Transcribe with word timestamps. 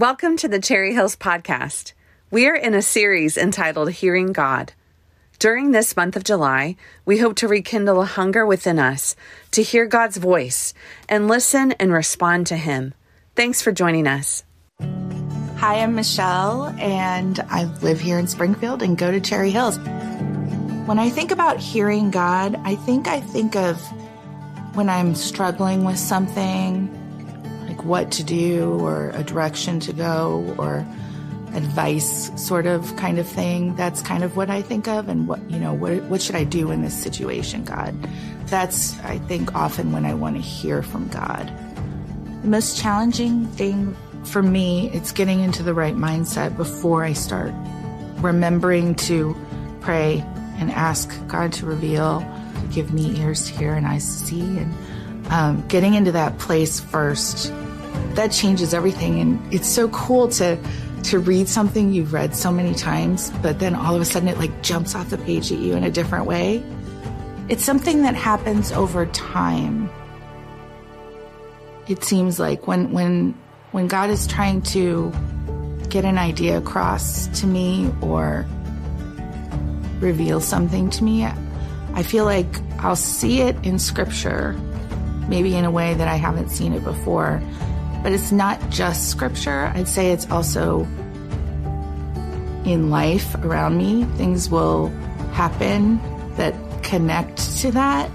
Welcome 0.00 0.38
to 0.38 0.48
the 0.48 0.62
Cherry 0.62 0.94
Hills 0.94 1.14
Podcast. 1.14 1.92
We 2.30 2.48
are 2.48 2.54
in 2.54 2.72
a 2.72 2.80
series 2.80 3.36
entitled 3.36 3.90
Hearing 3.90 4.32
God. 4.32 4.72
During 5.38 5.72
this 5.72 5.94
month 5.94 6.16
of 6.16 6.24
July, 6.24 6.76
we 7.04 7.18
hope 7.18 7.36
to 7.36 7.48
rekindle 7.48 8.00
a 8.00 8.06
hunger 8.06 8.46
within 8.46 8.78
us 8.78 9.14
to 9.50 9.62
hear 9.62 9.84
God's 9.84 10.16
voice 10.16 10.72
and 11.06 11.28
listen 11.28 11.72
and 11.72 11.92
respond 11.92 12.46
to 12.46 12.56
Him. 12.56 12.94
Thanks 13.36 13.60
for 13.60 13.72
joining 13.72 14.06
us. 14.06 14.42
Hi, 15.58 15.80
I'm 15.80 15.94
Michelle, 15.94 16.74
and 16.78 17.38
I 17.50 17.64
live 17.82 18.00
here 18.00 18.18
in 18.18 18.26
Springfield 18.26 18.82
and 18.82 18.96
go 18.96 19.10
to 19.10 19.20
Cherry 19.20 19.50
Hills. 19.50 19.78
When 20.86 20.98
I 20.98 21.10
think 21.10 21.30
about 21.30 21.58
hearing 21.58 22.10
God, 22.10 22.58
I 22.64 22.76
think 22.76 23.06
I 23.06 23.20
think 23.20 23.54
of 23.54 23.78
when 24.74 24.88
I'm 24.88 25.14
struggling 25.14 25.84
with 25.84 25.98
something 25.98 26.96
like 27.80 27.88
what 27.88 28.12
to 28.12 28.22
do 28.22 28.78
or 28.80 29.10
a 29.10 29.22
direction 29.22 29.80
to 29.80 29.92
go 29.92 30.54
or 30.58 30.86
advice 31.54 32.30
sort 32.40 32.66
of 32.66 32.94
kind 32.96 33.18
of 33.18 33.26
thing. 33.26 33.74
That's 33.76 34.02
kind 34.02 34.22
of 34.22 34.36
what 34.36 34.50
I 34.50 34.62
think 34.62 34.86
of 34.86 35.08
and 35.08 35.26
what, 35.26 35.40
you 35.50 35.58
know, 35.58 35.72
what, 35.72 36.02
what 36.04 36.22
should 36.22 36.36
I 36.36 36.44
do 36.44 36.70
in 36.70 36.82
this 36.82 36.94
situation, 36.94 37.64
God? 37.64 37.94
That's, 38.46 38.98
I 39.00 39.18
think, 39.18 39.54
often 39.54 39.92
when 39.92 40.04
I 40.04 40.14
want 40.14 40.36
to 40.36 40.42
hear 40.42 40.82
from 40.82 41.08
God. 41.08 41.50
The 42.42 42.48
most 42.48 42.80
challenging 42.80 43.46
thing 43.46 43.96
for 44.24 44.42
me, 44.42 44.90
it's 44.92 45.12
getting 45.12 45.40
into 45.40 45.62
the 45.62 45.74
right 45.74 45.94
mindset 45.94 46.56
before 46.56 47.04
I 47.04 47.14
start 47.14 47.52
remembering 48.18 48.94
to 48.96 49.34
pray 49.80 50.22
and 50.58 50.70
ask 50.70 51.10
God 51.26 51.52
to 51.54 51.66
reveal, 51.66 52.20
give 52.70 52.92
me 52.92 53.18
ears 53.20 53.46
to 53.46 53.56
hear 53.56 53.74
and 53.74 53.86
eyes 53.86 54.04
to 54.04 54.26
see 54.26 54.40
and 54.40 54.74
um, 55.30 55.66
getting 55.68 55.94
into 55.94 56.12
that 56.12 56.38
place 56.38 56.80
first 56.80 57.52
that 58.14 58.32
changes 58.32 58.74
everything. 58.74 59.20
And 59.20 59.54
it's 59.54 59.68
so 59.68 59.88
cool 59.88 60.28
to 60.28 60.58
to 61.04 61.18
read 61.18 61.48
something 61.48 61.92
you've 61.92 62.12
read 62.12 62.36
so 62.36 62.52
many 62.52 62.74
times, 62.74 63.30
but 63.42 63.58
then 63.58 63.74
all 63.74 63.94
of 63.94 64.02
a 64.02 64.04
sudden 64.04 64.28
it 64.28 64.38
like 64.38 64.62
jumps 64.62 64.94
off 64.94 65.10
the 65.10 65.18
page 65.18 65.50
at 65.50 65.58
you 65.58 65.74
in 65.74 65.82
a 65.82 65.90
different 65.90 66.26
way. 66.26 66.62
It's 67.48 67.64
something 67.64 68.02
that 68.02 68.14
happens 68.14 68.70
over 68.72 69.06
time. 69.06 69.90
It 71.88 72.04
seems 72.04 72.38
like 72.38 72.66
when 72.66 72.92
when 72.92 73.34
when 73.72 73.88
God 73.88 74.10
is 74.10 74.26
trying 74.26 74.62
to 74.62 75.12
get 75.88 76.04
an 76.04 76.18
idea 76.18 76.58
across 76.58 77.26
to 77.40 77.46
me 77.46 77.92
or 78.00 78.46
reveal 80.00 80.40
something 80.40 80.90
to 80.90 81.04
me, 81.04 81.24
I 81.94 82.02
feel 82.02 82.24
like 82.24 82.60
I'll 82.78 82.96
see 82.96 83.40
it 83.40 83.56
in 83.64 83.78
scripture, 83.78 84.52
maybe 85.28 85.56
in 85.56 85.64
a 85.64 85.70
way 85.70 85.94
that 85.94 86.08
I 86.08 86.16
haven't 86.16 86.50
seen 86.50 86.72
it 86.72 86.84
before. 86.84 87.42
But 88.02 88.12
it's 88.12 88.32
not 88.32 88.70
just 88.70 89.10
scripture. 89.10 89.72
I'd 89.74 89.88
say 89.88 90.12
it's 90.12 90.30
also 90.30 90.86
in 92.64 92.90
life 92.90 93.34
around 93.36 93.76
me. 93.76 94.04
Things 94.16 94.48
will 94.48 94.88
happen 95.32 96.00
that 96.36 96.54
connect 96.82 97.58
to 97.58 97.72
that. 97.72 98.10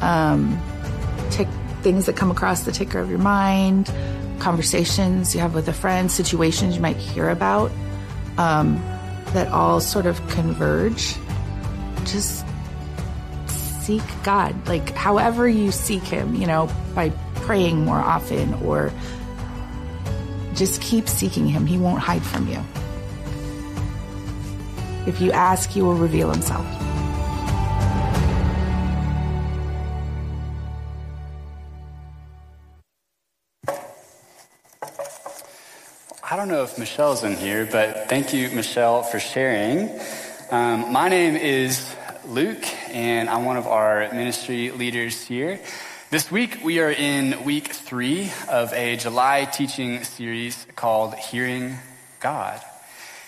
Um, 0.00 0.60
tick, 1.30 1.48
things 1.82 2.06
that 2.06 2.16
come 2.16 2.30
across 2.30 2.62
the 2.62 2.72
ticker 2.72 2.98
of 2.98 3.10
your 3.10 3.18
mind, 3.18 3.92
conversations 4.38 5.34
you 5.34 5.40
have 5.40 5.54
with 5.54 5.68
a 5.68 5.72
friend, 5.72 6.10
situations 6.10 6.76
you 6.76 6.80
might 6.80 6.96
hear 6.96 7.28
about, 7.28 7.70
um, 8.38 8.76
that 9.32 9.48
all 9.48 9.80
sort 9.80 10.06
of 10.06 10.26
converge. 10.28 11.16
Just 12.04 12.44
seek 13.48 14.02
God, 14.22 14.68
like 14.68 14.90
however 14.94 15.48
you 15.48 15.72
seek 15.72 16.02
Him, 16.02 16.34
you 16.34 16.46
know, 16.46 16.70
by 16.94 17.12
praying 17.50 17.84
more 17.84 17.98
often 17.98 18.54
or 18.62 18.92
just 20.54 20.80
keep 20.80 21.08
seeking 21.08 21.48
Him. 21.48 21.66
He 21.66 21.78
won't 21.78 21.98
hide 21.98 22.22
from 22.22 22.46
you. 22.46 22.62
If 25.04 25.20
you 25.20 25.32
ask, 25.32 25.68
He 25.68 25.82
will 25.82 25.96
reveal 25.96 26.30
Himself. 26.30 26.64
I 36.22 36.36
don't 36.36 36.46
know 36.46 36.62
if 36.62 36.78
Michelle's 36.78 37.24
in 37.24 37.34
here, 37.34 37.66
but 37.66 38.08
thank 38.08 38.32
you, 38.32 38.48
Michelle, 38.50 39.02
for 39.02 39.18
sharing. 39.18 39.90
Um, 40.52 40.92
my 40.92 41.08
name 41.08 41.34
is 41.34 41.96
Luke, 42.28 42.64
and 42.94 43.28
I'm 43.28 43.44
one 43.44 43.56
of 43.56 43.66
our 43.66 44.08
ministry 44.12 44.70
leaders 44.70 45.26
here. 45.26 45.58
This 46.10 46.28
week, 46.28 46.64
we 46.64 46.80
are 46.80 46.90
in 46.90 47.44
week 47.44 47.68
three 47.68 48.32
of 48.48 48.72
a 48.72 48.96
July 48.96 49.44
teaching 49.44 50.02
series 50.02 50.66
called 50.74 51.14
Hearing 51.14 51.76
God. 52.18 52.60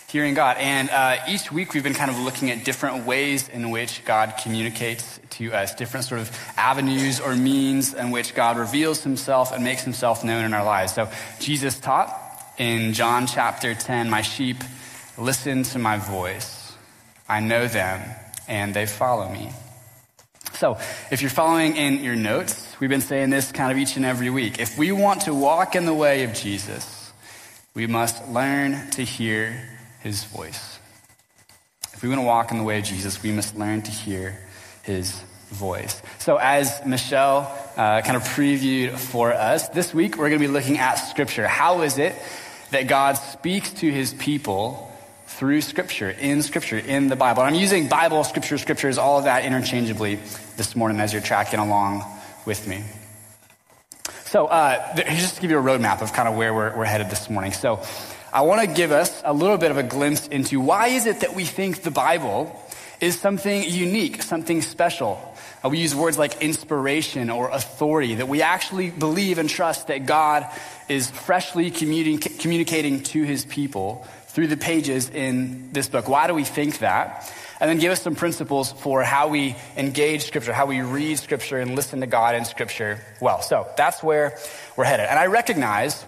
Hearing 0.09 0.35
God. 0.35 0.57
And 0.59 0.91
uh, 0.91 1.19
each 1.29 1.53
week, 1.53 1.75
we've 1.75 1.85
been 1.85 1.95
kind 1.95 2.11
of 2.11 2.19
looking 2.19 2.51
at 2.51 2.65
different 2.65 3.07
ways 3.07 3.49
in 3.49 3.71
which 3.71 4.05
God 4.05 4.35
communicates 4.43 5.21
to 5.31 5.53
us, 5.53 5.77
different 5.77 6.07
sort 6.07 6.23
of 6.23 6.37
avenues 6.57 7.21
or 7.21 7.37
means 7.37 7.95
in 7.95 8.11
which 8.11 8.35
God 8.35 8.59
reveals 8.59 9.05
himself 9.05 9.53
and 9.53 9.63
makes 9.63 9.85
himself 9.85 10.25
known 10.25 10.45
in 10.45 10.53
our 10.53 10.65
lives. 10.65 10.93
So, 10.93 11.09
Jesus 11.39 11.79
taught 11.79 12.13
in 12.59 12.95
John 12.95 13.29
chapter 13.29 13.77
10 13.77 14.11
My 14.11 14.23
sheep 14.23 14.57
listen 15.17 15.63
to 15.63 15.79
my 15.79 15.99
voice, 15.99 16.73
I 17.29 17.39
know 17.39 17.69
them, 17.69 18.03
and 18.49 18.75
they 18.75 18.87
follow 18.87 19.29
me. 19.29 19.53
So, 20.55 20.79
if 21.11 21.23
you're 21.23 21.31
following 21.31 21.77
in 21.77 22.05
your 22.05 22.17
notes, 22.17 22.62
we've 22.83 22.91
been 22.91 23.01
saying 23.01 23.31
this 23.31 23.53
kind 23.53 23.71
of 23.71 23.79
each 23.79 23.95
and 23.95 24.05
every 24.05 24.29
week. 24.29 24.59
If 24.59 24.77
we 24.77 24.91
want 24.91 25.21
to 25.23 25.35
walk 25.35 25.77
in 25.77 25.87
the 25.87 25.95
way 25.95 26.25
of 26.25 26.35
Jesus, 26.35 27.13
we 27.75 27.87
must 27.87 28.29
learn 28.29 28.91
to 28.91 29.03
hear 29.05 29.69
his 30.01 30.25
voice. 30.25 30.81
If 31.95 32.03
we 32.03 32.09
want 32.09 32.21
to 32.21 32.27
walk 32.27 32.51
in 32.51 32.59
the 32.59 32.65
way 32.65 32.81
of 32.81 32.85
Jesus, 32.85 33.23
we 33.23 33.31
must 33.31 33.57
learn 33.57 33.83
to 33.83 33.93
hear 33.93 34.37
his 34.83 35.13
voice. 35.51 36.03
So, 36.19 36.39
as 36.39 36.85
Michelle 36.85 37.57
uh, 37.77 38.01
kind 38.01 38.17
of 38.17 38.25
previewed 38.25 38.99
for 38.99 39.33
us, 39.33 39.69
this 39.69 39.95
week 39.95 40.19
we're 40.19 40.31
going 40.31 40.41
to 40.41 40.49
be 40.49 40.53
looking 40.53 40.79
at 40.79 40.95
Scripture. 40.95 41.47
How 41.47 41.83
is 41.83 41.99
it 41.99 42.17
that 42.73 42.89
God 42.89 43.13
speaks 43.13 43.73
to 43.75 43.93
his 43.93 44.13
people 44.13 44.91
through 45.27 45.61
Scripture, 45.61 46.11
in 46.11 46.43
Scripture, 46.43 46.79
in 46.79 47.07
the 47.07 47.17
Bible. 47.17 47.43
And 47.43 47.55
I'm 47.55 47.61
using 47.61 47.87
Bible, 47.87 48.25
Scripture, 48.25 48.59
Scriptures, 48.59 48.99
all 48.99 49.19
of 49.19 49.25
that 49.25 49.45
interchangeably 49.45 50.17
this 50.57 50.75
morning 50.75 50.99
as 50.99 51.13
you're 51.13 51.23
tracking 51.23 51.61
along 51.61 52.03
with 52.45 52.67
me. 52.67 52.83
So, 54.25 54.47
uh, 54.47 54.97
just 54.97 55.37
to 55.37 55.43
give 55.43 55.51
you 55.51 55.59
a 55.59 55.63
roadmap 55.63 56.01
of 56.01 56.13
kind 56.13 56.29
of 56.29 56.37
where 56.37 56.55
we're, 56.55 56.77
we're 56.77 56.85
headed 56.85 57.11
this 57.11 57.29
morning. 57.29 57.53
So, 57.53 57.83
I 58.33 58.43
want 58.43 58.67
to 58.67 58.75
give 58.75 58.93
us 58.93 59.21
a 59.27 59.35
little 59.35 59.59
bit 59.59 59.71
of 59.71 59.77
a 59.77 59.83
glimpse 59.83 60.27
into 60.27 60.59
why 60.59 60.89
is 60.89 61.05
it 61.05 61.21
that 61.21 61.35
we 61.35 61.45
think 61.45 61.83
the 61.83 61.91
Bible 61.91 62.59
is 62.99 63.21
something 63.21 63.65
unique, 63.69 64.23
something 64.23 64.63
special. 64.63 65.21
Uh, 65.63 65.69
we 65.69 65.79
use 65.79 65.95
words 65.95 66.17
like 66.17 66.41
inspiration 66.41 67.29
or 67.29 67.51
authority, 67.51 68.15
that 68.15 68.29
we 68.29 68.41
actually 68.41 68.91
believe 68.91 69.39
and 69.39 69.51
trust 69.51 69.89
that 69.89 70.07
God 70.07 70.47
is 70.89 71.11
freshly 71.11 71.71
communi- 71.71 72.41
communicating 72.41 73.03
to 73.03 73.23
his 73.23 73.45
people 73.45 74.07
through 74.29 74.47
the 74.47 74.57
pages 74.57 75.11
in 75.11 75.73
this 75.73 75.89
book. 75.89 76.09
Why 76.09 76.27
do 76.27 76.33
we 76.33 76.45
think 76.45 76.79
that? 76.79 77.31
And 77.63 77.71
then 77.71 77.79
give 77.79 77.93
us 77.93 78.03
some 78.03 78.17
principles 78.17 78.73
for 78.73 79.05
how 79.05 79.29
we 79.29 79.55
engage 79.77 80.25
Scripture, 80.25 80.53
how 80.53 80.67
we 80.67 80.81
read 80.81 81.21
Scripture 81.21 81.59
and 81.59 81.77
listen 81.77 82.01
to 82.01 82.09
God 82.09 82.35
in 82.35 82.45
Scripture 82.45 82.99
well. 83.21 83.41
So 83.41 83.69
that's 83.77 84.03
where 84.03 84.37
we're 84.77 84.83
headed. 84.83 85.07
And 85.07 85.17
I 85.17 85.27
recognize 85.27 86.05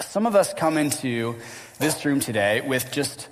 some 0.00 0.26
of 0.26 0.34
us 0.34 0.52
come 0.52 0.76
into 0.76 1.36
this 1.78 2.04
room 2.04 2.18
today 2.18 2.60
with 2.60 2.90
just 2.90 3.28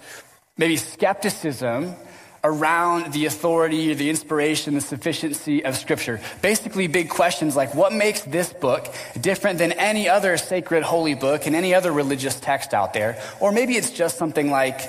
maybe 0.56 0.76
skepticism 0.76 1.96
around 2.44 3.12
the 3.12 3.26
authority, 3.26 3.92
the 3.94 4.08
inspiration, 4.08 4.74
the 4.74 4.80
sufficiency 4.80 5.64
of 5.64 5.76
Scripture. 5.76 6.20
Basically, 6.42 6.86
big 6.86 7.08
questions 7.08 7.56
like 7.56 7.74
what 7.74 7.92
makes 7.92 8.20
this 8.20 8.52
book 8.52 8.86
different 9.20 9.58
than 9.58 9.72
any 9.72 10.08
other 10.08 10.36
sacred 10.36 10.84
holy 10.84 11.14
book 11.14 11.48
and 11.48 11.56
any 11.56 11.74
other 11.74 11.90
religious 11.90 12.38
text 12.38 12.72
out 12.72 12.92
there? 12.92 13.20
Or 13.40 13.50
maybe 13.50 13.74
it's 13.74 13.90
just 13.90 14.16
something 14.16 14.48
like, 14.48 14.80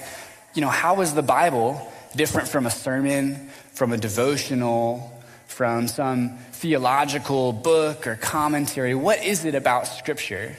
you 0.53 0.62
know, 0.62 0.69
how 0.69 1.01
is 1.01 1.15
the 1.15 1.23
Bible 1.23 1.91
different 2.17 2.49
from 2.49 2.65
a 2.65 2.71
sermon, 2.71 3.49
from 3.73 3.93
a 3.93 3.97
devotional, 3.97 5.23
from 5.45 5.87
some 5.87 6.37
theological 6.51 7.53
book 7.53 8.05
or 8.07 8.15
commentary? 8.15 8.95
What 8.95 9.23
is 9.23 9.45
it 9.45 9.55
about 9.55 9.87
Scripture? 9.87 10.55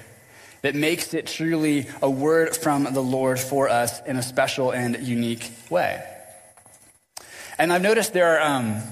That 0.63 0.75
makes 0.75 1.15
it 1.15 1.27
truly 1.27 1.87
a 2.03 2.11
word 2.11 2.57
from 2.57 2.85
the 2.93 3.03
Lord 3.03 3.39
for 3.39 3.69
us 3.69 4.01
in 4.07 4.17
a 4.17 4.23
special 4.23 4.73
and 4.73 4.99
unique 5.01 5.53
way. 5.71 6.03
And 7.59 7.73
I've 7.73 7.83
noticed 7.83 8.13
there 8.13 8.39
are 8.39 8.57
um, 8.57 8.83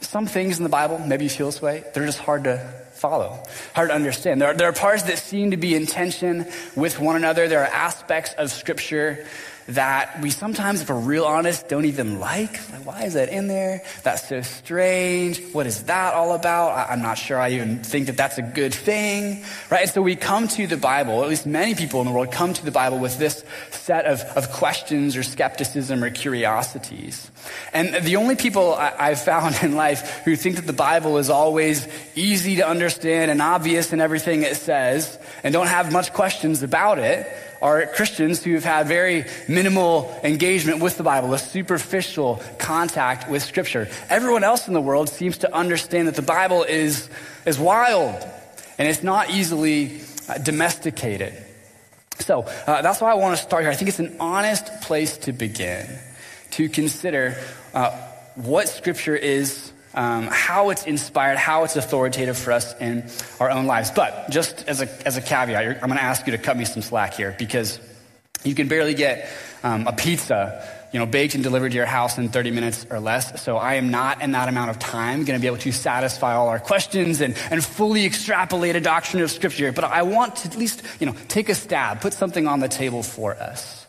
some 0.00 0.26
things 0.26 0.58
in 0.58 0.64
the 0.64 0.70
Bible, 0.70 0.98
maybe 0.98 1.24
you 1.24 1.30
feel 1.30 1.46
this 1.46 1.62
way, 1.62 1.84
they're 1.94 2.06
just 2.06 2.18
hard 2.18 2.44
to 2.44 2.58
follow, 2.94 3.40
hard 3.74 3.90
to 3.90 3.94
understand. 3.94 4.40
There 4.40 4.48
are, 4.48 4.54
there 4.54 4.68
are 4.68 4.72
parts 4.72 5.04
that 5.04 5.18
seem 5.18 5.52
to 5.52 5.56
be 5.56 5.74
in 5.74 5.86
tension 5.86 6.46
with 6.74 6.98
one 6.98 7.14
another. 7.14 7.46
There 7.46 7.62
are 7.62 7.72
aspects 7.72 8.34
of 8.34 8.50
Scripture 8.50 9.24
that 9.68 10.22
we 10.22 10.30
sometimes, 10.30 10.80
if 10.80 10.88
we're 10.88 10.98
real 10.98 11.24
honest, 11.24 11.68
don't 11.68 11.84
even 11.84 12.18
like. 12.18 12.52
Like, 12.72 12.86
why 12.86 13.02
is 13.04 13.14
that 13.14 13.28
in 13.28 13.48
there? 13.48 13.82
That's 14.02 14.26
so 14.26 14.40
strange. 14.40 15.42
What 15.52 15.66
is 15.66 15.84
that 15.84 16.14
all 16.14 16.34
about? 16.34 16.70
I, 16.70 16.94
am 16.94 17.02
not 17.02 17.18
sure 17.18 17.38
I 17.38 17.50
even 17.50 17.82
think 17.82 18.06
that 18.06 18.16
that's 18.16 18.38
a 18.38 18.42
good 18.42 18.72
thing, 18.72 19.44
right? 19.70 19.82
And 19.82 19.90
so 19.90 20.00
we 20.00 20.16
come 20.16 20.48
to 20.48 20.66
the 20.66 20.78
Bible, 20.78 21.22
at 21.22 21.28
least 21.28 21.44
many 21.44 21.74
people 21.74 22.00
in 22.00 22.06
the 22.06 22.12
world 22.12 22.32
come 22.32 22.54
to 22.54 22.64
the 22.64 22.70
Bible 22.70 22.98
with 22.98 23.18
this 23.18 23.44
set 23.70 24.06
of, 24.06 24.22
of 24.36 24.50
questions 24.52 25.16
or 25.16 25.22
skepticism 25.22 26.02
or 26.02 26.08
curiosities. 26.08 27.30
And 27.74 28.06
the 28.06 28.16
only 28.16 28.36
people 28.36 28.72
I, 28.72 28.94
I've 28.98 29.20
found 29.20 29.58
in 29.62 29.76
life 29.76 30.22
who 30.24 30.34
think 30.34 30.56
that 30.56 30.66
the 30.66 30.72
Bible 30.72 31.18
is 31.18 31.28
always 31.28 31.86
easy 32.14 32.56
to 32.56 32.66
understand 32.66 33.30
and 33.30 33.42
obvious 33.42 33.92
in 33.92 34.00
everything 34.00 34.44
it 34.44 34.56
says 34.56 35.18
and 35.42 35.52
don't 35.52 35.66
have 35.66 35.92
much 35.92 36.14
questions 36.14 36.62
about 36.62 36.98
it 36.98 37.26
are 37.60 37.86
Christians 37.86 38.42
who've 38.42 38.64
had 38.64 38.86
very 38.86 39.24
minimal 39.48 40.18
engagement 40.22 40.80
with 40.80 40.96
the 40.96 41.02
Bible, 41.02 41.32
a 41.34 41.38
superficial 41.38 42.42
contact 42.58 43.28
with 43.30 43.42
Scripture. 43.42 43.88
Everyone 44.08 44.44
else 44.44 44.68
in 44.68 44.74
the 44.74 44.80
world 44.80 45.08
seems 45.08 45.38
to 45.38 45.54
understand 45.54 46.08
that 46.08 46.14
the 46.14 46.22
Bible 46.22 46.62
is, 46.62 47.08
is 47.46 47.58
wild 47.58 48.24
and 48.78 48.88
it's 48.88 49.02
not 49.02 49.30
easily 49.30 50.00
uh, 50.28 50.38
domesticated. 50.38 51.34
So 52.20 52.42
uh, 52.66 52.82
that's 52.82 53.00
why 53.00 53.10
I 53.10 53.14
want 53.14 53.36
to 53.36 53.42
start 53.42 53.62
here. 53.62 53.70
I 53.70 53.74
think 53.74 53.88
it's 53.88 53.98
an 53.98 54.16
honest 54.20 54.82
place 54.82 55.18
to 55.18 55.32
begin 55.32 55.86
to 56.52 56.68
consider 56.68 57.36
uh, 57.74 57.90
what 58.34 58.68
Scripture 58.68 59.16
is 59.16 59.72
um, 59.98 60.28
how 60.30 60.70
it's 60.70 60.86
inspired, 60.86 61.38
how 61.38 61.64
it's 61.64 61.74
authoritative 61.74 62.38
for 62.38 62.52
us 62.52 62.72
in 62.78 63.04
our 63.40 63.50
own 63.50 63.66
lives. 63.66 63.90
But 63.90 64.30
just 64.30 64.66
as 64.68 64.80
a, 64.80 64.88
as 65.06 65.16
a 65.16 65.20
caveat, 65.20 65.82
I'm 65.82 65.88
going 65.88 65.98
to 65.98 66.02
ask 66.02 66.24
you 66.24 66.30
to 66.30 66.38
cut 66.38 66.56
me 66.56 66.64
some 66.64 66.82
slack 66.82 67.14
here 67.14 67.34
because 67.36 67.80
you 68.44 68.54
can 68.54 68.68
barely 68.68 68.94
get 68.94 69.28
um, 69.64 69.88
a 69.88 69.92
pizza, 69.92 70.64
you 70.92 71.00
know, 71.00 71.06
baked 71.06 71.34
and 71.34 71.42
delivered 71.42 71.70
to 71.70 71.74
your 71.76 71.84
house 71.84 72.16
in 72.16 72.28
30 72.28 72.52
minutes 72.52 72.86
or 72.88 73.00
less. 73.00 73.42
So 73.42 73.56
I 73.56 73.74
am 73.74 73.90
not 73.90 74.22
in 74.22 74.30
that 74.32 74.48
amount 74.48 74.70
of 74.70 74.78
time 74.78 75.24
going 75.24 75.36
to 75.36 75.42
be 75.42 75.48
able 75.48 75.58
to 75.58 75.72
satisfy 75.72 76.36
all 76.36 76.48
our 76.48 76.60
questions 76.60 77.20
and, 77.20 77.36
and 77.50 77.64
fully 77.64 78.06
extrapolate 78.06 78.76
a 78.76 78.80
doctrine 78.80 79.20
of 79.20 79.32
Scripture. 79.32 79.72
But 79.72 79.82
I 79.82 80.02
want 80.02 80.36
to 80.36 80.48
at 80.48 80.56
least, 80.56 80.80
you 81.00 81.06
know, 81.06 81.16
take 81.26 81.48
a 81.48 81.56
stab, 81.56 82.00
put 82.00 82.12
something 82.12 82.46
on 82.46 82.60
the 82.60 82.68
table 82.68 83.02
for 83.02 83.34
us. 83.34 83.87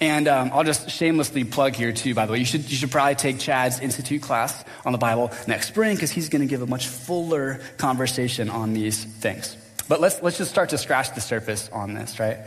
And 0.00 0.28
um, 0.28 0.50
I'll 0.52 0.64
just 0.64 0.90
shamelessly 0.90 1.44
plug 1.44 1.74
here 1.74 1.92
too, 1.92 2.14
by 2.14 2.26
the 2.26 2.32
way. 2.32 2.38
You 2.38 2.44
should, 2.44 2.70
you 2.70 2.76
should 2.76 2.90
probably 2.90 3.14
take 3.14 3.38
Chad's 3.38 3.80
Institute 3.80 4.22
class 4.22 4.64
on 4.84 4.92
the 4.92 4.98
Bible 4.98 5.30
next 5.46 5.68
spring 5.68 5.94
because 5.94 6.10
he's 6.10 6.28
going 6.28 6.42
to 6.42 6.48
give 6.48 6.62
a 6.62 6.66
much 6.66 6.88
fuller 6.88 7.60
conversation 7.76 8.50
on 8.50 8.74
these 8.74 9.04
things. 9.04 9.56
But 9.88 10.00
let's, 10.00 10.22
let's 10.22 10.38
just 10.38 10.50
start 10.50 10.70
to 10.70 10.78
scratch 10.78 11.14
the 11.14 11.20
surface 11.20 11.68
on 11.72 11.94
this, 11.94 12.18
right? 12.18 12.38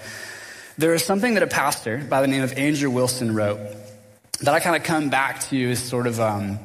There 0.77 0.93
is 0.93 1.03
something 1.03 1.35
that 1.35 1.43
a 1.43 1.47
pastor 1.47 1.97
by 1.97 2.21
the 2.21 2.27
name 2.27 2.43
of 2.43 2.53
Andrew 2.53 2.89
Wilson 2.89 3.33
wrote 3.33 3.59
that 4.41 4.53
I 4.53 4.59
kind 4.59 4.75
of 4.75 4.83
come 4.83 5.09
back 5.09 5.39
to 5.49 5.71
as 5.71 5.79
sort 5.79 6.05
of 6.05 6.19
um, 6.19 6.59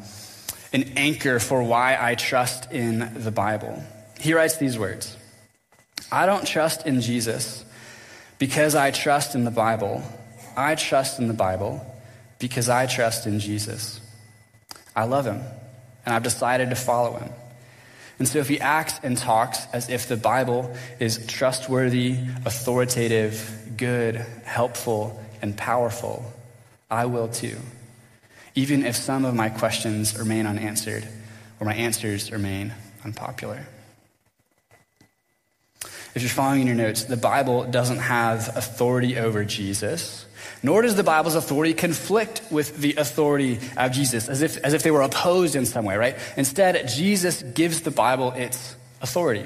an 0.73 0.93
anchor 0.97 1.39
for 1.39 1.63
why 1.63 1.97
I 1.99 2.15
trust 2.15 2.73
in 2.73 3.11
the 3.23 3.31
Bible. 3.31 3.83
He 4.21 4.35
writes 4.35 4.57
these 4.57 4.79
words 4.79 5.17
I 6.11 6.27
don't 6.27 6.47
trust 6.47 6.87
in 6.87 7.01
Jesus 7.01 7.65
because 8.39 8.75
I 8.75 8.91
trust 8.91 9.35
in 9.35 9.45
the 9.45 9.51
Bible 9.51 10.03
I 10.57 10.75
trust 10.75 11.19
in 11.19 11.29
the 11.29 11.35
Bible 11.35 11.85
because 12.39 12.69
I 12.69 12.87
trust 12.87 13.27
in 13.27 13.41
Jesus. 13.41 14.01
I 14.95 15.05
love 15.05 15.25
him, 15.25 15.41
and 16.05 16.15
I've 16.15 16.23
decided 16.23 16.71
to 16.71 16.77
follow 16.77 17.17
him. 17.17 17.31
And 18.19 18.29
so 18.29 18.39
if 18.39 18.49
he 18.49 18.61
acts 18.61 19.01
and 19.03 19.17
talks 19.17 19.67
as 19.73 19.89
if 19.89 20.07
the 20.07 20.17
Bible 20.17 20.75
is 21.01 21.27
trustworthy, 21.27 22.19
authoritative, 22.45 23.73
good, 23.77 24.17
helpful, 24.45 25.21
and 25.41 25.57
powerful, 25.57 26.31
I 26.91 27.07
will 27.07 27.29
too. 27.29 27.57
Even 28.55 28.85
if 28.85 28.97
some 28.97 29.25
of 29.25 29.35
my 29.35 29.49
questions 29.49 30.17
remain 30.19 30.47
unanswered 30.47 31.09
or 31.59 31.67
my 31.67 31.75
answers 31.75 32.31
remain 32.31 32.73
unpopular. 33.05 33.67
If 36.15 36.23
you're 36.23 36.29
following 36.29 36.63
in 36.63 36.67
your 36.67 36.77
notes, 36.77 37.05
the 37.05 37.17
Bible 37.17 37.65
doesn't 37.65 37.99
have 37.99 38.57
authority 38.57 39.19
over 39.19 39.45
Jesus 39.45 40.27
nor 40.63 40.83
does 40.83 40.95
the 40.95 41.03
Bible's 41.03 41.35
authority 41.35 41.75
conflict 41.75 42.43
with 42.51 42.77
the 42.77 42.95
authority 42.95 43.59
of 43.77 43.93
Jesus 43.93 44.29
as 44.29 44.43
if, 44.43 44.57
as 44.59 44.75
if 44.75 44.83
they 44.83 44.91
were 44.91 45.03
opposed 45.03 45.57
in 45.57 45.67
some 45.67 45.85
way, 45.85 45.97
right? 45.97 46.17
Instead, 46.37 46.89
Jesus 46.89 47.43
gives 47.43 47.81
the 47.81 47.91
Bible 47.91 48.33
its 48.33 48.77
authority. 49.01 49.45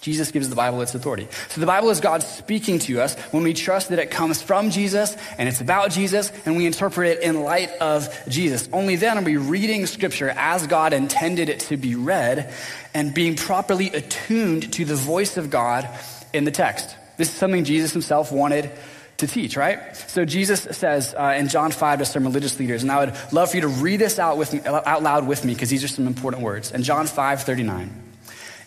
Jesus 0.00 0.30
gives 0.30 0.48
the 0.48 0.56
Bible 0.56 0.80
its 0.80 0.94
authority. 0.94 1.28
So 1.48 1.60
the 1.60 1.66
Bible 1.66 1.90
is 1.90 2.00
God 2.00 2.22
speaking 2.22 2.78
to 2.80 3.00
us 3.00 3.18
when 3.32 3.42
we 3.42 3.52
trust 3.52 3.90
that 3.90 3.98
it 3.98 4.10
comes 4.10 4.40
from 4.40 4.70
Jesus 4.70 5.16
and 5.36 5.48
it's 5.48 5.60
about 5.60 5.90
Jesus 5.90 6.32
and 6.46 6.56
we 6.56 6.66
interpret 6.66 7.18
it 7.18 7.22
in 7.22 7.42
light 7.42 7.70
of 7.80 8.08
Jesus. 8.28 8.68
Only 8.72 8.96
then 8.96 9.18
are 9.18 9.22
we 9.22 9.36
reading 9.36 9.84
scripture 9.86 10.30
as 10.30 10.66
God 10.66 10.92
intended 10.92 11.48
it 11.50 11.60
to 11.60 11.76
be 11.76 11.94
read 11.94 12.52
and 12.94 13.12
being 13.12 13.36
properly 13.36 13.88
attuned 13.88 14.72
to 14.74 14.84
the 14.84 14.94
voice 14.96 15.36
of 15.36 15.50
God 15.50 15.88
in 16.32 16.44
the 16.44 16.50
text. 16.50 16.96
This 17.18 17.28
is 17.28 17.34
something 17.34 17.64
Jesus 17.64 17.92
himself 17.92 18.32
wanted 18.32 18.70
to 19.18 19.26
teach, 19.26 19.56
right? 19.56 19.94
So 19.96 20.24
Jesus 20.24 20.62
says 20.62 21.14
uh, 21.14 21.34
in 21.36 21.48
John 21.48 21.72
5 21.72 21.98
to 21.98 22.04
some 22.06 22.24
religious 22.24 22.58
leaders, 22.58 22.82
and 22.82 22.90
I 22.90 23.04
would 23.04 23.32
love 23.32 23.50
for 23.50 23.56
you 23.56 23.62
to 23.62 23.68
read 23.68 23.98
this 23.98 24.18
out, 24.18 24.38
with 24.38 24.54
me, 24.54 24.60
out 24.64 25.02
loud 25.02 25.26
with 25.26 25.44
me 25.44 25.52
because 25.52 25.68
these 25.68 25.84
are 25.84 25.88
some 25.88 26.06
important 26.06 26.42
words. 26.42 26.72
In 26.72 26.82
John 26.82 27.06
5 27.06 27.42
39, 27.42 28.09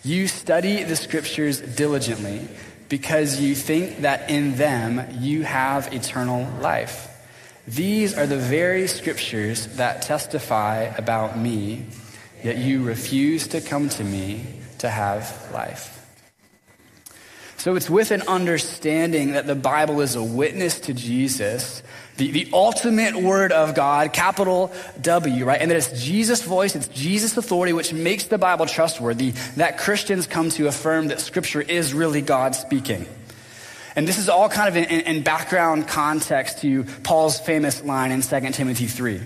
you 0.04 0.28
study 0.28 0.84
the 0.84 0.96
scriptures 0.96 1.60
diligently 1.60 2.46
because 2.90 3.40
you 3.40 3.54
think 3.54 4.02
that 4.02 4.30
in 4.30 4.56
them 4.56 5.02
you 5.18 5.42
have 5.42 5.92
eternal 5.94 6.46
life. 6.60 7.08
These 7.66 8.16
are 8.18 8.26
the 8.26 8.36
very 8.36 8.86
scriptures 8.86 9.66
that 9.76 10.02
testify 10.02 10.82
about 10.98 11.38
me, 11.38 11.86
yet 12.42 12.58
you 12.58 12.84
refuse 12.84 13.48
to 13.48 13.62
come 13.62 13.88
to 13.88 14.04
me 14.04 14.44
to 14.78 14.90
have 14.90 15.50
life. 15.54 15.90
So 17.56 17.74
it's 17.74 17.88
with 17.88 18.10
an 18.10 18.20
understanding 18.28 19.32
that 19.32 19.46
the 19.46 19.54
Bible 19.54 20.02
is 20.02 20.16
a 20.16 20.22
witness 20.22 20.80
to 20.80 20.92
Jesus, 20.92 21.82
the, 22.16 22.30
the 22.30 22.48
ultimate 22.52 23.16
word 23.16 23.50
of 23.52 23.74
God, 23.74 24.12
capital 24.12 24.72
W, 25.00 25.44
right? 25.44 25.60
And 25.60 25.70
that 25.70 25.76
it's 25.76 26.02
Jesus' 26.02 26.42
voice, 26.42 26.76
it's 26.76 26.88
Jesus' 26.88 27.36
authority, 27.36 27.72
which 27.72 27.92
makes 27.92 28.24
the 28.24 28.38
Bible 28.38 28.66
trustworthy, 28.66 29.30
that 29.56 29.78
Christians 29.78 30.26
come 30.26 30.50
to 30.50 30.68
affirm 30.68 31.08
that 31.08 31.20
Scripture 31.20 31.60
is 31.60 31.92
really 31.92 32.22
God 32.22 32.54
speaking. 32.54 33.06
And 33.96 34.06
this 34.06 34.18
is 34.18 34.28
all 34.28 34.48
kind 34.48 34.68
of 34.68 34.76
in, 34.76 34.84
in 34.84 35.22
background 35.22 35.88
context 35.88 36.58
to 36.58 36.84
Paul's 37.02 37.40
famous 37.40 37.82
line 37.82 38.12
in 38.12 38.22
2 38.22 38.50
Timothy 38.50 38.86
3. 38.86 39.20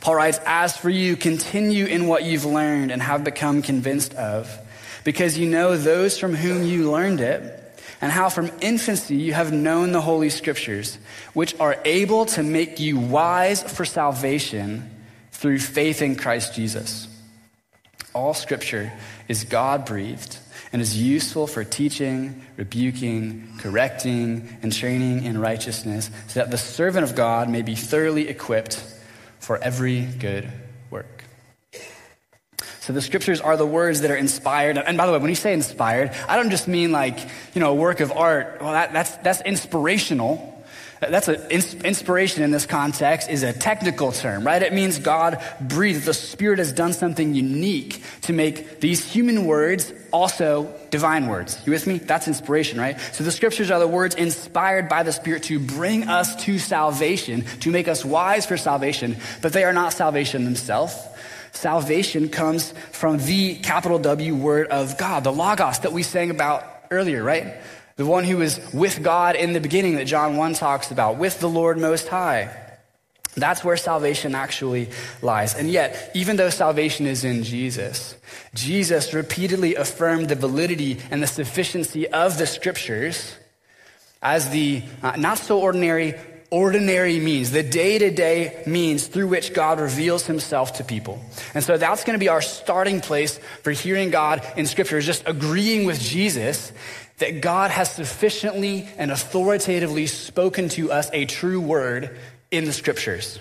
Paul 0.00 0.14
writes, 0.14 0.40
As 0.46 0.76
for 0.76 0.90
you, 0.90 1.16
continue 1.16 1.86
in 1.86 2.06
what 2.06 2.24
you've 2.24 2.44
learned 2.44 2.90
and 2.90 3.02
have 3.02 3.22
become 3.22 3.62
convinced 3.62 4.14
of, 4.14 4.56
because 5.04 5.38
you 5.38 5.48
know 5.48 5.76
those 5.76 6.18
from 6.18 6.34
whom 6.34 6.64
you 6.64 6.90
learned 6.90 7.20
it 7.20 7.59
and 8.00 8.10
how 8.10 8.28
from 8.28 8.50
infancy 8.60 9.16
you 9.16 9.34
have 9.34 9.52
known 9.52 9.92
the 9.92 10.00
Holy 10.00 10.30
Scriptures, 10.30 10.98
which 11.34 11.58
are 11.60 11.76
able 11.84 12.26
to 12.26 12.42
make 12.42 12.80
you 12.80 12.98
wise 12.98 13.62
for 13.62 13.84
salvation 13.84 14.88
through 15.32 15.58
faith 15.58 16.02
in 16.02 16.16
Christ 16.16 16.54
Jesus. 16.54 17.08
All 18.14 18.34
Scripture 18.34 18.92
is 19.28 19.44
God 19.44 19.84
breathed 19.84 20.38
and 20.72 20.80
is 20.80 21.00
useful 21.00 21.46
for 21.46 21.64
teaching, 21.64 22.44
rebuking, 22.56 23.48
correcting, 23.58 24.58
and 24.62 24.72
training 24.72 25.24
in 25.24 25.38
righteousness, 25.38 26.10
so 26.28 26.40
that 26.40 26.50
the 26.50 26.58
servant 26.58 27.04
of 27.04 27.16
God 27.16 27.48
may 27.48 27.62
be 27.62 27.74
thoroughly 27.74 28.28
equipped 28.28 28.82
for 29.40 29.58
every 29.58 30.02
good. 30.02 30.50
So 32.90 32.94
the 32.94 33.02
scriptures 33.02 33.40
are 33.40 33.56
the 33.56 33.64
words 33.64 34.00
that 34.00 34.10
are 34.10 34.16
inspired. 34.16 34.76
And 34.76 34.98
by 34.98 35.06
the 35.06 35.12
way, 35.12 35.18
when 35.18 35.28
you 35.28 35.36
say 35.36 35.52
inspired, 35.52 36.10
I 36.26 36.34
don't 36.34 36.50
just 36.50 36.66
mean 36.66 36.90
like, 36.90 37.20
you 37.54 37.60
know, 37.60 37.70
a 37.70 37.74
work 37.76 38.00
of 38.00 38.10
art. 38.10 38.58
Well, 38.60 38.72
that, 38.72 38.92
that's, 38.92 39.16
that's 39.18 39.40
inspirational. 39.42 40.60
That's 40.98 41.28
an 41.28 41.52
inspiration 41.52 42.42
in 42.42 42.50
this 42.50 42.66
context 42.66 43.30
is 43.30 43.44
a 43.44 43.52
technical 43.52 44.10
term, 44.10 44.44
right? 44.44 44.60
It 44.60 44.72
means 44.72 44.98
God 44.98 45.40
breathed. 45.60 46.04
The 46.04 46.12
Spirit 46.12 46.58
has 46.58 46.72
done 46.72 46.92
something 46.92 47.32
unique 47.32 48.02
to 48.22 48.32
make 48.32 48.80
these 48.80 49.08
human 49.08 49.44
words 49.44 49.92
also 50.10 50.74
divine 50.90 51.28
words. 51.28 51.62
You 51.64 51.70
with 51.70 51.86
me? 51.86 51.98
That's 51.98 52.26
inspiration, 52.26 52.80
right? 52.80 52.98
So 53.12 53.22
the 53.22 53.30
scriptures 53.30 53.70
are 53.70 53.78
the 53.78 53.86
words 53.86 54.16
inspired 54.16 54.88
by 54.88 55.04
the 55.04 55.12
Spirit 55.12 55.44
to 55.44 55.60
bring 55.60 56.08
us 56.08 56.34
to 56.44 56.58
salvation, 56.58 57.44
to 57.60 57.70
make 57.70 57.86
us 57.86 58.04
wise 58.04 58.46
for 58.46 58.56
salvation, 58.56 59.16
but 59.42 59.52
they 59.52 59.62
are 59.62 59.72
not 59.72 59.92
salvation 59.92 60.44
themselves. 60.44 60.96
Salvation 61.52 62.28
comes 62.28 62.72
from 62.92 63.18
the 63.18 63.56
capital 63.56 63.98
W 63.98 64.34
word 64.34 64.68
of 64.68 64.98
God, 64.98 65.24
the 65.24 65.32
Logos 65.32 65.80
that 65.80 65.92
we 65.92 66.02
sang 66.02 66.30
about 66.30 66.64
earlier, 66.90 67.22
right? 67.22 67.54
The 67.96 68.06
one 68.06 68.24
who 68.24 68.38
was 68.38 68.60
with 68.72 69.02
God 69.02 69.36
in 69.36 69.52
the 69.52 69.60
beginning 69.60 69.96
that 69.96 70.06
John 70.06 70.36
1 70.36 70.54
talks 70.54 70.90
about, 70.90 71.18
with 71.18 71.40
the 71.40 71.48
Lord 71.48 71.78
Most 71.78 72.08
High. 72.08 72.56
That's 73.36 73.62
where 73.62 73.76
salvation 73.76 74.34
actually 74.34 74.90
lies. 75.22 75.54
And 75.54 75.70
yet, 75.70 76.10
even 76.14 76.36
though 76.36 76.50
salvation 76.50 77.06
is 77.06 77.24
in 77.24 77.44
Jesus, 77.44 78.16
Jesus 78.54 79.14
repeatedly 79.14 79.76
affirmed 79.76 80.28
the 80.28 80.34
validity 80.34 80.98
and 81.10 81.22
the 81.22 81.28
sufficiency 81.28 82.08
of 82.08 82.38
the 82.38 82.46
scriptures 82.46 83.36
as 84.22 84.50
the 84.50 84.82
uh, 85.02 85.16
not 85.16 85.38
so 85.38 85.60
ordinary 85.60 86.14
ordinary 86.50 87.20
means, 87.20 87.50
the 87.52 87.62
day 87.62 87.98
to 87.98 88.10
day 88.10 88.62
means 88.66 89.06
through 89.06 89.28
which 89.28 89.54
God 89.54 89.80
reveals 89.80 90.26
himself 90.26 90.74
to 90.74 90.84
people. 90.84 91.20
And 91.54 91.62
so 91.62 91.76
that's 91.76 92.04
going 92.04 92.18
to 92.18 92.20
be 92.20 92.28
our 92.28 92.42
starting 92.42 93.00
place 93.00 93.38
for 93.62 93.70
hearing 93.70 94.10
God 94.10 94.46
in 94.56 94.66
Scripture, 94.66 94.98
is 94.98 95.06
just 95.06 95.22
agreeing 95.26 95.86
with 95.86 96.00
Jesus 96.00 96.72
that 97.18 97.40
God 97.40 97.70
has 97.70 97.92
sufficiently 97.92 98.88
and 98.96 99.10
authoritatively 99.10 100.06
spoken 100.06 100.68
to 100.70 100.90
us 100.90 101.10
a 101.12 101.26
true 101.26 101.60
word 101.60 102.18
in 102.50 102.64
the 102.64 102.72
Scriptures. 102.72 103.38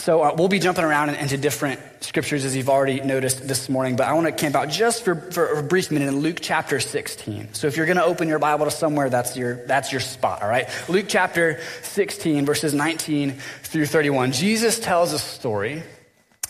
So 0.00 0.22
uh, 0.22 0.34
we'll 0.34 0.48
be 0.48 0.58
jumping 0.58 0.82
around 0.82 1.10
into 1.10 1.36
different 1.36 1.78
scriptures 2.02 2.46
as 2.46 2.56
you've 2.56 2.70
already 2.70 3.02
noticed 3.02 3.46
this 3.46 3.68
morning, 3.68 3.96
but 3.96 4.08
I 4.08 4.14
want 4.14 4.26
to 4.28 4.32
camp 4.32 4.54
out 4.54 4.70
just 4.70 5.04
for, 5.04 5.14
for 5.14 5.58
a 5.58 5.62
brief 5.62 5.90
minute 5.90 6.08
in 6.08 6.20
Luke 6.20 6.38
chapter 6.40 6.80
16. 6.80 7.52
So 7.52 7.66
if 7.66 7.76
you're 7.76 7.84
going 7.84 7.98
to 7.98 8.04
open 8.04 8.26
your 8.26 8.38
Bible 8.38 8.64
to 8.64 8.70
somewhere, 8.70 9.10
that's 9.10 9.36
your, 9.36 9.56
that's 9.66 9.92
your 9.92 10.00
spot, 10.00 10.40
all 10.40 10.48
right? 10.48 10.70
Luke 10.88 11.04
chapter 11.06 11.60
16, 11.82 12.46
verses 12.46 12.72
19 12.72 13.32
through 13.62 13.84
31. 13.84 14.32
Jesus 14.32 14.80
tells 14.80 15.12
a 15.12 15.18
story. 15.18 15.82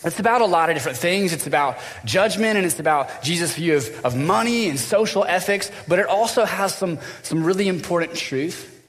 It's 0.05 0.19
about 0.21 0.39
a 0.39 0.45
lot 0.45 0.69
of 0.69 0.77
different 0.77 0.97
things. 0.97 1.33
It's 1.33 1.45
about 1.45 1.77
judgment 2.05 2.55
and 2.55 2.65
it's 2.65 2.79
about 2.79 3.21
Jesus' 3.21 3.53
view 3.53 3.75
of, 3.75 4.05
of 4.05 4.15
money 4.15 4.69
and 4.69 4.79
social 4.79 5.25
ethics, 5.25 5.69
but 5.89 5.99
it 5.99 6.05
also 6.05 6.45
has 6.45 6.73
some, 6.73 6.99
some 7.21 7.43
really 7.43 7.67
important 7.67 8.15
truth 8.15 8.80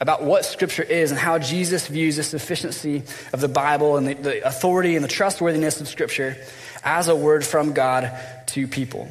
about 0.00 0.22
what 0.22 0.44
Scripture 0.44 0.82
is 0.82 1.10
and 1.10 1.18
how 1.18 1.38
Jesus 1.38 1.86
views 1.88 2.16
the 2.16 2.22
sufficiency 2.22 3.02
of 3.32 3.40
the 3.40 3.48
Bible 3.48 3.96
and 3.96 4.06
the, 4.06 4.14
the, 4.14 4.46
authority 4.46 4.94
and 4.94 5.04
the 5.04 5.08
trustworthiness 5.08 5.80
of 5.80 5.88
Scripture 5.88 6.36
as 6.84 7.08
a 7.08 7.16
word 7.16 7.44
from 7.44 7.72
God 7.72 8.16
to 8.48 8.68
people. 8.68 9.08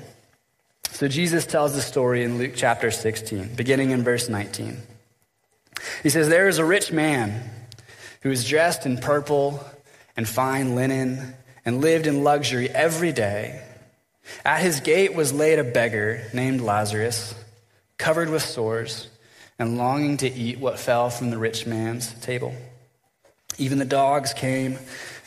So 0.92 1.08
Jesus 1.08 1.46
tells 1.46 1.76
the 1.76 1.82
story 1.82 2.24
in 2.24 2.38
Luke 2.38 2.54
chapter 2.56 2.90
16, 2.90 3.56
beginning 3.56 3.92
in 3.92 4.04
verse 4.04 4.30
19. 4.30 4.78
He 6.04 6.10
says, 6.10 6.30
There 6.30 6.48
is 6.48 6.58
a 6.58 6.66
rich 6.66 6.92
man 6.92 7.50
who 8.22 8.30
was 8.30 8.48
dressed 8.48 8.86
in 8.86 8.98
purple 8.98 9.64
and 10.16 10.28
fine 10.28 10.76
linen 10.76 11.36
and 11.66 11.82
lived 11.82 12.08
in 12.08 12.24
luxury 12.24 12.70
every 12.70 13.12
day. 13.12 13.64
At 14.44 14.62
his 14.62 14.80
gate 14.80 15.14
was 15.14 15.34
laid 15.34 15.60
a 15.60 15.64
beggar 15.64 16.24
named 16.34 16.62
Lazarus, 16.62 17.36
covered 17.98 18.30
with 18.30 18.42
sores 18.42 19.08
and 19.60 19.78
longing 19.78 20.18
to 20.18 20.32
eat 20.32 20.60
what 20.60 20.80
fell 20.80 21.10
from 21.10 21.30
the 21.30 21.38
rich 21.38 21.66
man's 21.66 22.14
table. 22.16 22.56
Even 23.58 23.80
the 23.80 23.86
dogs 23.86 24.34
came 24.34 24.78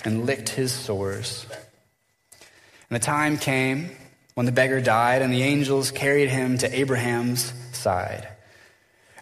and 0.05 0.27
licked 0.27 0.51
his 0.51 0.73
sores. 0.73 1.47
And 2.89 3.01
the 3.01 3.05
time 3.05 3.39
came 3.39 3.91
when 4.35 4.47
the 4.47 4.53
beggar 4.53 4.81
died, 4.81 5.23
and 5.23 5.33
the 5.33 5.43
angels 5.43 5.91
carried 5.91 6.29
him 6.29 6.59
to 6.59 6.79
Abraham's 6.79 7.53
side. 7.73 8.29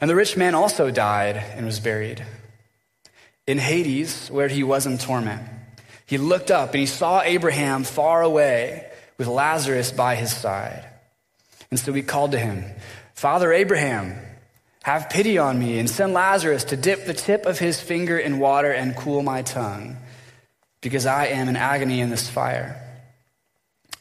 And 0.01 0.09
the 0.09 0.15
rich 0.15 0.37
man 0.37 0.55
also 0.55 0.91
died 0.91 1.37
and 1.37 1.67
was 1.67 1.81
buried. 1.81 2.25
In 3.47 3.59
Hades, 3.59 4.29
where 4.29 4.49
he 4.49 4.63
was 4.63 4.87
in 4.87 4.99
torment, 4.99 5.43
he 6.07 6.19
looked 6.19 6.51
up 6.51 6.71
and 6.71 6.81
he 6.81 6.87
saw 6.87 7.23
Abraham 7.23 7.85
far 7.85 8.23
away 8.23 8.91
with 9.17 9.27
Lazarus 9.27 9.91
by 9.91 10.15
his 10.15 10.35
side. 10.35 10.87
And 11.71 11.79
so 11.79 11.93
he 11.93 12.03
called 12.03 12.33
to 12.33 12.39
him, 12.39 12.65
Father 13.15 13.53
Abraham, 13.53 14.17
have 14.83 15.11
pity 15.11 15.39
on 15.39 15.59
me 15.59 15.79
and 15.79 15.91
send 15.91 16.15
Lazarus 16.15 16.65
to 16.65 16.77
dip 16.77 17.05
the 17.05 17.15
tip 17.15 17.47
of 17.47 17.59
his 17.59 17.81
finger 17.81 18.19
in 18.19 18.39
water 18.39 18.73
and 18.73 18.97
cool 18.97 19.23
my 19.23 19.43
tongue, 19.43 19.97
because 20.81 21.07
I 21.07 21.27
am 21.27 21.49
in 21.49 21.57
agony 21.57 22.01
in 22.01 22.11
this 22.11 22.29
fire. 22.29 22.85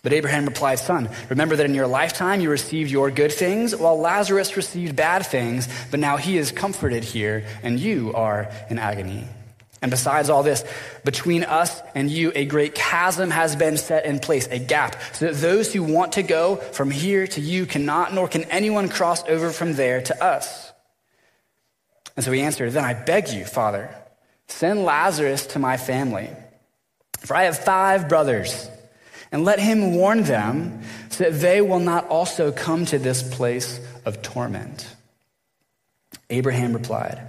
But 0.03 0.13
Abraham 0.13 0.46
replied, 0.46 0.79
Son, 0.79 1.10
remember 1.27 1.57
that 1.57 1.65
in 1.65 1.75
your 1.75 1.88
lifetime 1.88 2.39
you 2.39 2.50
received 2.50 2.91
your 2.91 3.12
good 3.12 3.34
things, 3.34 3.75
while 3.75 4.00
Lazarus 4.00 4.55
received 4.55 4.96
bad 4.96 5.25
things, 5.25 5.67
but 5.91 6.00
now 6.00 6.15
he 6.17 6.38
is 6.38 6.51
comforted 6.51 7.03
here, 7.03 7.46
and 7.63 7.79
you 7.79 8.13
are 8.13 8.50
in 8.69 8.79
agony. 8.79 9.27
And 9.81 9.91
besides 9.91 10.29
all 10.29 10.43
this, 10.43 10.63
between 11.03 11.43
us 11.43 11.81
and 11.93 12.10
you, 12.10 12.31
a 12.34 12.46
great 12.46 12.74
chasm 12.74 13.29
has 13.29 13.55
been 13.55 13.77
set 13.77 14.05
in 14.05 14.19
place, 14.19 14.48
a 14.48 14.60
gap, 14.60 14.96
so 15.13 15.25
that 15.25 15.36
those 15.36 15.74
who 15.74 15.84
want 15.84 16.13
to 16.13 16.24
go 16.24 16.55
from 16.55 16.89
here 16.89 17.27
to 17.27 17.41
you 17.41 17.65
cannot, 17.65 18.13
nor 18.13 18.27
can 18.27 18.46
anyone 18.46 18.89
cross 18.89 19.24
over 19.27 19.51
from 19.51 19.74
there 19.74 20.01
to 20.01 20.24
us. 20.24 20.66
And 22.17 22.25
so 22.25 22.31
he 22.31 22.41
answered, 22.41 22.74
Then 22.74 22.83
I 22.83 22.95
beg 22.95 23.29
you, 23.29 23.45
Father, 23.45 23.95
send 24.47 24.83
Lazarus 24.83 25.45
to 25.47 25.59
my 25.59 25.77
family. 25.77 26.29
For 27.19 27.36
I 27.36 27.43
have 27.43 27.57
five 27.57 28.09
brothers, 28.09 28.69
and 29.31 29.45
let 29.45 29.59
him 29.59 29.95
warn 29.95 30.24
them 30.24 30.81
so 31.09 31.25
that 31.25 31.39
they 31.39 31.62
will 31.62 31.79
not 31.79 32.07
also 32.07 32.51
come 32.51 32.86
to 32.86 33.00
this 33.00 33.24
place 33.36 33.79
of 34.05 34.21
torment. 34.21 34.88
Abraham 36.29 36.74
replied, 36.74 37.21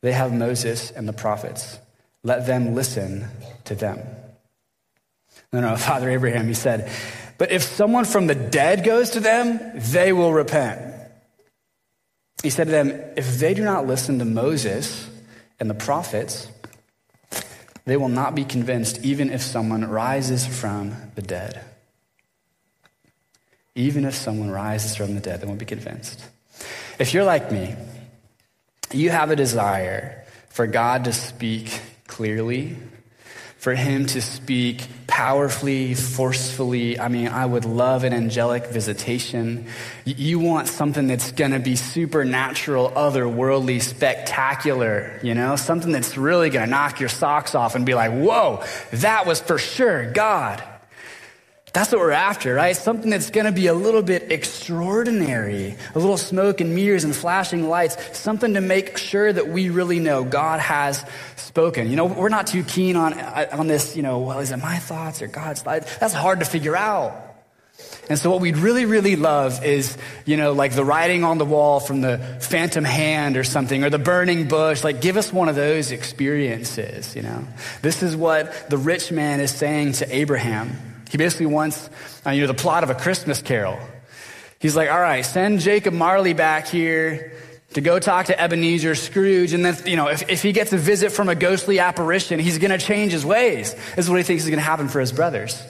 They 0.00 0.12
have 0.12 0.32
Moses 0.32 0.90
and 0.90 1.08
the 1.08 1.12
prophets. 1.12 1.78
Let 2.22 2.46
them 2.46 2.74
listen 2.74 3.26
to 3.64 3.74
them. 3.74 3.98
No, 5.52 5.60
no, 5.60 5.76
Father 5.76 6.08
Abraham, 6.10 6.46
he 6.46 6.54
said, 6.54 6.90
But 7.38 7.50
if 7.50 7.62
someone 7.62 8.04
from 8.04 8.26
the 8.26 8.34
dead 8.34 8.84
goes 8.84 9.10
to 9.10 9.20
them, 9.20 9.58
they 9.74 10.12
will 10.12 10.32
repent. 10.32 10.89
He 12.42 12.50
said 12.50 12.64
to 12.64 12.70
them, 12.70 12.90
If 13.16 13.38
they 13.38 13.54
do 13.54 13.64
not 13.64 13.86
listen 13.86 14.18
to 14.18 14.24
Moses 14.24 15.08
and 15.58 15.68
the 15.68 15.74
prophets, 15.74 16.48
they 17.84 17.96
will 17.96 18.08
not 18.08 18.34
be 18.34 18.44
convinced, 18.44 19.04
even 19.04 19.30
if 19.30 19.42
someone 19.42 19.84
rises 19.84 20.46
from 20.46 20.94
the 21.14 21.22
dead. 21.22 21.60
Even 23.74 24.04
if 24.04 24.14
someone 24.14 24.50
rises 24.50 24.96
from 24.96 25.14
the 25.14 25.20
dead, 25.20 25.40
they 25.40 25.46
won't 25.46 25.58
be 25.58 25.66
convinced. 25.66 26.22
If 26.98 27.14
you're 27.14 27.24
like 27.24 27.50
me, 27.50 27.74
you 28.92 29.10
have 29.10 29.30
a 29.30 29.36
desire 29.36 30.24
for 30.48 30.66
God 30.66 31.04
to 31.04 31.12
speak 31.12 31.80
clearly 32.06 32.76
for 33.60 33.74
him 33.74 34.06
to 34.06 34.22
speak 34.22 34.88
powerfully, 35.06 35.92
forcefully. 35.92 36.98
I 36.98 37.08
mean, 37.08 37.28
I 37.28 37.44
would 37.44 37.66
love 37.66 38.04
an 38.04 38.14
angelic 38.14 38.68
visitation. 38.68 39.66
You 40.06 40.38
want 40.38 40.66
something 40.66 41.06
that's 41.06 41.32
going 41.32 41.50
to 41.50 41.58
be 41.58 41.76
supernatural, 41.76 42.90
otherworldly, 42.90 43.82
spectacular, 43.82 45.20
you 45.22 45.34
know, 45.34 45.56
something 45.56 45.92
that's 45.92 46.16
really 46.16 46.48
going 46.48 46.64
to 46.64 46.70
knock 46.70 47.00
your 47.00 47.10
socks 47.10 47.54
off 47.54 47.74
and 47.74 47.84
be 47.84 47.92
like, 47.92 48.12
whoa, 48.12 48.64
that 48.92 49.26
was 49.26 49.42
for 49.42 49.58
sure 49.58 50.10
God. 50.10 50.62
That's 51.72 51.92
what 51.92 52.00
we're 52.00 52.10
after, 52.10 52.54
right? 52.54 52.74
Something 52.74 53.10
that's 53.10 53.30
going 53.30 53.46
to 53.46 53.52
be 53.52 53.68
a 53.68 53.74
little 53.74 54.02
bit 54.02 54.32
extraordinary, 54.32 55.76
a 55.94 55.98
little 55.98 56.18
smoke 56.18 56.60
and 56.60 56.74
mirrors 56.74 57.04
and 57.04 57.14
flashing 57.14 57.68
lights, 57.68 58.18
something 58.18 58.54
to 58.54 58.60
make 58.60 58.98
sure 58.98 59.32
that 59.32 59.48
we 59.48 59.70
really 59.70 60.00
know 60.00 60.24
God 60.24 60.58
has 60.58 61.04
spoken. 61.36 61.88
You 61.88 61.94
know, 61.94 62.06
we're 62.06 62.28
not 62.28 62.48
too 62.48 62.64
keen 62.64 62.96
on, 62.96 63.12
uh, 63.12 63.50
on 63.52 63.68
this, 63.68 63.94
you 63.96 64.02
know, 64.02 64.18
well, 64.18 64.40
is 64.40 64.50
it 64.50 64.56
my 64.56 64.78
thoughts 64.78 65.22
or 65.22 65.28
God's 65.28 65.62
thoughts? 65.62 65.96
That's 65.98 66.14
hard 66.14 66.40
to 66.40 66.44
figure 66.44 66.76
out. 66.76 67.14
And 68.08 68.18
so 68.18 68.30
what 68.30 68.40
we'd 68.40 68.56
really, 68.56 68.84
really 68.84 69.14
love 69.14 69.64
is, 69.64 69.96
you 70.26 70.36
know, 70.36 70.52
like 70.52 70.74
the 70.74 70.84
writing 70.84 71.22
on 71.22 71.38
the 71.38 71.44
wall 71.44 71.78
from 71.78 72.00
the 72.00 72.18
phantom 72.40 72.84
hand 72.84 73.36
or 73.36 73.44
something, 73.44 73.84
or 73.84 73.90
the 73.90 73.98
burning 73.98 74.48
bush. 74.48 74.82
Like, 74.82 75.00
give 75.00 75.16
us 75.16 75.32
one 75.32 75.48
of 75.48 75.54
those 75.54 75.92
experiences, 75.92 77.14
you 77.14 77.22
know. 77.22 77.46
This 77.80 78.02
is 78.02 78.16
what 78.16 78.68
the 78.68 78.76
rich 78.76 79.12
man 79.12 79.38
is 79.38 79.52
saying 79.52 79.92
to 79.92 80.14
Abraham. 80.14 80.89
He 81.10 81.18
basically 81.18 81.46
wants, 81.46 81.90
uh, 82.24 82.30
you 82.30 82.42
know, 82.42 82.46
the 82.46 82.54
plot 82.54 82.84
of 82.84 82.90
a 82.90 82.94
Christmas 82.94 83.42
carol. 83.42 83.78
He's 84.60 84.76
like, 84.76 84.90
all 84.90 85.00
right, 85.00 85.24
send 85.24 85.60
Jacob 85.60 85.92
Marley 85.92 86.34
back 86.34 86.68
here 86.68 87.32
to 87.72 87.80
go 87.80 87.98
talk 87.98 88.26
to 88.26 88.40
Ebenezer 88.40 88.94
Scrooge. 88.94 89.52
And 89.52 89.64
then, 89.64 89.76
you 89.86 89.96
know, 89.96 90.08
if, 90.08 90.28
if 90.28 90.42
he 90.42 90.52
gets 90.52 90.72
a 90.72 90.78
visit 90.78 91.10
from 91.10 91.28
a 91.28 91.34
ghostly 91.34 91.80
apparition, 91.80 92.38
he's 92.38 92.58
going 92.58 92.70
to 92.70 92.78
change 92.78 93.10
his 93.10 93.24
ways. 93.24 93.74
Is 93.96 94.08
what 94.08 94.16
he 94.16 94.22
thinks 94.22 94.44
is 94.44 94.50
going 94.50 94.58
to 94.58 94.64
happen 94.64 94.88
for 94.88 95.00
his 95.00 95.12
brothers. 95.12 95.60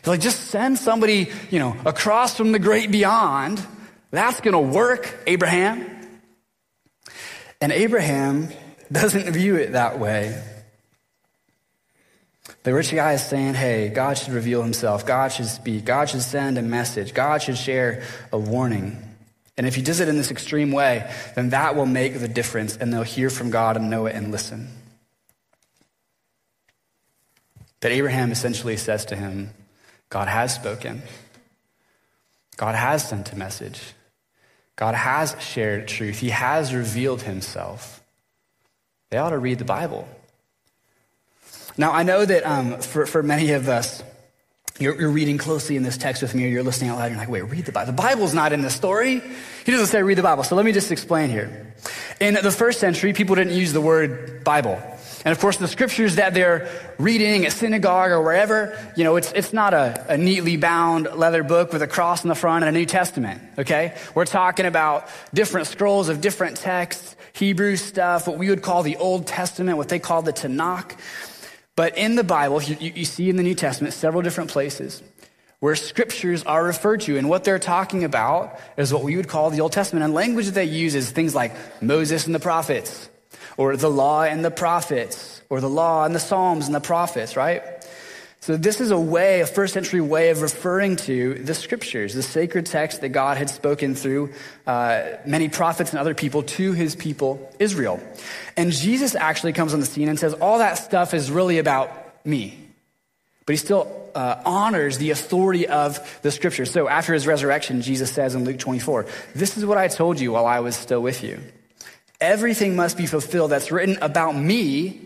He's 0.00 0.08
like, 0.08 0.20
just 0.20 0.48
send 0.48 0.78
somebody, 0.78 1.30
you 1.50 1.58
know, 1.58 1.76
across 1.86 2.36
from 2.36 2.52
the 2.52 2.58
great 2.58 2.90
beyond. 2.90 3.64
That's 4.10 4.40
going 4.40 4.52
to 4.52 4.74
work, 4.74 5.12
Abraham. 5.26 5.90
And 7.60 7.72
Abraham 7.72 8.48
doesn't 8.92 9.32
view 9.32 9.56
it 9.56 9.72
that 9.72 9.98
way. 9.98 10.42
The 12.62 12.74
rich 12.74 12.92
guy 12.92 13.14
is 13.14 13.24
saying, 13.24 13.54
hey, 13.54 13.88
God 13.88 14.18
should 14.18 14.34
reveal 14.34 14.62
himself. 14.62 15.06
God 15.06 15.28
should 15.28 15.46
speak. 15.46 15.84
God 15.84 16.08
should 16.08 16.22
send 16.22 16.58
a 16.58 16.62
message. 16.62 17.14
God 17.14 17.42
should 17.42 17.56
share 17.56 18.02
a 18.32 18.38
warning. 18.38 19.02
And 19.56 19.66
if 19.66 19.74
he 19.74 19.82
does 19.82 20.00
it 20.00 20.08
in 20.08 20.16
this 20.16 20.30
extreme 20.30 20.72
way, 20.72 21.10
then 21.36 21.50
that 21.50 21.76
will 21.76 21.86
make 21.86 22.18
the 22.18 22.28
difference, 22.28 22.76
and 22.76 22.92
they'll 22.92 23.02
hear 23.02 23.30
from 23.30 23.50
God 23.50 23.76
and 23.76 23.88
know 23.88 24.06
it 24.06 24.14
and 24.14 24.30
listen. 24.32 24.68
But 27.80 27.92
Abraham 27.92 28.32
essentially 28.32 28.76
says 28.76 29.04
to 29.06 29.16
him, 29.16 29.50
God 30.08 30.28
has 30.28 30.54
spoken. 30.54 31.02
God 32.56 32.74
has 32.74 33.08
sent 33.08 33.32
a 33.32 33.36
message. 33.36 33.80
God 34.76 34.94
has 34.94 35.36
shared 35.40 35.86
truth. 35.86 36.18
He 36.18 36.30
has 36.30 36.74
revealed 36.74 37.22
himself. 37.22 38.02
They 39.10 39.18
ought 39.18 39.30
to 39.30 39.38
read 39.38 39.58
the 39.58 39.64
Bible. 39.64 40.08
Now, 41.76 41.92
I 41.92 42.02
know 42.02 42.24
that 42.24 42.46
um, 42.46 42.80
for, 42.80 43.06
for 43.06 43.22
many 43.22 43.50
of 43.52 43.68
us, 43.68 44.02
you're, 44.78 45.00
you're, 45.00 45.10
reading 45.10 45.38
closely 45.38 45.76
in 45.76 45.82
this 45.84 45.96
text 45.96 46.22
with 46.22 46.34
me, 46.34 46.44
or 46.44 46.48
you're 46.48 46.62
listening 46.62 46.90
out 46.90 46.98
loud, 46.98 47.06
and 47.06 47.12
you're 47.14 47.20
like, 47.20 47.28
wait, 47.28 47.42
read 47.42 47.64
the 47.64 47.72
Bible. 47.72 47.92
The 47.92 48.02
Bible's 48.02 48.34
not 48.34 48.52
in 48.52 48.60
the 48.62 48.70
story. 48.70 49.22
He 49.64 49.72
doesn't 49.72 49.86
say 49.86 50.02
read 50.02 50.18
the 50.18 50.22
Bible. 50.22 50.42
So 50.42 50.56
let 50.56 50.64
me 50.64 50.72
just 50.72 50.90
explain 50.90 51.30
here. 51.30 51.74
In 52.20 52.34
the 52.34 52.50
first 52.50 52.80
century, 52.80 53.12
people 53.12 53.36
didn't 53.36 53.54
use 53.54 53.72
the 53.72 53.80
word 53.80 54.42
Bible. 54.42 54.80
And 55.24 55.32
of 55.32 55.38
course, 55.38 55.56
the 55.56 55.68
scriptures 55.68 56.16
that 56.16 56.34
they're 56.34 56.68
reading 56.98 57.46
at 57.46 57.52
synagogue 57.52 58.10
or 58.10 58.22
wherever, 58.22 58.78
you 58.94 59.04
know, 59.04 59.16
it's, 59.16 59.32
it's 59.32 59.52
not 59.52 59.72
a, 59.72 60.04
a 60.08 60.18
neatly 60.18 60.56
bound 60.56 61.08
leather 61.14 61.42
book 61.42 61.72
with 61.72 61.80
a 61.80 61.86
cross 61.86 62.24
in 62.24 62.28
the 62.28 62.34
front 62.34 62.64
and 62.64 62.76
a 62.76 62.78
New 62.78 62.84
Testament, 62.84 63.40
okay? 63.58 63.96
We're 64.14 64.26
talking 64.26 64.66
about 64.66 65.08
different 65.32 65.66
scrolls 65.66 66.10
of 66.10 66.20
different 66.20 66.58
texts, 66.58 67.16
Hebrew 67.32 67.76
stuff, 67.76 68.26
what 68.28 68.38
we 68.38 68.50
would 68.50 68.62
call 68.62 68.82
the 68.82 68.96
Old 68.96 69.26
Testament, 69.26 69.78
what 69.78 69.88
they 69.88 69.98
call 69.98 70.20
the 70.20 70.32
Tanakh. 70.32 70.92
But 71.76 71.98
in 71.98 72.14
the 72.14 72.24
Bible, 72.24 72.62
you, 72.62 72.92
you 72.94 73.04
see 73.04 73.28
in 73.28 73.36
the 73.36 73.42
New 73.42 73.54
Testament 73.54 73.94
several 73.94 74.22
different 74.22 74.50
places 74.50 75.02
where 75.60 75.74
scriptures 75.74 76.42
are 76.44 76.62
referred 76.62 77.00
to. 77.00 77.16
And 77.16 77.28
what 77.28 77.44
they're 77.44 77.58
talking 77.58 78.04
about 78.04 78.60
is 78.76 78.92
what 78.92 79.02
we 79.02 79.16
would 79.16 79.28
call 79.28 79.50
the 79.50 79.60
Old 79.60 79.72
Testament. 79.72 80.04
And 80.04 80.12
language 80.12 80.46
that 80.46 80.54
they 80.54 80.66
use 80.66 80.94
is 80.94 81.10
things 81.10 81.34
like 81.34 81.52
Moses 81.82 82.26
and 82.26 82.34
the 82.34 82.40
prophets, 82.40 83.08
or 83.56 83.76
the 83.76 83.90
law 83.90 84.24
and 84.24 84.44
the 84.44 84.50
prophets, 84.50 85.42
or 85.48 85.60
the 85.60 85.68
law 85.68 86.04
and 86.04 86.14
the 86.14 86.20
Psalms 86.20 86.66
and 86.66 86.74
the 86.74 86.80
prophets, 86.80 87.36
right? 87.36 87.73
So 88.44 88.58
this 88.58 88.82
is 88.82 88.90
a 88.90 89.00
way, 89.00 89.40
a 89.40 89.46
first 89.46 89.72
century 89.72 90.02
way 90.02 90.28
of 90.28 90.42
referring 90.42 90.96
to 90.96 91.32
the 91.32 91.54
scriptures, 91.54 92.12
the 92.12 92.22
sacred 92.22 92.66
text 92.66 93.00
that 93.00 93.08
God 93.08 93.38
had 93.38 93.48
spoken 93.48 93.94
through 93.94 94.34
uh, 94.66 95.12
many 95.24 95.48
prophets 95.48 95.92
and 95.92 95.98
other 95.98 96.12
people 96.14 96.42
to 96.42 96.72
his 96.72 96.94
people, 96.94 97.50
Israel. 97.58 98.00
And 98.54 98.70
Jesus 98.70 99.14
actually 99.14 99.54
comes 99.54 99.72
on 99.72 99.80
the 99.80 99.86
scene 99.86 100.10
and 100.10 100.18
says, 100.18 100.34
all 100.34 100.58
that 100.58 100.74
stuff 100.74 101.14
is 101.14 101.30
really 101.30 101.56
about 101.56 101.90
me. 102.26 102.68
But 103.46 103.54
he 103.54 103.56
still 103.56 104.10
uh, 104.14 104.42
honors 104.44 104.98
the 104.98 105.10
authority 105.10 105.66
of 105.66 106.20
the 106.20 106.30
scriptures. 106.30 106.70
So 106.70 106.86
after 106.86 107.14
his 107.14 107.26
resurrection, 107.26 107.80
Jesus 107.80 108.12
says 108.12 108.34
in 108.34 108.44
Luke 108.44 108.58
24, 108.58 109.06
This 109.34 109.56
is 109.56 109.64
what 109.64 109.78
I 109.78 109.88
told 109.88 110.20
you 110.20 110.32
while 110.32 110.44
I 110.44 110.60
was 110.60 110.76
still 110.76 111.00
with 111.00 111.24
you. 111.24 111.40
Everything 112.20 112.76
must 112.76 112.98
be 112.98 113.06
fulfilled 113.06 113.52
that's 113.52 113.72
written 113.72 113.96
about 114.02 114.36
me 114.36 115.00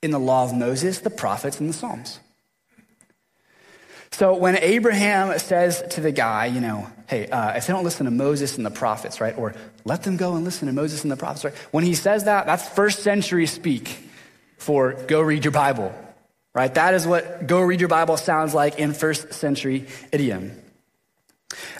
in 0.00 0.10
the 0.10 0.18
law 0.18 0.44
of 0.44 0.54
Moses, 0.54 1.00
the 1.00 1.10
prophets, 1.10 1.60
and 1.60 1.68
the 1.68 1.74
Psalms. 1.74 2.18
So 4.12 4.34
when 4.36 4.56
Abraham 4.56 5.38
says 5.38 5.82
to 5.90 6.00
the 6.02 6.12
guy, 6.12 6.46
you 6.46 6.60
know, 6.60 6.86
hey, 7.08 7.28
uh, 7.28 7.52
if 7.52 7.66
they 7.66 7.72
don't 7.72 7.82
listen 7.82 8.04
to 8.04 8.10
Moses 8.10 8.56
and 8.56 8.64
the 8.64 8.70
prophets, 8.70 9.20
right, 9.20 9.36
or 9.36 9.54
let 9.84 10.02
them 10.02 10.16
go 10.16 10.34
and 10.34 10.44
listen 10.44 10.66
to 10.66 10.72
Moses 10.72 11.02
and 11.02 11.10
the 11.10 11.16
prophets, 11.16 11.44
right, 11.44 11.54
when 11.70 11.82
he 11.82 11.94
says 11.94 12.24
that, 12.24 12.46
that's 12.46 12.68
first 12.68 13.02
century 13.02 13.46
speak 13.46 13.98
for 14.58 14.92
go 14.92 15.22
read 15.22 15.44
your 15.44 15.52
Bible, 15.52 15.94
right? 16.54 16.72
That 16.74 16.92
is 16.92 17.06
what 17.06 17.46
go 17.46 17.60
read 17.62 17.80
your 17.80 17.88
Bible 17.88 18.18
sounds 18.18 18.54
like 18.54 18.78
in 18.78 18.92
first 18.92 19.32
century 19.32 19.86
idiom. 20.12 20.52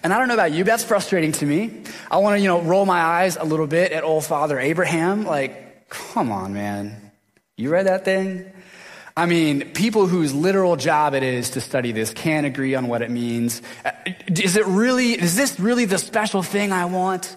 And 0.03 0.13
I 0.13 0.19
don't 0.19 0.29
know 0.29 0.35
about 0.35 0.53
you, 0.53 0.65
but 0.65 0.71
that's 0.71 0.85
frustrating 0.85 1.33
to 1.33 1.47
me. 1.47 1.83
I 2.11 2.19
want 2.19 2.37
to, 2.37 2.41
you 2.41 2.49
know, 2.49 2.61
roll 2.63 2.87
my 2.87 3.01
eyes 3.01 3.37
a 3.37 3.45
little 3.45 3.67
bit 3.67 3.93
at 3.93 4.05
old 4.05 4.25
father 4.25 4.59
Abraham. 4.59 5.25
Like, 5.25 5.89
come 5.89 6.33
on, 6.33 6.55
man. 6.55 7.13
You 7.57 7.71
read 7.71 7.87
that 7.87 8.05
thing? 8.05 8.51
I 9.17 9.27
mean, 9.27 9.73
people 9.73 10.07
whose 10.07 10.33
literal 10.33 10.77
job 10.77 11.13
it 11.15 11.23
is 11.23 11.51
to 11.51 11.61
study 11.61 11.93
this 11.93 12.13
can't 12.13 12.47
agree 12.47 12.75
on 12.75 12.89
what 12.89 13.03
it 13.03 13.11
means. 13.11 13.61
Uh, 13.85 13.91
is 14.29 14.57
it 14.57 14.65
really, 14.67 15.13
is 15.13 15.37
this 15.37 15.61
really 15.61 15.85
the 15.85 15.99
special 15.99 16.43
thing 16.43 16.73
I 16.73 16.87
want? 16.87 17.37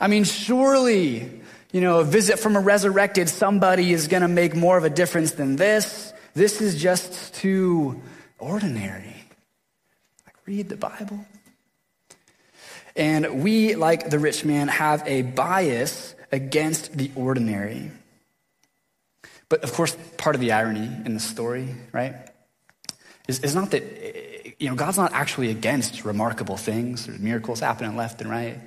I 0.00 0.08
mean, 0.08 0.24
surely, 0.24 1.30
you 1.72 1.80
know, 1.82 2.00
a 2.00 2.04
visit 2.04 2.38
from 2.38 2.56
a 2.56 2.60
resurrected 2.60 3.28
somebody 3.28 3.92
is 3.92 4.08
going 4.08 4.22
to 4.22 4.28
make 4.28 4.54
more 4.56 4.78
of 4.78 4.84
a 4.84 4.90
difference 4.90 5.32
than 5.32 5.56
this. 5.56 6.12
This 6.32 6.62
is 6.62 6.80
just 6.80 7.34
too 7.34 8.00
ordinary. 8.38 9.14
Like, 10.24 10.36
read 10.46 10.70
the 10.70 10.76
Bible. 10.76 11.26
And 12.96 13.42
we, 13.42 13.74
like 13.74 14.08
the 14.08 14.18
rich 14.18 14.44
man, 14.44 14.68
have 14.68 15.06
a 15.06 15.20
bias 15.22 16.14
against 16.32 16.96
the 16.96 17.10
ordinary. 17.14 17.90
But 19.50 19.62
of 19.64 19.74
course, 19.74 19.94
part 20.16 20.34
of 20.34 20.40
the 20.40 20.52
irony 20.52 20.88
in 21.04 21.12
the 21.12 21.20
story, 21.20 21.74
right, 21.92 22.14
is, 23.28 23.40
is 23.40 23.54
not 23.54 23.72
that, 23.72 23.82
you 24.58 24.70
know, 24.70 24.76
God's 24.76 24.96
not 24.96 25.12
actually 25.12 25.50
against 25.50 26.04
remarkable 26.06 26.56
things. 26.56 27.06
Miracles 27.08 27.60
happening 27.60 27.96
left 27.96 28.22
and 28.22 28.30
right. 28.30 28.58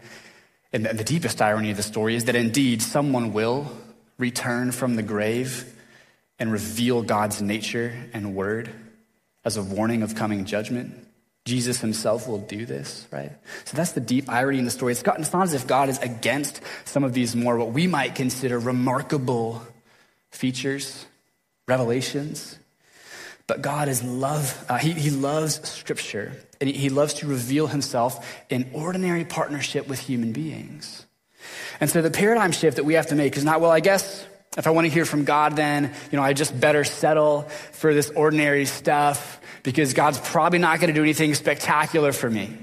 And 0.72 0.86
the 0.86 1.04
deepest 1.04 1.42
irony 1.42 1.72
of 1.72 1.78
the 1.78 1.84
story 1.84 2.16
is 2.16 2.26
that 2.26 2.36
indeed 2.36 2.82
someone 2.82 3.32
will 3.32 3.72
return 4.18 4.72
from 4.72 4.96
the 4.96 5.04
grave 5.04 5.74
and 6.38 6.52
reveal 6.52 7.02
God's 7.02 7.42
nature 7.42 7.94
and 8.12 8.36
word 8.36 8.70
as 9.46 9.56
a 9.56 9.64
warning 9.64 10.04
of 10.04 10.16
coming 10.16 10.46
judgment. 10.46 11.08
Jesus 11.46 11.80
himself 11.80 12.28
will 12.28 12.40
do 12.40 12.66
this, 12.66 13.08
right? 13.12 13.32
So 13.66 13.78
that's 13.78 13.92
the 13.92 14.02
deep 14.02 14.30
irony 14.30 14.60
in 14.60 14.66
the 14.66 14.72
story. 14.72 14.94
It's, 14.94 15.04
it's 15.04 15.34
not 15.34 15.44
as 15.44 15.54
if 15.54 15.68
God 15.68 15.90
is 15.90 16.00
against 16.00 16.62
some 16.86 17.04
of 17.04 17.14
these 17.14 17.36
more, 17.36 17.58
what 17.58 17.72
we 17.72 17.86
might 17.88 18.16
consider 18.16 18.58
remarkable 18.60 19.62
features, 20.34 21.06
revelations. 21.68 22.60
But 23.48 23.62
God 23.62 23.88
is 23.90 24.04
love. 24.04 24.66
Uh, 24.70 24.78
he, 24.78 24.92
he 24.92 25.10
loves 25.10 25.68
Scripture, 25.68 26.34
and 26.60 26.70
he, 26.70 26.76
he 26.76 26.90
loves 26.90 27.16
to 27.16 27.28
reveal 27.28 27.68
himself 27.68 28.44
in 28.50 28.70
ordinary 28.74 29.26
partnership 29.26 29.88
with 29.88 30.00
human 30.00 30.32
beings. 30.32 31.06
And 31.80 31.90
so 31.90 32.02
the 32.02 32.12
paradigm 32.12 32.52
shift 32.52 32.78
that 32.78 32.86
we 32.86 32.94
have 32.94 33.08
to 33.08 33.16
make 33.16 33.36
is 33.36 33.44
not, 33.44 33.60
well, 33.60 33.72
I 33.72 33.82
guess 33.82 34.26
if 34.58 34.68
I 34.68 34.70
want 34.70 34.86
to 34.86 34.94
hear 34.94 35.06
from 35.06 35.26
God, 35.26 35.56
then, 35.56 35.94
you 36.12 36.18
know, 36.18 36.24
I 36.24 36.34
just 36.34 36.58
better 36.58 36.84
settle 36.84 37.44
for 37.74 37.94
this 37.94 38.10
ordinary 38.10 38.66
stuff 38.66 39.42
because 39.64 39.94
God's 39.94 40.20
probably 40.20 40.60
not 40.60 40.80
going 40.80 40.88
to 40.88 40.94
do 40.94 41.04
anything 41.04 41.34
spectacular 41.34 42.12
for 42.14 42.30
me. 42.30 42.58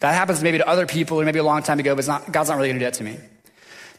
That 0.00 0.14
happens 0.14 0.42
maybe 0.42 0.58
to 0.58 0.68
other 0.68 0.86
people 0.86 1.20
or 1.20 1.24
maybe 1.24 1.38
a 1.38 1.44
long 1.44 1.62
time 1.62 1.78
ago, 1.78 1.94
but 1.94 2.06
not, 2.06 2.32
God's 2.32 2.48
not 2.48 2.56
really 2.56 2.68
going 2.68 2.78
to 2.78 2.84
do 2.84 2.90
that 2.90 2.94
to 2.94 3.04
me. 3.04 3.18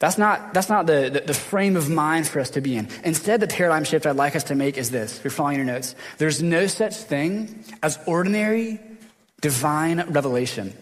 That's 0.01 0.17
not, 0.17 0.55
that's 0.55 0.67
not 0.67 0.87
the, 0.87 1.11
the, 1.13 1.19
the, 1.27 1.33
frame 1.35 1.75
of 1.75 1.87
mind 1.87 2.27
for 2.27 2.39
us 2.39 2.49
to 2.51 2.61
be 2.61 2.75
in. 2.75 2.87
Instead, 3.03 3.39
the 3.39 3.45
paradigm 3.45 3.83
shift 3.83 4.07
I'd 4.07 4.15
like 4.15 4.35
us 4.35 4.45
to 4.45 4.55
make 4.55 4.75
is 4.75 4.89
this. 4.89 5.19
If 5.19 5.23
you're 5.23 5.29
following 5.29 5.57
your 5.57 5.65
notes, 5.65 5.93
there's 6.17 6.41
no 6.41 6.65
such 6.65 6.95
thing 6.95 7.63
as 7.83 7.99
ordinary 8.07 8.79
divine 9.41 9.99
revelation. 10.09 10.73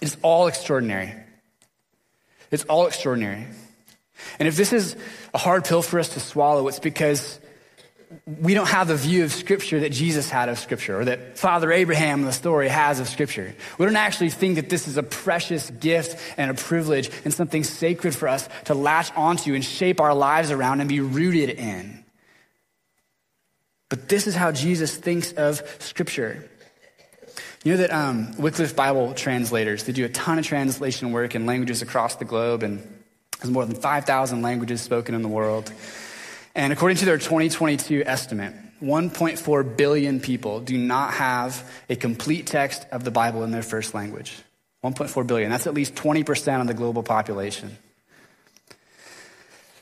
It's 0.00 0.16
all 0.22 0.46
extraordinary. 0.46 1.12
It's 2.50 2.64
all 2.64 2.86
extraordinary. 2.86 3.46
And 4.38 4.48
if 4.48 4.56
this 4.56 4.72
is 4.72 4.96
a 5.34 5.38
hard 5.38 5.66
pill 5.66 5.82
for 5.82 6.00
us 6.00 6.08
to 6.14 6.20
swallow, 6.20 6.66
it's 6.68 6.78
because 6.78 7.39
we 8.26 8.54
don't 8.54 8.68
have 8.68 8.88
the 8.88 8.96
view 8.96 9.22
of 9.22 9.32
Scripture 9.32 9.80
that 9.80 9.92
Jesus 9.92 10.28
had 10.28 10.48
of 10.48 10.58
Scripture, 10.58 11.00
or 11.00 11.04
that 11.04 11.38
Father 11.38 11.70
Abraham 11.70 12.20
in 12.20 12.26
the 12.26 12.32
story 12.32 12.68
has 12.68 12.98
of 12.98 13.08
Scripture. 13.08 13.54
We 13.78 13.86
don't 13.86 13.96
actually 13.96 14.30
think 14.30 14.56
that 14.56 14.68
this 14.68 14.88
is 14.88 14.96
a 14.96 15.02
precious 15.02 15.70
gift 15.70 16.20
and 16.36 16.50
a 16.50 16.54
privilege 16.54 17.10
and 17.24 17.32
something 17.32 17.62
sacred 17.62 18.14
for 18.14 18.26
us 18.26 18.48
to 18.64 18.74
latch 18.74 19.12
onto 19.14 19.54
and 19.54 19.64
shape 19.64 20.00
our 20.00 20.14
lives 20.14 20.50
around 20.50 20.80
and 20.80 20.88
be 20.88 21.00
rooted 21.00 21.50
in. 21.50 22.04
But 23.88 24.08
this 24.08 24.26
is 24.26 24.34
how 24.34 24.50
Jesus 24.50 24.96
thinks 24.96 25.32
of 25.32 25.62
Scripture. 25.78 26.48
You 27.62 27.72
know 27.72 27.78
that 27.78 27.92
um, 27.92 28.36
Wycliffe 28.38 28.74
Bible 28.74 29.14
translators, 29.14 29.84
they 29.84 29.92
do 29.92 30.04
a 30.04 30.08
ton 30.08 30.38
of 30.38 30.46
translation 30.46 31.12
work 31.12 31.36
in 31.36 31.46
languages 31.46 31.80
across 31.82 32.16
the 32.16 32.24
globe, 32.24 32.64
and 32.64 32.80
there's 33.40 33.52
more 33.52 33.66
than 33.66 33.76
5,000 33.76 34.42
languages 34.42 34.80
spoken 34.80 35.14
in 35.14 35.22
the 35.22 35.28
world. 35.28 35.72
And 36.60 36.74
according 36.74 36.98
to 36.98 37.06
their 37.06 37.16
2022 37.16 38.02
estimate, 38.04 38.52
1.4 38.82 39.76
billion 39.78 40.20
people 40.20 40.60
do 40.60 40.76
not 40.76 41.14
have 41.14 41.66
a 41.88 41.96
complete 41.96 42.46
text 42.46 42.86
of 42.92 43.02
the 43.02 43.10
Bible 43.10 43.44
in 43.44 43.50
their 43.50 43.62
first 43.62 43.94
language. 43.94 44.36
1.4 44.84 45.26
billion. 45.26 45.48
That's 45.48 45.66
at 45.66 45.72
least 45.72 45.94
20% 45.94 46.60
of 46.60 46.66
the 46.66 46.74
global 46.74 47.02
population. 47.02 47.78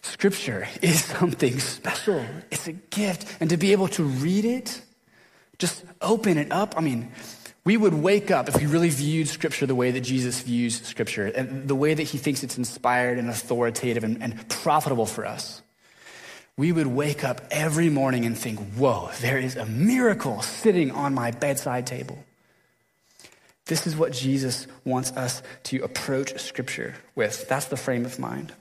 Scripture 0.02 0.68
is 0.80 1.02
something 1.02 1.58
special. 1.58 2.24
It's 2.52 2.68
a 2.68 2.74
gift. 2.74 3.26
And 3.40 3.50
to 3.50 3.56
be 3.56 3.72
able 3.72 3.88
to 3.88 4.04
read 4.04 4.44
it, 4.44 4.80
just 5.58 5.84
open 6.00 6.38
it 6.38 6.52
up. 6.52 6.74
I 6.76 6.80
mean, 6.80 7.10
we 7.64 7.76
would 7.76 7.94
wake 7.94 8.30
up 8.30 8.48
if 8.48 8.56
we 8.56 8.66
really 8.66 8.90
viewed 8.90 9.26
Scripture 9.26 9.66
the 9.66 9.74
way 9.74 9.90
that 9.90 10.02
Jesus 10.02 10.42
views 10.42 10.80
Scripture, 10.82 11.26
and 11.26 11.66
the 11.66 11.74
way 11.74 11.94
that 11.94 12.04
he 12.04 12.18
thinks 12.18 12.44
it's 12.44 12.56
inspired 12.56 13.18
and 13.18 13.28
authoritative 13.28 14.04
and, 14.04 14.22
and 14.22 14.48
profitable 14.48 15.06
for 15.06 15.26
us 15.26 15.60
we 16.58 16.72
would 16.72 16.88
wake 16.88 17.24
up 17.24 17.40
every 17.52 17.88
morning 17.88 18.26
and 18.26 18.36
think, 18.36 18.58
whoa, 18.74 19.10
there 19.20 19.38
is 19.38 19.56
a 19.56 19.64
miracle 19.64 20.42
sitting 20.42 20.90
on 20.90 21.14
my 21.14 21.30
bedside 21.30 21.86
table. 21.86 22.18
This 23.66 23.86
is 23.86 23.96
what 23.96 24.12
Jesus 24.12 24.66
wants 24.84 25.12
us 25.12 25.40
to 25.64 25.78
approach 25.84 26.38
Scripture 26.40 26.96
with. 27.14 27.48
That's 27.48 27.66
the 27.66 27.76
frame 27.76 28.04
of 28.04 28.18
mind. 28.18 28.52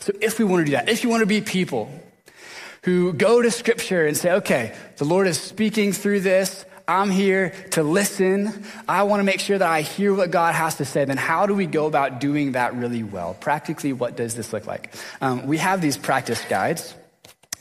So, 0.00 0.12
if 0.20 0.38
we 0.38 0.44
want 0.44 0.60
to 0.60 0.64
do 0.66 0.72
that, 0.72 0.88
if 0.88 1.02
you 1.02 1.08
want 1.08 1.20
to 1.20 1.26
be 1.26 1.40
people 1.40 1.90
who 2.82 3.12
go 3.12 3.40
to 3.40 3.50
Scripture 3.50 4.04
and 4.04 4.16
say, 4.16 4.32
okay, 4.32 4.74
the 4.98 5.04
Lord 5.04 5.26
is 5.26 5.40
speaking 5.40 5.92
through 5.92 6.20
this, 6.20 6.64
I'm 6.86 7.10
here 7.10 7.54
to 7.72 7.82
listen. 7.82 8.64
I 8.88 9.04
want 9.04 9.20
to 9.20 9.24
make 9.24 9.40
sure 9.40 9.58
that 9.58 9.68
I 9.68 9.82
hear 9.82 10.14
what 10.14 10.30
God 10.30 10.54
has 10.54 10.76
to 10.76 10.84
say. 10.84 11.04
Then 11.04 11.16
how 11.16 11.46
do 11.46 11.54
we 11.54 11.66
go 11.66 11.86
about 11.86 12.20
doing 12.20 12.52
that 12.52 12.74
really 12.74 13.02
well? 13.02 13.34
Practically, 13.34 13.92
what 13.92 14.16
does 14.16 14.34
this 14.34 14.52
look 14.52 14.66
like? 14.66 14.94
Um, 15.20 15.46
we 15.46 15.58
have 15.58 15.80
these 15.80 15.96
practice 15.96 16.42
guides. 16.48 16.94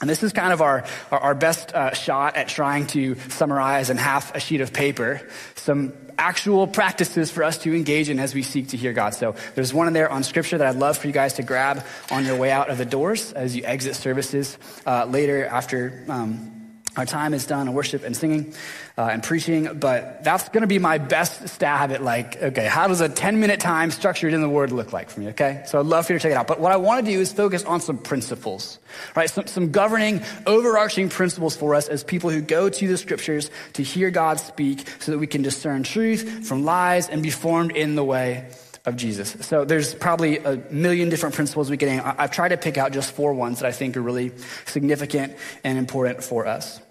And 0.01 0.09
this 0.09 0.23
is 0.23 0.33
kind 0.33 0.51
of 0.51 0.61
our, 0.61 0.83
our, 1.11 1.35
best 1.35 1.75
uh, 1.75 1.93
shot 1.93 2.35
at 2.35 2.47
trying 2.47 2.87
to 2.87 3.15
summarize 3.29 3.91
in 3.91 3.97
half 3.97 4.33
a 4.33 4.39
sheet 4.39 4.61
of 4.61 4.73
paper 4.73 5.21
some 5.53 5.93
actual 6.17 6.65
practices 6.65 7.29
for 7.29 7.43
us 7.43 7.59
to 7.59 7.75
engage 7.75 8.09
in 8.09 8.19
as 8.19 8.33
we 8.33 8.41
seek 8.41 8.69
to 8.69 8.77
hear 8.77 8.93
God. 8.93 9.13
So 9.13 9.35
there's 9.53 9.75
one 9.75 9.85
in 9.85 9.93
there 9.93 10.11
on 10.11 10.23
scripture 10.23 10.57
that 10.57 10.67
I'd 10.67 10.75
love 10.79 10.97
for 10.97 11.05
you 11.05 11.13
guys 11.13 11.33
to 11.33 11.43
grab 11.43 11.85
on 12.09 12.25
your 12.25 12.35
way 12.35 12.49
out 12.49 12.71
of 12.71 12.79
the 12.79 12.85
doors 12.85 13.31
as 13.31 13.55
you 13.55 13.63
exit 13.63 13.95
services 13.95 14.57
uh, 14.87 15.05
later 15.05 15.45
after. 15.45 16.03
Um, 16.09 16.60
our 16.97 17.05
time 17.05 17.33
is 17.33 17.45
done 17.45 17.69
on 17.69 17.73
worship 17.73 18.03
and 18.03 18.15
singing 18.15 18.53
uh, 18.97 19.07
and 19.11 19.23
preaching, 19.23 19.79
but 19.79 20.23
that's 20.25 20.49
going 20.49 20.61
to 20.61 20.67
be 20.67 20.77
my 20.77 20.97
best 20.97 21.47
stab 21.47 21.91
at 21.91 22.03
like, 22.03 22.41
okay, 22.41 22.65
how 22.67 22.87
does 22.87 22.99
a 22.99 23.07
10 23.07 23.39
minute 23.39 23.61
time 23.61 23.91
structured 23.91 24.33
in 24.33 24.41
the 24.41 24.49
word 24.49 24.71
look 24.73 24.91
like 24.91 25.09
for 25.09 25.21
me? 25.21 25.29
Okay. 25.29 25.63
So 25.67 25.79
I'd 25.79 25.85
love 25.85 26.05
for 26.05 26.13
you 26.13 26.19
to 26.19 26.23
check 26.23 26.31
it 26.31 26.35
out. 26.35 26.47
But 26.47 26.59
what 26.59 26.73
I 26.73 26.77
want 26.77 27.05
to 27.05 27.11
do 27.11 27.19
is 27.19 27.31
focus 27.31 27.63
on 27.63 27.79
some 27.79 27.97
principles, 27.97 28.77
right? 29.15 29.29
Some, 29.29 29.47
some 29.47 29.71
governing, 29.71 30.21
overarching 30.45 31.07
principles 31.07 31.55
for 31.55 31.75
us 31.75 31.87
as 31.87 32.03
people 32.03 32.29
who 32.29 32.41
go 32.41 32.67
to 32.67 32.87
the 32.87 32.97
scriptures 32.97 33.49
to 33.73 33.83
hear 33.83 34.11
God 34.11 34.39
speak 34.39 34.85
so 34.99 35.13
that 35.13 35.17
we 35.17 35.27
can 35.27 35.43
discern 35.43 35.83
truth 35.83 36.45
from 36.45 36.65
lies 36.65 37.07
and 37.07 37.23
be 37.23 37.29
formed 37.29 37.71
in 37.71 37.95
the 37.95 38.03
way 38.03 38.49
of 38.85 38.95
Jesus. 38.95 39.35
So 39.41 39.65
there's 39.65 39.93
probably 39.93 40.37
a 40.37 40.57
million 40.71 41.09
different 41.09 41.35
principles 41.35 41.69
we 41.69 41.77
can. 41.77 41.99
I've 42.01 42.31
tried 42.31 42.49
to 42.49 42.57
pick 42.57 42.77
out 42.77 42.91
just 42.91 43.13
four 43.13 43.33
ones 43.33 43.59
that 43.59 43.67
I 43.67 43.71
think 43.71 43.95
are 43.97 44.01
really 44.01 44.31
significant 44.65 45.37
and 45.63 45.77
important 45.77 46.23
for 46.23 46.47
us. 46.47 46.81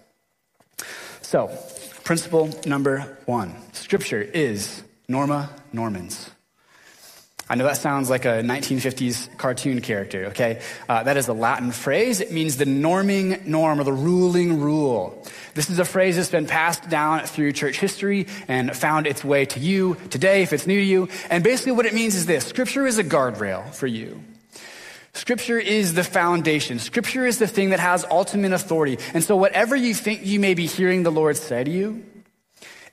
So, 1.21 1.47
principle 2.03 2.49
number 2.65 3.17
one 3.25 3.55
Scripture 3.73 4.21
is 4.21 4.83
Norma 5.07 5.49
Normans. 5.73 6.29
I 7.51 7.55
know 7.55 7.65
that 7.65 7.75
sounds 7.75 8.09
like 8.09 8.23
a 8.23 8.41
1950s 8.43 9.37
cartoon 9.37 9.81
character, 9.81 10.27
okay? 10.27 10.61
Uh, 10.87 11.03
that 11.03 11.17
is 11.17 11.27
a 11.27 11.33
Latin 11.33 11.73
phrase. 11.73 12.21
It 12.21 12.31
means 12.31 12.55
the 12.55 12.63
norming 12.63 13.45
norm 13.45 13.81
or 13.81 13.83
the 13.83 13.91
ruling 13.91 14.61
rule. 14.61 15.21
This 15.53 15.69
is 15.69 15.77
a 15.77 15.83
phrase 15.83 16.15
that's 16.15 16.29
been 16.29 16.47
passed 16.47 16.89
down 16.89 17.25
through 17.25 17.51
church 17.51 17.77
history 17.77 18.27
and 18.47 18.73
found 18.73 19.05
its 19.05 19.21
way 19.21 19.43
to 19.47 19.59
you 19.59 19.97
today 20.09 20.43
if 20.43 20.53
it's 20.53 20.65
new 20.65 20.79
to 20.79 20.85
you. 20.85 21.09
And 21.29 21.43
basically 21.43 21.73
what 21.73 21.85
it 21.85 21.93
means 21.93 22.15
is 22.15 22.25
this. 22.25 22.45
Scripture 22.45 22.87
is 22.87 22.99
a 22.99 23.03
guardrail 23.03 23.75
for 23.75 23.85
you. 23.85 24.23
Scripture 25.11 25.59
is 25.59 25.93
the 25.93 26.05
foundation. 26.05 26.79
Scripture 26.79 27.25
is 27.25 27.37
the 27.37 27.47
thing 27.47 27.71
that 27.71 27.81
has 27.81 28.05
ultimate 28.09 28.53
authority. 28.53 28.97
And 29.13 29.25
so 29.25 29.35
whatever 29.35 29.75
you 29.75 29.93
think 29.93 30.25
you 30.25 30.39
may 30.39 30.53
be 30.53 30.67
hearing 30.67 31.03
the 31.03 31.11
Lord 31.11 31.35
say 31.35 31.65
to 31.65 31.69
you, 31.69 32.05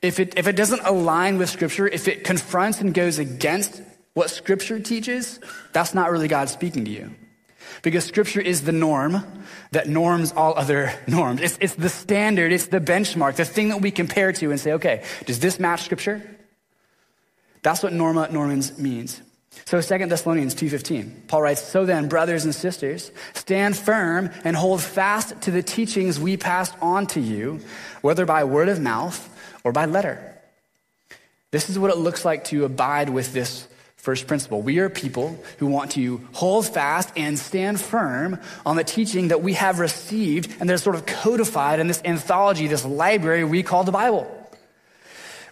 if 0.01 0.19
it, 0.19 0.37
if 0.37 0.47
it 0.47 0.57
doesn't 0.57 0.81
align 0.81 1.37
with 1.37 1.49
Scripture, 1.49 1.87
if 1.87 2.09
it 2.09 2.25
confronts 2.25 2.81
and 2.81 2.93
goes 2.93 3.19
against 3.19 3.83
what 4.19 4.29
Scripture 4.29 4.79
teaches, 4.79 5.39
that's 5.71 5.93
not 5.93 6.11
really 6.11 6.27
God 6.27 6.49
speaking 6.49 6.85
to 6.85 6.91
you. 6.91 7.15
Because 7.81 8.03
Scripture 8.03 8.41
is 8.41 8.63
the 8.63 8.73
norm 8.73 9.23
that 9.71 9.87
norms 9.87 10.33
all 10.33 10.53
other 10.57 10.93
norms. 11.07 11.41
It's, 11.41 11.57
it's 11.61 11.75
the 11.75 11.89
standard, 11.89 12.51
it's 12.51 12.67
the 12.67 12.81
benchmark, 12.81 13.37
the 13.37 13.45
thing 13.45 13.69
that 13.69 13.81
we 13.81 13.91
compare 13.91 14.33
to 14.33 14.51
and 14.51 14.59
say, 14.59 14.73
okay, 14.73 15.03
does 15.25 15.39
this 15.39 15.59
match 15.59 15.83
Scripture? 15.83 16.21
That's 17.63 17.81
what 17.81 17.93
Norma 17.93 18.29
Normans 18.31 18.77
means. 18.77 19.21
So 19.65 19.81
2 19.81 20.07
Thessalonians 20.07 20.53
2.15, 20.53 21.27
Paul 21.27 21.41
writes, 21.41 21.61
So 21.61 21.85
then, 21.85 22.07
brothers 22.07 22.45
and 22.45 22.53
sisters, 22.53 23.11
stand 23.33 23.77
firm 23.77 24.29
and 24.43 24.55
hold 24.55 24.81
fast 24.81 25.41
to 25.41 25.51
the 25.51 25.63
teachings 25.63 26.19
we 26.19 26.37
passed 26.37 26.75
on 26.81 27.07
to 27.07 27.19
you, 27.19 27.61
whether 28.01 28.25
by 28.25 28.43
word 28.43 28.69
of 28.69 28.79
mouth 28.79 29.17
or 29.63 29.71
by 29.71 29.85
letter. 29.85 30.29
This 31.51 31.69
is 31.69 31.79
what 31.79 31.91
it 31.91 31.97
looks 31.97 32.25
like 32.25 32.45
to 32.45 32.65
abide 32.65 33.09
with 33.09 33.33
this 33.33 33.67
First 33.99 34.27
principle 34.27 34.61
we 34.61 34.79
are 34.79 34.89
people 34.89 35.37
who 35.57 35.67
want 35.67 35.91
to 35.91 36.21
hold 36.31 36.65
fast 36.65 37.11
and 37.17 37.37
stand 37.37 37.81
firm 37.81 38.39
on 38.65 38.77
the 38.77 38.83
teaching 38.85 39.27
that 39.27 39.41
we 39.41 39.53
have 39.53 39.79
received 39.79 40.55
and 40.59 40.69
that 40.69 40.73
is 40.73 40.83
sort 40.83 40.95
of 40.95 41.05
codified 41.05 41.81
in 41.81 41.87
this 41.87 42.01
anthology, 42.05 42.67
this 42.67 42.85
library 42.85 43.43
we 43.43 43.61
call 43.61 43.83
the 43.83 43.91
Bible. 43.91 44.35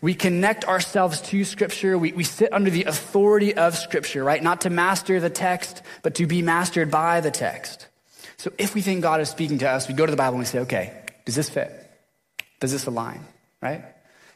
We 0.02 0.14
connect 0.14 0.64
ourselves 0.64 1.20
to 1.22 1.44
Scripture. 1.44 1.98
We, 1.98 2.14
we 2.14 2.24
sit 2.24 2.54
under 2.54 2.70
the 2.70 2.86
authority 2.86 3.54
of 3.54 3.76
Scripture, 3.76 4.24
right? 4.24 4.42
Not 4.42 4.62
to 4.62 4.70
master 4.70 5.20
the 5.20 5.30
text, 5.30 5.82
but 6.02 6.16
to 6.16 6.26
be 6.26 6.42
mastered 6.42 6.90
by 6.90 7.20
the 7.20 7.32
text. 7.32 7.88
So 8.38 8.54
if 8.58 8.76
we 8.76 8.82
think 8.82 9.02
God 9.02 9.20
is 9.20 9.30
speaking 9.30 9.58
to 9.58 9.70
us, 9.70 9.90
we 9.90 9.94
go 9.94 10.06
to 10.06 10.12
the 10.12 10.18
Bible 10.18 10.36
and 10.36 10.40
we 10.40 10.46
say, 10.46 10.60
okay, 10.60 11.04
does 11.26 11.36
this 11.36 11.50
fit? 11.50 11.72
Does 12.60 12.72
this 12.72 12.86
align, 12.86 13.26
right? 13.62 13.84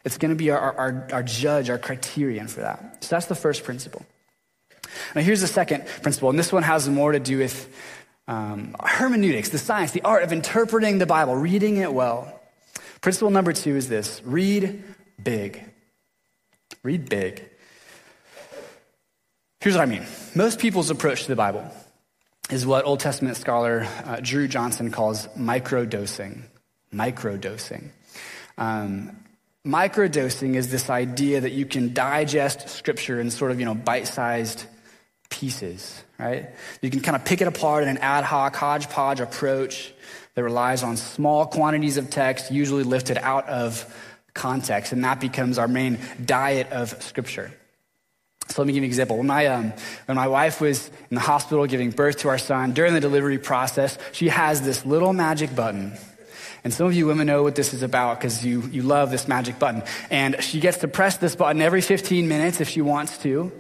It's 0.04 0.18
going 0.18 0.30
to 0.30 0.36
be 0.36 0.50
our, 0.50 0.60
our, 0.60 1.08
our 1.12 1.24
judge, 1.24 1.70
our 1.70 1.78
criterion 1.78 2.48
for 2.48 2.62
that. 2.62 3.04
So 3.04 3.16
that's 3.16 3.28
the 3.28 3.36
first 3.36 3.64
principle. 3.64 4.06
Now, 5.16 5.22
here's 5.22 5.42
the 5.42 5.48
second 5.48 5.86
principle, 6.02 6.30
and 6.30 6.38
this 6.38 6.52
one 6.52 6.64
has 6.64 6.90
more 6.90 7.12
to 7.12 7.20
do 7.20 7.38
with 7.38 7.74
um, 8.28 8.76
hermeneutics, 8.84 9.50
the 9.50 9.58
science, 9.58 9.92
the 9.92 10.02
art 10.02 10.24
of 10.24 10.32
interpreting 10.32 10.98
the 10.98 11.06
Bible, 11.06 11.36
reading 11.36 11.78
it 11.78 11.94
well. 11.94 12.40
Principle 13.02 13.30
number 13.32 13.54
two 13.54 13.76
is 13.76 13.90
this 13.90 14.22
read 14.24 14.84
big. 15.22 15.64
Read 16.84 17.10
big. 17.10 17.48
Here's 19.60 19.76
what 19.76 19.84
I 19.84 19.86
mean 19.86 20.06
most 20.36 20.60
people's 20.60 20.90
approach 20.90 21.24
to 21.24 21.28
the 21.28 21.36
Bible 21.36 21.70
is 22.50 22.66
what 22.66 22.86
Old 22.86 23.00
Testament 23.00 23.38
scholar 23.38 23.88
uh, 24.06 24.20
Drew 24.22 24.48
Johnson 24.48 24.92
calls 24.92 25.28
microdosing. 25.30 26.42
Microdosing. 26.94 27.90
Um, 28.58 29.16
Microdosing 29.66 30.56
is 30.56 30.72
this 30.72 30.90
idea 30.90 31.42
that 31.42 31.52
you 31.52 31.68
can 31.68 31.94
digest 31.94 32.68
scripture 32.68 33.20
in 33.20 33.30
sort 33.30 33.52
of, 33.52 33.60
you 33.60 33.66
know, 33.66 33.76
bite-sized 33.76 34.66
pieces, 35.30 36.04
right? 36.18 36.50
You 36.82 36.90
can 36.90 37.02
kind 37.02 37.16
of 37.16 37.26
pick 37.26 37.42
it 37.42 37.48
apart 37.48 37.84
in 37.84 37.90
an 37.90 38.00
ad 38.00 38.24
hoc, 38.24 38.56
hodgepodge 38.56 39.20
approach 39.20 39.94
that 40.34 40.44
relies 40.44 40.82
on 40.82 40.98
small 40.98 41.46
quantities 41.46 41.98
of 41.98 42.10
text, 42.10 42.52
usually 42.52 42.84
lifted 42.84 43.18
out 43.20 43.48
of 43.50 43.86
context, 44.34 44.94
and 44.94 45.04
that 45.04 45.20
becomes 45.20 45.60
our 45.60 45.68
main 45.68 46.00
diet 46.24 46.72
of 46.72 47.02
scripture. 47.04 47.52
So 48.48 48.62
let 48.62 48.68
me 48.68 48.74
give 48.74 48.84
you 48.84 48.88
an 48.88 48.90
example. 48.90 49.18
When 49.18 49.28
my, 49.28 49.46
um, 49.46 49.74
when 50.06 50.16
my 50.16 50.28
wife 50.28 50.60
was 50.60 50.90
in 51.10 51.16
the 51.16 51.22
hospital 51.22 51.66
giving 51.68 51.92
birth 51.92 52.18
to 52.20 52.30
our 52.30 52.38
son, 52.38 52.74
during 52.74 52.94
the 52.94 53.00
delivery 53.00 53.38
process, 53.38 53.98
she 54.12 54.30
has 54.30 54.62
this 54.62 54.86
little 54.86 55.14
magic 55.14 55.56
button 55.56 55.98
and 56.64 56.74
some 56.74 56.86
of 56.86 56.94
you 56.94 57.08
women 57.08 57.28
know 57.28 57.44
what 57.44 57.56
this 57.56 57.74
is 57.74 57.82
about 57.82 58.20
because 58.20 58.46
you, 58.46 58.62
you 58.72 58.84
love 58.84 59.10
this 59.10 59.28
magic 59.28 59.58
button. 59.58 59.84
And 60.10 60.42
she 60.44 60.60
gets 60.60 60.80
to 60.80 60.88
press 60.88 61.18
this 61.18 61.36
button 61.36 61.62
every 61.62 61.82
15 61.82 62.28
minutes 62.28 62.62
if 62.62 62.70
she 62.70 62.82
wants 62.82 63.18
to. 63.20 63.52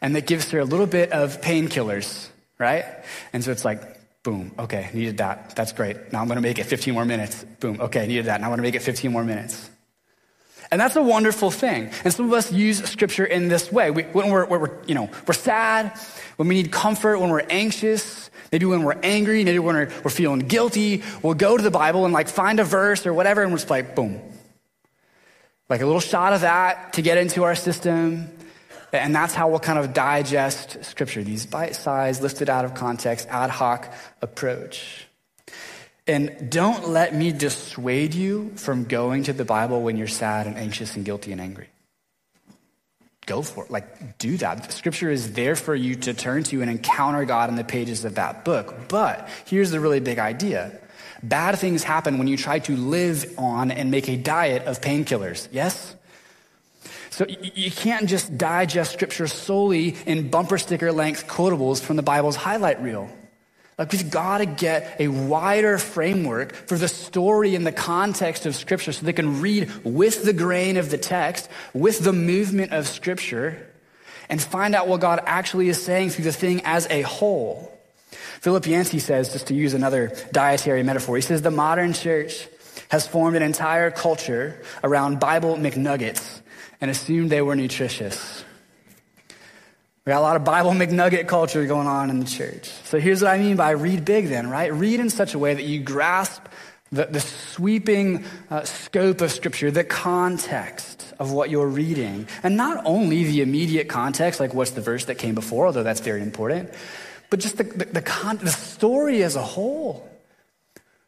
And 0.00 0.16
that 0.16 0.26
gives 0.26 0.50
her 0.50 0.58
a 0.58 0.64
little 0.64 0.86
bit 0.86 1.12
of 1.12 1.40
painkillers, 1.40 2.28
right? 2.58 2.84
And 3.32 3.44
so 3.44 3.52
it's 3.52 3.64
like, 3.64 3.82
boom, 4.22 4.52
okay, 4.58 4.90
needed 4.92 5.18
that. 5.18 5.54
That's 5.54 5.72
great. 5.72 6.12
Now 6.12 6.20
I'm 6.20 6.26
going 6.26 6.36
to 6.36 6.42
make 6.42 6.58
it 6.58 6.64
15 6.64 6.92
more 6.92 7.04
minutes. 7.04 7.44
Boom, 7.60 7.80
okay, 7.80 8.06
needed 8.06 8.26
that. 8.26 8.40
Now 8.40 8.46
I'm 8.46 8.50
going 8.50 8.58
to 8.58 8.62
make 8.62 8.74
it 8.74 8.82
15 8.82 9.12
more 9.12 9.24
minutes. 9.24 9.70
And 10.72 10.80
that's 10.80 10.96
a 10.96 11.02
wonderful 11.02 11.50
thing. 11.50 11.90
And 12.04 12.14
some 12.14 12.26
of 12.26 12.32
us 12.32 12.52
use 12.52 12.82
scripture 12.84 13.24
in 13.24 13.48
this 13.48 13.72
way. 13.72 13.90
We, 13.90 14.04
when 14.04 14.30
we're, 14.30 14.46
we're, 14.46 14.84
you 14.86 14.94
know, 14.94 15.10
we're 15.26 15.34
sad, 15.34 15.98
when 16.36 16.48
we 16.48 16.54
need 16.54 16.70
comfort, 16.70 17.18
when 17.18 17.30
we're 17.30 17.46
anxious, 17.50 18.29
Maybe 18.52 18.66
when 18.66 18.82
we're 18.82 18.98
angry, 19.02 19.44
maybe 19.44 19.58
when 19.58 19.76
we're, 19.76 20.10
feeling 20.10 20.40
guilty, 20.40 21.02
we'll 21.22 21.34
go 21.34 21.56
to 21.56 21.62
the 21.62 21.70
Bible 21.70 22.04
and 22.04 22.12
like 22.12 22.28
find 22.28 22.58
a 22.58 22.64
verse 22.64 23.06
or 23.06 23.14
whatever, 23.14 23.42
and 23.42 23.52
we're 23.52 23.58
just 23.58 23.70
like, 23.70 23.94
boom. 23.94 24.20
Like 25.68 25.82
a 25.82 25.86
little 25.86 26.00
shot 26.00 26.32
of 26.32 26.40
that 26.40 26.94
to 26.94 27.02
get 27.02 27.16
into 27.16 27.44
our 27.44 27.54
system. 27.54 28.28
And 28.92 29.14
that's 29.14 29.34
how 29.34 29.48
we'll 29.48 29.60
kind 29.60 29.78
of 29.78 29.94
digest 29.94 30.84
scripture, 30.84 31.22
these 31.22 31.46
bite 31.46 31.76
sized, 31.76 32.22
lifted 32.22 32.50
out 32.50 32.64
of 32.64 32.74
context, 32.74 33.28
ad 33.28 33.50
hoc 33.50 33.92
approach. 34.20 35.06
And 36.08 36.50
don't 36.50 36.88
let 36.88 37.14
me 37.14 37.30
dissuade 37.30 38.14
you 38.14 38.50
from 38.56 38.84
going 38.84 39.24
to 39.24 39.32
the 39.32 39.44
Bible 39.44 39.80
when 39.80 39.96
you're 39.96 40.08
sad 40.08 40.48
and 40.48 40.56
anxious 40.56 40.96
and 40.96 41.04
guilty 41.04 41.30
and 41.30 41.40
angry 41.40 41.68
go 43.30 43.42
for 43.42 43.64
it. 43.64 43.70
Like, 43.70 44.18
do 44.18 44.36
that. 44.38 44.72
Scripture 44.72 45.10
is 45.10 45.32
there 45.34 45.54
for 45.54 45.74
you 45.74 45.94
to 45.94 46.12
turn 46.12 46.42
to 46.44 46.60
and 46.62 46.70
encounter 46.70 47.24
God 47.24 47.48
in 47.48 47.54
the 47.54 47.64
pages 47.64 48.04
of 48.04 48.16
that 48.16 48.44
book. 48.44 48.88
But 48.88 49.28
here's 49.46 49.70
the 49.70 49.80
really 49.80 50.00
big 50.00 50.18
idea 50.18 50.72
bad 51.22 51.58
things 51.58 51.84
happen 51.84 52.18
when 52.18 52.28
you 52.28 52.36
try 52.36 52.58
to 52.60 52.74
live 52.74 53.34
on 53.38 53.70
and 53.70 53.90
make 53.90 54.08
a 54.08 54.16
diet 54.16 54.64
of 54.64 54.80
painkillers. 54.80 55.48
Yes? 55.52 55.94
So 57.10 57.26
you 57.28 57.70
can't 57.70 58.08
just 58.08 58.38
digest 58.38 58.92
scripture 58.94 59.26
solely 59.26 59.96
in 60.06 60.30
bumper 60.30 60.58
sticker 60.58 60.90
length 60.90 61.26
quotables 61.28 61.82
from 61.82 61.96
the 61.96 62.02
Bible's 62.02 62.36
highlight 62.36 62.80
reel. 62.82 63.10
Like 63.80 63.92
we've 63.92 64.10
got 64.10 64.38
to 64.38 64.46
get 64.46 64.96
a 65.00 65.08
wider 65.08 65.78
framework 65.78 66.52
for 66.52 66.76
the 66.76 66.86
story 66.86 67.54
and 67.54 67.66
the 67.66 67.72
context 67.72 68.44
of 68.44 68.54
Scripture 68.54 68.92
so 68.92 69.06
they 69.06 69.14
can 69.14 69.40
read 69.40 69.70
with 69.84 70.22
the 70.22 70.34
grain 70.34 70.76
of 70.76 70.90
the 70.90 70.98
text, 70.98 71.48
with 71.72 72.00
the 72.00 72.12
movement 72.12 72.72
of 72.72 72.86
Scripture, 72.86 73.66
and 74.28 74.38
find 74.38 74.74
out 74.74 74.86
what 74.86 75.00
God 75.00 75.22
actually 75.24 75.70
is 75.70 75.82
saying 75.82 76.10
through 76.10 76.24
the 76.24 76.32
thing 76.32 76.60
as 76.66 76.86
a 76.90 77.00
whole. 77.00 77.74
Philip 78.42 78.66
Yancey 78.66 78.98
says, 78.98 79.32
just 79.32 79.46
to 79.46 79.54
use 79.54 79.72
another 79.72 80.14
dietary 80.30 80.82
metaphor, 80.82 81.16
he 81.16 81.22
says 81.22 81.40
the 81.40 81.50
modern 81.50 81.94
church 81.94 82.48
has 82.90 83.06
formed 83.06 83.34
an 83.34 83.42
entire 83.42 83.90
culture 83.90 84.60
around 84.84 85.20
Bible 85.20 85.56
McNuggets 85.56 86.40
and 86.82 86.90
assumed 86.90 87.30
they 87.30 87.40
were 87.40 87.56
nutritious. 87.56 88.44
We 90.06 90.10
got 90.10 90.20
a 90.20 90.22
lot 90.22 90.36
of 90.36 90.44
Bible 90.44 90.70
McNugget 90.72 91.28
culture 91.28 91.66
going 91.66 91.86
on 91.86 92.10
in 92.10 92.20
the 92.20 92.26
church. 92.26 92.64
So 92.84 92.98
here's 92.98 93.22
what 93.22 93.32
I 93.32 93.38
mean 93.38 93.56
by 93.56 93.70
read 93.70 94.04
big 94.04 94.28
then, 94.28 94.48
right? 94.48 94.72
Read 94.72 95.00
in 95.00 95.10
such 95.10 95.34
a 95.34 95.38
way 95.38 95.54
that 95.54 95.64
you 95.64 95.80
grasp 95.80 96.42
the, 96.92 97.06
the 97.06 97.20
sweeping 97.20 98.24
uh, 98.50 98.64
scope 98.64 99.20
of 99.20 99.30
Scripture, 99.30 99.70
the 99.70 99.84
context 99.84 101.12
of 101.20 101.30
what 101.30 101.50
you're 101.50 101.68
reading. 101.68 102.26
And 102.42 102.56
not 102.56 102.82
only 102.84 103.24
the 103.24 103.42
immediate 103.42 103.88
context, 103.88 104.40
like 104.40 104.54
what's 104.54 104.72
the 104.72 104.80
verse 104.80 105.04
that 105.04 105.16
came 105.16 105.34
before, 105.34 105.66
although 105.66 105.84
that's 105.84 106.00
very 106.00 106.22
important, 106.22 106.70
but 107.28 107.38
just 107.38 107.58
the, 107.58 107.64
the, 107.64 107.84
the, 107.84 108.02
con- 108.02 108.38
the 108.38 108.50
story 108.50 109.22
as 109.22 109.36
a 109.36 109.42
whole. 109.42 110.09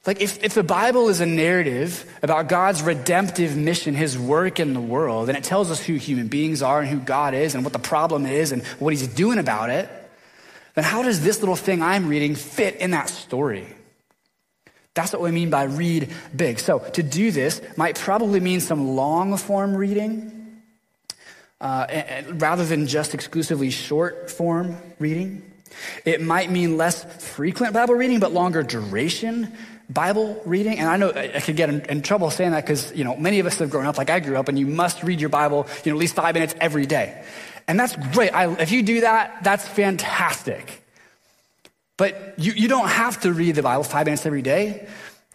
Like, 0.04 0.20
if, 0.20 0.42
if 0.42 0.54
the 0.54 0.64
Bible 0.64 1.08
is 1.08 1.20
a 1.20 1.26
narrative 1.26 2.04
about 2.22 2.48
God's 2.48 2.82
redemptive 2.82 3.56
mission, 3.56 3.94
his 3.94 4.18
work 4.18 4.58
in 4.58 4.74
the 4.74 4.80
world, 4.80 5.28
and 5.28 5.38
it 5.38 5.44
tells 5.44 5.70
us 5.70 5.80
who 5.80 5.94
human 5.94 6.26
beings 6.26 6.60
are 6.60 6.80
and 6.80 6.88
who 6.88 6.98
God 6.98 7.34
is 7.34 7.54
and 7.54 7.62
what 7.62 7.72
the 7.72 7.78
problem 7.78 8.26
is 8.26 8.50
and 8.50 8.64
what 8.80 8.92
he's 8.92 9.06
doing 9.06 9.38
about 9.38 9.70
it, 9.70 9.88
then 10.74 10.82
how 10.82 11.02
does 11.02 11.22
this 11.22 11.38
little 11.40 11.54
thing 11.54 11.82
I'm 11.82 12.08
reading 12.08 12.34
fit 12.34 12.76
in 12.76 12.90
that 12.90 13.10
story? 13.10 13.66
That's 14.94 15.12
what 15.12 15.22
we 15.22 15.30
mean 15.30 15.50
by 15.50 15.64
read 15.64 16.10
big. 16.34 16.58
So, 16.58 16.80
to 16.80 17.02
do 17.02 17.30
this 17.30 17.62
might 17.76 17.98
probably 17.98 18.40
mean 18.40 18.60
some 18.60 18.96
long 18.96 19.36
form 19.36 19.74
reading 19.74 20.62
uh, 21.60 22.22
rather 22.32 22.64
than 22.64 22.88
just 22.88 23.14
exclusively 23.14 23.70
short 23.70 24.30
form 24.30 24.76
reading. 24.98 25.48
It 26.04 26.20
might 26.20 26.50
mean 26.50 26.76
less 26.76 27.04
frequent 27.24 27.72
Bible 27.72 27.94
reading, 27.94 28.20
but 28.20 28.32
longer 28.32 28.62
duration 28.62 29.52
Bible 29.92 30.40
reading, 30.44 30.78
and 30.78 30.88
I 30.88 30.96
know 30.96 31.10
I 31.10 31.40
could 31.40 31.56
get 31.56 31.68
in, 31.68 31.82
in 31.82 32.02
trouble 32.02 32.30
saying 32.30 32.52
that 32.52 32.64
because, 32.64 32.92
you 32.94 33.04
know, 33.04 33.16
many 33.16 33.38
of 33.38 33.46
us 33.46 33.58
have 33.58 33.70
grown 33.70 33.86
up 33.86 33.98
like 33.98 34.10
I 34.10 34.20
grew 34.20 34.36
up 34.36 34.48
and 34.48 34.58
you 34.58 34.66
must 34.66 35.02
read 35.02 35.20
your 35.20 35.30
Bible, 35.30 35.66
you 35.84 35.92
know, 35.92 35.96
at 35.96 36.00
least 36.00 36.14
five 36.14 36.34
minutes 36.34 36.54
every 36.60 36.86
day. 36.86 37.24
And 37.68 37.78
that's 37.78 37.96
great. 38.12 38.34
I, 38.34 38.52
if 38.60 38.72
you 38.72 38.82
do 38.82 39.02
that, 39.02 39.44
that's 39.44 39.66
fantastic. 39.66 40.82
But 41.96 42.34
you, 42.38 42.52
you 42.52 42.68
don't 42.68 42.88
have 42.88 43.20
to 43.20 43.32
read 43.32 43.54
the 43.54 43.62
Bible 43.62 43.84
five 43.84 44.06
minutes 44.06 44.26
every 44.26 44.42
day. 44.42 44.88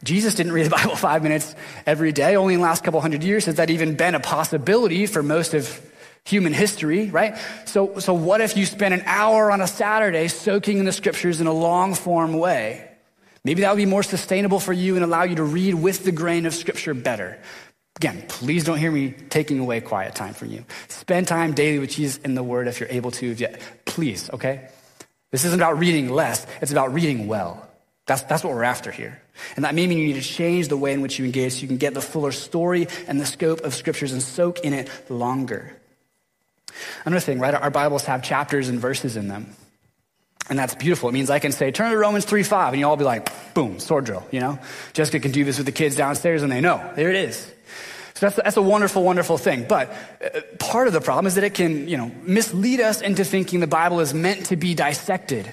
Jesus 0.03 0.35
didn't 0.35 0.51
read 0.51 0.65
the 0.65 0.69
Bible 0.75 0.95
five 0.95 1.23
minutes 1.23 1.55
every 1.85 2.11
day. 2.11 2.35
Only 2.35 2.55
in 2.55 2.59
the 2.59 2.65
last 2.65 2.83
couple 2.83 2.99
hundred 3.01 3.23
years 3.23 3.45
has 3.45 3.55
that 3.55 3.69
even 3.69 3.95
been 3.95 4.15
a 4.15 4.19
possibility 4.19 5.05
for 5.05 5.23
most 5.23 5.53
of 5.53 5.81
human 6.25 6.53
history, 6.53 7.09
right? 7.09 7.37
So, 7.65 7.99
so 7.99 8.13
what 8.13 8.41
if 8.41 8.57
you 8.57 8.65
spend 8.65 8.93
an 8.93 9.03
hour 9.05 9.49
on 9.51 9.61
a 9.61 9.67
Saturday 9.67 10.27
soaking 10.27 10.79
in 10.79 10.85
the 10.85 10.91
scriptures 10.91 11.39
in 11.39 11.47
a 11.47 11.53
long 11.53 11.93
form 11.93 12.33
way? 12.33 12.86
Maybe 13.47 13.61
that 13.61 13.69
would 13.69 13.77
be 13.77 13.85
more 13.85 14.03
sustainable 14.03 14.59
for 14.59 14.73
you 14.73 14.95
and 14.95 15.05
allow 15.05 15.23
you 15.23 15.37
to 15.37 15.43
read 15.45 15.73
with 15.73 16.03
the 16.03 16.11
grain 16.11 16.45
of 16.45 16.53
Scripture 16.53 16.93
better. 16.93 17.39
Again, 17.95 18.25
please 18.27 18.65
don't 18.65 18.77
hear 18.77 18.91
me 18.91 19.11
taking 19.11 19.59
away 19.59 19.79
quiet 19.79 20.15
time 20.15 20.33
from 20.33 20.49
you. 20.49 20.65
Spend 20.89 21.29
time 21.29 21.53
daily 21.53 21.79
with 21.79 21.91
Jesus 21.91 22.17
in 22.25 22.35
the 22.35 22.43
Word 22.43 22.67
if 22.67 22.81
you're 22.81 22.89
able 22.89 23.09
to. 23.11 23.31
If 23.31 23.39
you, 23.39 23.47
Please, 23.85 24.29
okay? 24.31 24.67
This 25.31 25.45
isn't 25.45 25.57
about 25.57 25.79
reading 25.79 26.09
less, 26.09 26.45
it's 26.59 26.73
about 26.73 26.93
reading 26.93 27.27
well. 27.27 27.65
That's, 28.05 28.21
that's 28.23 28.43
what 28.43 28.53
we're 28.53 28.63
after 28.63 28.91
here. 28.91 29.21
And 29.55 29.63
that 29.63 29.73
may 29.73 29.87
mean 29.87 29.97
you 29.97 30.07
need 30.07 30.21
to 30.21 30.27
change 30.27 30.67
the 30.67 30.75
way 30.75 30.91
in 30.91 30.99
which 30.99 31.17
you 31.17 31.23
engage 31.23 31.53
so 31.53 31.61
you 31.61 31.67
can 31.69 31.77
get 31.77 31.93
the 31.93 32.01
fuller 32.01 32.33
story 32.33 32.89
and 33.07 33.17
the 33.17 33.25
scope 33.25 33.61
of 33.61 33.73
scriptures 33.73 34.11
and 34.11 34.21
soak 34.21 34.59
in 34.59 34.73
it 34.73 34.89
longer. 35.09 35.73
Another 37.05 37.21
thing, 37.21 37.39
right? 37.39 37.53
Our 37.53 37.71
Bibles 37.71 38.03
have 38.07 38.23
chapters 38.23 38.67
and 38.67 38.77
verses 38.77 39.15
in 39.15 39.29
them. 39.29 39.55
And 40.49 40.57
that's 40.57 40.75
beautiful. 40.75 41.09
It 41.09 41.13
means 41.13 41.29
I 41.29 41.39
can 41.39 41.51
say, 41.51 41.71
turn 41.71 41.91
to 41.91 41.97
Romans 41.97 42.25
3 42.25 42.43
5, 42.43 42.73
and 42.73 42.79
you 42.79 42.87
all 42.87 42.95
be 42.95 43.03
like, 43.03 43.53
boom, 43.53 43.79
sword 43.79 44.05
drill, 44.05 44.25
you 44.31 44.39
know? 44.39 44.59
Jessica 44.93 45.19
can 45.19 45.31
do 45.31 45.43
this 45.43 45.57
with 45.57 45.65
the 45.65 45.71
kids 45.71 45.95
downstairs, 45.95 46.43
and 46.43 46.51
they 46.51 46.61
know. 46.61 46.91
There 46.95 47.09
it 47.09 47.17
is. 47.17 47.51
So 48.13 48.25
that's, 48.25 48.35
that's 48.37 48.57
a 48.57 48.61
wonderful, 48.61 49.03
wonderful 49.03 49.37
thing. 49.37 49.65
But 49.67 49.93
uh, 50.23 50.41
part 50.57 50.87
of 50.87 50.93
the 50.93 51.01
problem 51.01 51.27
is 51.27 51.35
that 51.35 51.43
it 51.43 51.53
can, 51.53 51.87
you 51.87 51.97
know, 51.97 52.11
mislead 52.23 52.79
us 52.79 53.01
into 53.01 53.23
thinking 53.23 53.59
the 53.59 53.67
Bible 53.67 53.99
is 53.99 54.13
meant 54.13 54.47
to 54.47 54.55
be 54.55 54.73
dissected 54.73 55.51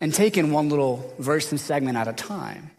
and 0.00 0.14
taken 0.14 0.52
one 0.52 0.70
little 0.70 1.14
verse 1.18 1.50
and 1.50 1.60
segment 1.60 1.98
at 1.98 2.08
a 2.08 2.12
time. 2.12 2.70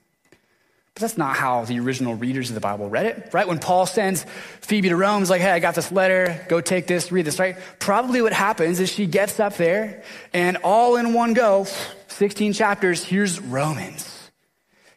But 0.94 1.02
that's 1.02 1.18
not 1.18 1.38
how 1.38 1.64
the 1.64 1.80
original 1.80 2.16
readers 2.16 2.50
of 2.50 2.56
the 2.56 2.62
Bible 2.62 2.90
read 2.90 3.06
it, 3.06 3.30
right? 3.32 3.48
When 3.48 3.60
Paul 3.60 3.86
sends 3.86 4.26
Phoebe 4.60 4.90
to 4.90 4.96
Rome, 4.98 5.20
he's 5.20 5.30
like, 5.30 5.42
hey, 5.42 5.52
I 5.52 5.60
got 5.60 5.74
this 5.74 5.92
letter, 5.92 6.46
go 6.50 6.60
take 6.60 6.86
this, 6.86 7.12
read 7.12 7.26
this, 7.26 7.40
right? 7.40 7.56
Probably 7.80 8.22
what 8.22 8.34
happens 8.34 8.80
is 8.82 8.92
she 8.92 9.06
gets 9.06 9.40
up 9.40 9.56
there 9.56 10.04
and 10.34 10.58
all 10.58 10.98
in 10.98 11.14
one 11.14 11.34
go, 11.34 11.66
16 12.10 12.54
chapters, 12.54 13.04
here's 13.06 13.40
Romans. 13.40 14.18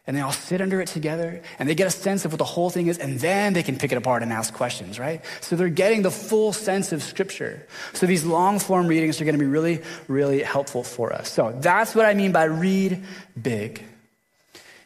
And 0.06 0.16
they 0.16 0.20
all 0.20 0.32
sit 0.32 0.60
under 0.60 0.80
it 0.80 0.88
together 0.88 1.40
and 1.58 1.68
they 1.68 1.76
get 1.76 1.86
a 1.86 1.90
sense 1.90 2.24
of 2.24 2.32
what 2.32 2.38
the 2.38 2.44
whole 2.44 2.70
thing 2.70 2.88
is, 2.88 2.98
and 2.98 3.20
then 3.20 3.52
they 3.52 3.62
can 3.62 3.78
pick 3.78 3.92
it 3.92 3.96
apart 3.96 4.22
and 4.22 4.32
ask 4.32 4.52
questions, 4.52 4.98
right? 4.98 5.24
So 5.40 5.54
they're 5.54 5.68
getting 5.68 6.02
the 6.02 6.10
full 6.10 6.52
sense 6.52 6.92
of 6.92 7.02
Scripture. 7.02 7.66
So 7.94 8.04
these 8.04 8.24
long 8.24 8.58
form 8.58 8.88
readings 8.88 9.20
are 9.20 9.24
going 9.24 9.38
to 9.38 9.42
be 9.42 9.48
really, 9.48 9.80
really 10.08 10.42
helpful 10.42 10.82
for 10.82 11.12
us. 11.12 11.30
So 11.30 11.56
that's 11.60 11.94
what 11.94 12.04
I 12.04 12.14
mean 12.14 12.32
by 12.32 12.44
read 12.44 13.02
big. 13.40 13.82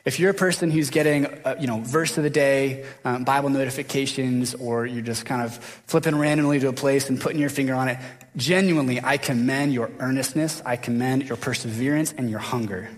If 0.08 0.18
you're 0.18 0.30
a 0.30 0.34
person 0.34 0.70
who's 0.70 0.88
getting, 0.88 1.26
a, 1.44 1.60
you 1.60 1.66
know, 1.66 1.80
verse 1.80 2.16
of 2.16 2.24
the 2.24 2.30
day, 2.30 2.86
um, 3.04 3.24
Bible 3.24 3.50
notifications, 3.50 4.54
or 4.54 4.86
you're 4.86 5.02
just 5.02 5.26
kind 5.26 5.42
of 5.42 5.54
flipping 5.86 6.16
randomly 6.16 6.58
to 6.60 6.68
a 6.68 6.72
place 6.72 7.10
and 7.10 7.20
putting 7.20 7.38
your 7.38 7.50
finger 7.50 7.74
on 7.74 7.88
it, 7.88 7.98
genuinely, 8.34 9.02
I 9.04 9.18
commend 9.18 9.74
your 9.74 9.90
earnestness, 9.98 10.62
I 10.64 10.76
commend 10.76 11.28
your 11.28 11.36
perseverance 11.36 12.14
and 12.16 12.30
your 12.30 12.38
hunger. 12.38 12.88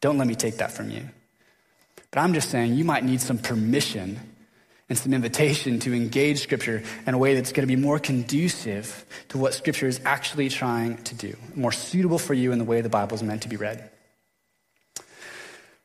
Don't 0.00 0.18
let 0.18 0.26
me 0.26 0.34
take 0.34 0.56
that 0.56 0.72
from 0.72 0.90
you. 0.90 1.08
But 2.10 2.18
I'm 2.18 2.34
just 2.34 2.50
saying 2.50 2.74
you 2.74 2.84
might 2.84 3.04
need 3.04 3.20
some 3.20 3.38
permission 3.38 4.18
and 4.88 4.98
some 4.98 5.14
invitation 5.14 5.78
to 5.78 5.94
engage 5.94 6.40
Scripture 6.40 6.82
in 7.06 7.14
a 7.14 7.18
way 7.18 7.36
that's 7.36 7.52
going 7.52 7.68
to 7.68 7.72
be 7.72 7.80
more 7.80 8.00
conducive 8.00 9.06
to 9.28 9.38
what 9.38 9.54
Scripture 9.54 9.86
is 9.86 10.00
actually 10.04 10.48
trying 10.48 10.96
to 11.04 11.14
do, 11.14 11.36
more 11.54 11.70
suitable 11.70 12.18
for 12.18 12.34
you 12.34 12.50
in 12.50 12.58
the 12.58 12.64
way 12.64 12.80
the 12.80 12.88
Bible 12.88 13.14
is 13.14 13.22
meant 13.22 13.42
to 13.42 13.48
be 13.48 13.54
read. 13.54 13.91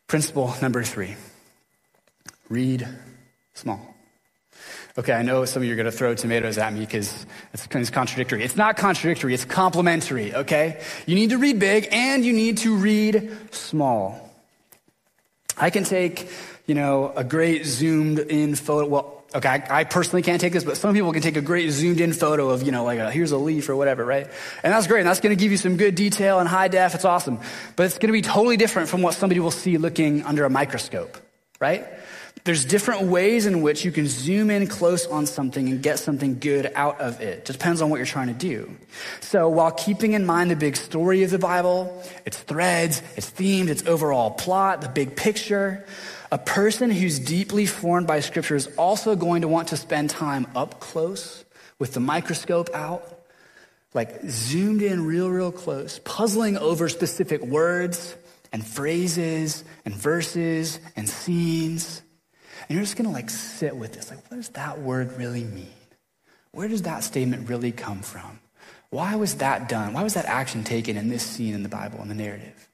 Principle 0.07 0.55
number 0.61 0.83
three 0.83 1.15
read 2.49 2.87
small. 3.53 3.93
Okay, 4.97 5.13
I 5.13 5.21
know 5.21 5.45
some 5.45 5.61
of 5.61 5.67
you 5.67 5.73
are 5.73 5.75
going 5.75 5.85
to 5.85 5.91
throw 5.91 6.15
tomatoes 6.15 6.57
at 6.57 6.73
me 6.73 6.79
because 6.79 7.25
it's 7.53 7.89
contradictory. 7.89 8.41
It's 8.41 8.55
not 8.55 8.77
contradictory, 8.77 9.33
it's 9.33 9.45
complementary, 9.45 10.33
okay? 10.33 10.81
You 11.05 11.15
need 11.15 11.29
to 11.31 11.37
read 11.37 11.59
big 11.59 11.89
and 11.91 12.25
you 12.25 12.33
need 12.33 12.57
to 12.59 12.75
read 12.75 13.37
small. 13.51 14.33
I 15.57 15.69
can 15.69 15.83
take, 15.83 16.29
you 16.65 16.73
know, 16.73 17.13
a 17.15 17.23
great 17.23 17.65
zoomed 17.65 18.19
in 18.19 18.55
photo. 18.55 18.87
Well, 18.87 19.16
okay, 19.35 19.49
I, 19.49 19.79
I, 19.79 19.83
personally 19.83 20.21
can't 20.21 20.39
take 20.39 20.53
this, 20.53 20.63
but 20.63 20.77
some 20.77 20.93
people 20.93 21.11
can 21.11 21.21
take 21.21 21.37
a 21.37 21.41
great 21.41 21.69
zoomed 21.71 21.99
in 21.99 22.13
photo 22.13 22.49
of, 22.49 22.63
you 22.63 22.71
know, 22.71 22.83
like 22.83 22.99
a, 22.99 23.11
here's 23.11 23.31
a 23.31 23.37
leaf 23.37 23.69
or 23.69 23.75
whatever, 23.75 24.05
right? 24.05 24.27
And 24.63 24.73
that's 24.73 24.87
great. 24.87 25.01
And 25.01 25.07
that's 25.07 25.19
going 25.19 25.35
to 25.35 25.41
give 25.41 25.51
you 25.51 25.57
some 25.57 25.77
good 25.77 25.95
detail 25.95 26.39
and 26.39 26.47
high 26.47 26.67
def. 26.67 26.95
It's 26.95 27.05
awesome. 27.05 27.39
But 27.75 27.87
it's 27.87 27.97
going 27.97 28.07
to 28.07 28.13
be 28.13 28.21
totally 28.21 28.57
different 28.57 28.89
from 28.89 29.01
what 29.01 29.13
somebody 29.13 29.39
will 29.39 29.51
see 29.51 29.77
looking 29.77 30.23
under 30.23 30.45
a 30.45 30.49
microscope, 30.49 31.17
right? 31.59 31.85
There's 32.43 32.63
different 32.63 33.03
ways 33.03 33.45
in 33.45 33.61
which 33.61 33.83
you 33.83 33.91
can 33.91 34.07
zoom 34.07 34.49
in 34.49 34.67
close 34.67 35.05
on 35.05 35.25
something 35.25 35.67
and 35.67 35.83
get 35.83 35.99
something 35.99 36.39
good 36.39 36.71
out 36.75 37.01
of 37.01 37.19
it. 37.19 37.43
Depends 37.43 37.81
on 37.81 37.89
what 37.89 37.97
you're 37.97 38.05
trying 38.05 38.27
to 38.27 38.33
do. 38.33 38.73
So 39.19 39.49
while 39.49 39.71
keeping 39.71 40.13
in 40.13 40.25
mind 40.25 40.49
the 40.49 40.55
big 40.55 40.77
story 40.77 41.23
of 41.23 41.29
the 41.29 41.39
Bible, 41.39 42.01
its 42.25 42.37
threads, 42.37 43.01
its 43.17 43.29
themes, 43.29 43.69
its 43.69 43.85
overall 43.85 44.31
plot, 44.31 44.79
the 44.79 44.87
big 44.87 45.17
picture, 45.17 45.85
a 46.31 46.37
person 46.37 46.91
who's 46.91 47.19
deeply 47.19 47.65
formed 47.65 48.07
by 48.07 48.19
Scripture 48.19 48.55
is 48.55 48.67
also 48.77 49.15
going 49.15 49.41
to 49.41 49.47
want 49.47 49.69
to 49.69 49.77
spend 49.77 50.09
time 50.09 50.47
up 50.55 50.79
close 50.79 51.45
with 51.79 51.93
the 51.93 51.99
microscope 51.99 52.69
out, 52.73 53.21
like 53.93 54.21
zoomed 54.27 54.81
in 54.81 55.05
real, 55.05 55.29
real 55.29 55.51
close, 55.51 55.99
puzzling 55.99 56.57
over 56.57 56.89
specific 56.89 57.41
words 57.41 58.15
and 58.51 58.65
phrases 58.65 59.63
and 59.85 59.93
verses 59.93 60.79
and 60.95 61.07
scenes. 61.07 62.01
And 62.67 62.75
you're 62.75 62.83
just 62.83 62.97
going 62.97 63.07
to 63.07 63.13
like 63.13 63.29
sit 63.29 63.75
with 63.75 63.93
this. 63.93 64.09
Like, 64.09 64.29
what 64.29 64.37
does 64.37 64.49
that 64.49 64.79
word 64.79 65.17
really 65.17 65.43
mean? 65.43 65.67
Where 66.51 66.67
does 66.67 66.81
that 66.83 67.03
statement 67.03 67.49
really 67.49 67.71
come 67.71 68.01
from? 68.01 68.39
Why 68.89 69.15
was 69.15 69.35
that 69.35 69.69
done? 69.69 69.93
Why 69.93 70.03
was 70.03 70.15
that 70.15 70.25
action 70.25 70.63
taken 70.63 70.97
in 70.97 71.09
this 71.09 71.23
scene 71.23 71.53
in 71.53 71.63
the 71.63 71.69
Bible, 71.69 72.01
in 72.01 72.07
the 72.07 72.15
narrative? 72.15 72.66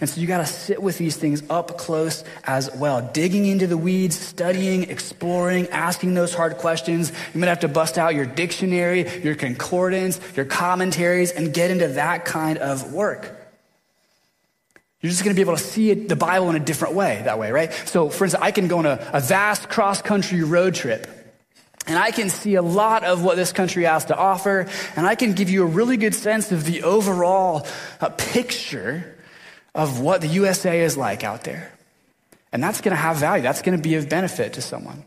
And 0.00 0.08
so 0.08 0.20
you 0.20 0.26
got 0.26 0.38
to 0.38 0.46
sit 0.46 0.82
with 0.82 0.98
these 0.98 1.16
things 1.16 1.42
up 1.50 1.78
close 1.78 2.24
as 2.44 2.70
well, 2.76 3.02
digging 3.12 3.46
into 3.46 3.66
the 3.66 3.76
weeds, 3.76 4.18
studying, 4.18 4.90
exploring, 4.90 5.68
asking 5.68 6.14
those 6.14 6.34
hard 6.34 6.58
questions. 6.58 7.12
You 7.34 7.40
might 7.40 7.48
have 7.48 7.60
to 7.60 7.68
bust 7.68 7.98
out 7.98 8.14
your 8.14 8.26
dictionary, 8.26 9.20
your 9.22 9.34
concordance, 9.34 10.20
your 10.36 10.46
commentaries, 10.46 11.30
and 11.30 11.52
get 11.52 11.70
into 11.70 11.88
that 11.88 12.24
kind 12.24 12.58
of 12.58 12.92
work. 12.92 13.34
You're 15.00 15.10
just 15.10 15.22
going 15.22 15.34
to 15.34 15.38
be 15.38 15.42
able 15.42 15.56
to 15.56 15.62
see 15.62 15.94
the 15.94 16.16
Bible 16.16 16.50
in 16.50 16.56
a 16.56 16.64
different 16.64 16.94
way 16.94 17.22
that 17.24 17.38
way, 17.38 17.52
right? 17.52 17.72
So, 17.86 18.08
for 18.08 18.24
instance, 18.24 18.42
I 18.42 18.50
can 18.50 18.66
go 18.66 18.78
on 18.78 18.86
a, 18.86 19.10
a 19.12 19.20
vast 19.20 19.68
cross 19.68 20.02
country 20.02 20.42
road 20.42 20.74
trip. 20.74 21.06
And 21.86 21.98
I 21.98 22.10
can 22.10 22.28
see 22.28 22.56
a 22.56 22.62
lot 22.62 23.04
of 23.04 23.22
what 23.22 23.36
this 23.36 23.50
country 23.50 23.84
has 23.84 24.06
to 24.06 24.16
offer, 24.16 24.68
and 24.94 25.06
I 25.06 25.14
can 25.14 25.32
give 25.32 25.48
you 25.48 25.62
a 25.62 25.66
really 25.66 25.96
good 25.96 26.14
sense 26.14 26.52
of 26.52 26.64
the 26.64 26.82
overall 26.82 27.66
uh, 28.00 28.10
picture 28.10 29.16
of 29.74 30.00
what 30.00 30.20
the 30.20 30.28
USA 30.28 30.80
is 30.80 30.96
like 30.96 31.24
out 31.24 31.44
there. 31.44 31.72
And 32.52 32.62
that's 32.62 32.80
going 32.80 32.92
to 32.92 33.00
have 33.00 33.16
value. 33.18 33.42
That's 33.42 33.62
going 33.62 33.76
to 33.76 33.82
be 33.82 33.94
of 33.96 34.08
benefit 34.08 34.54
to 34.54 34.62
someone. 34.62 35.04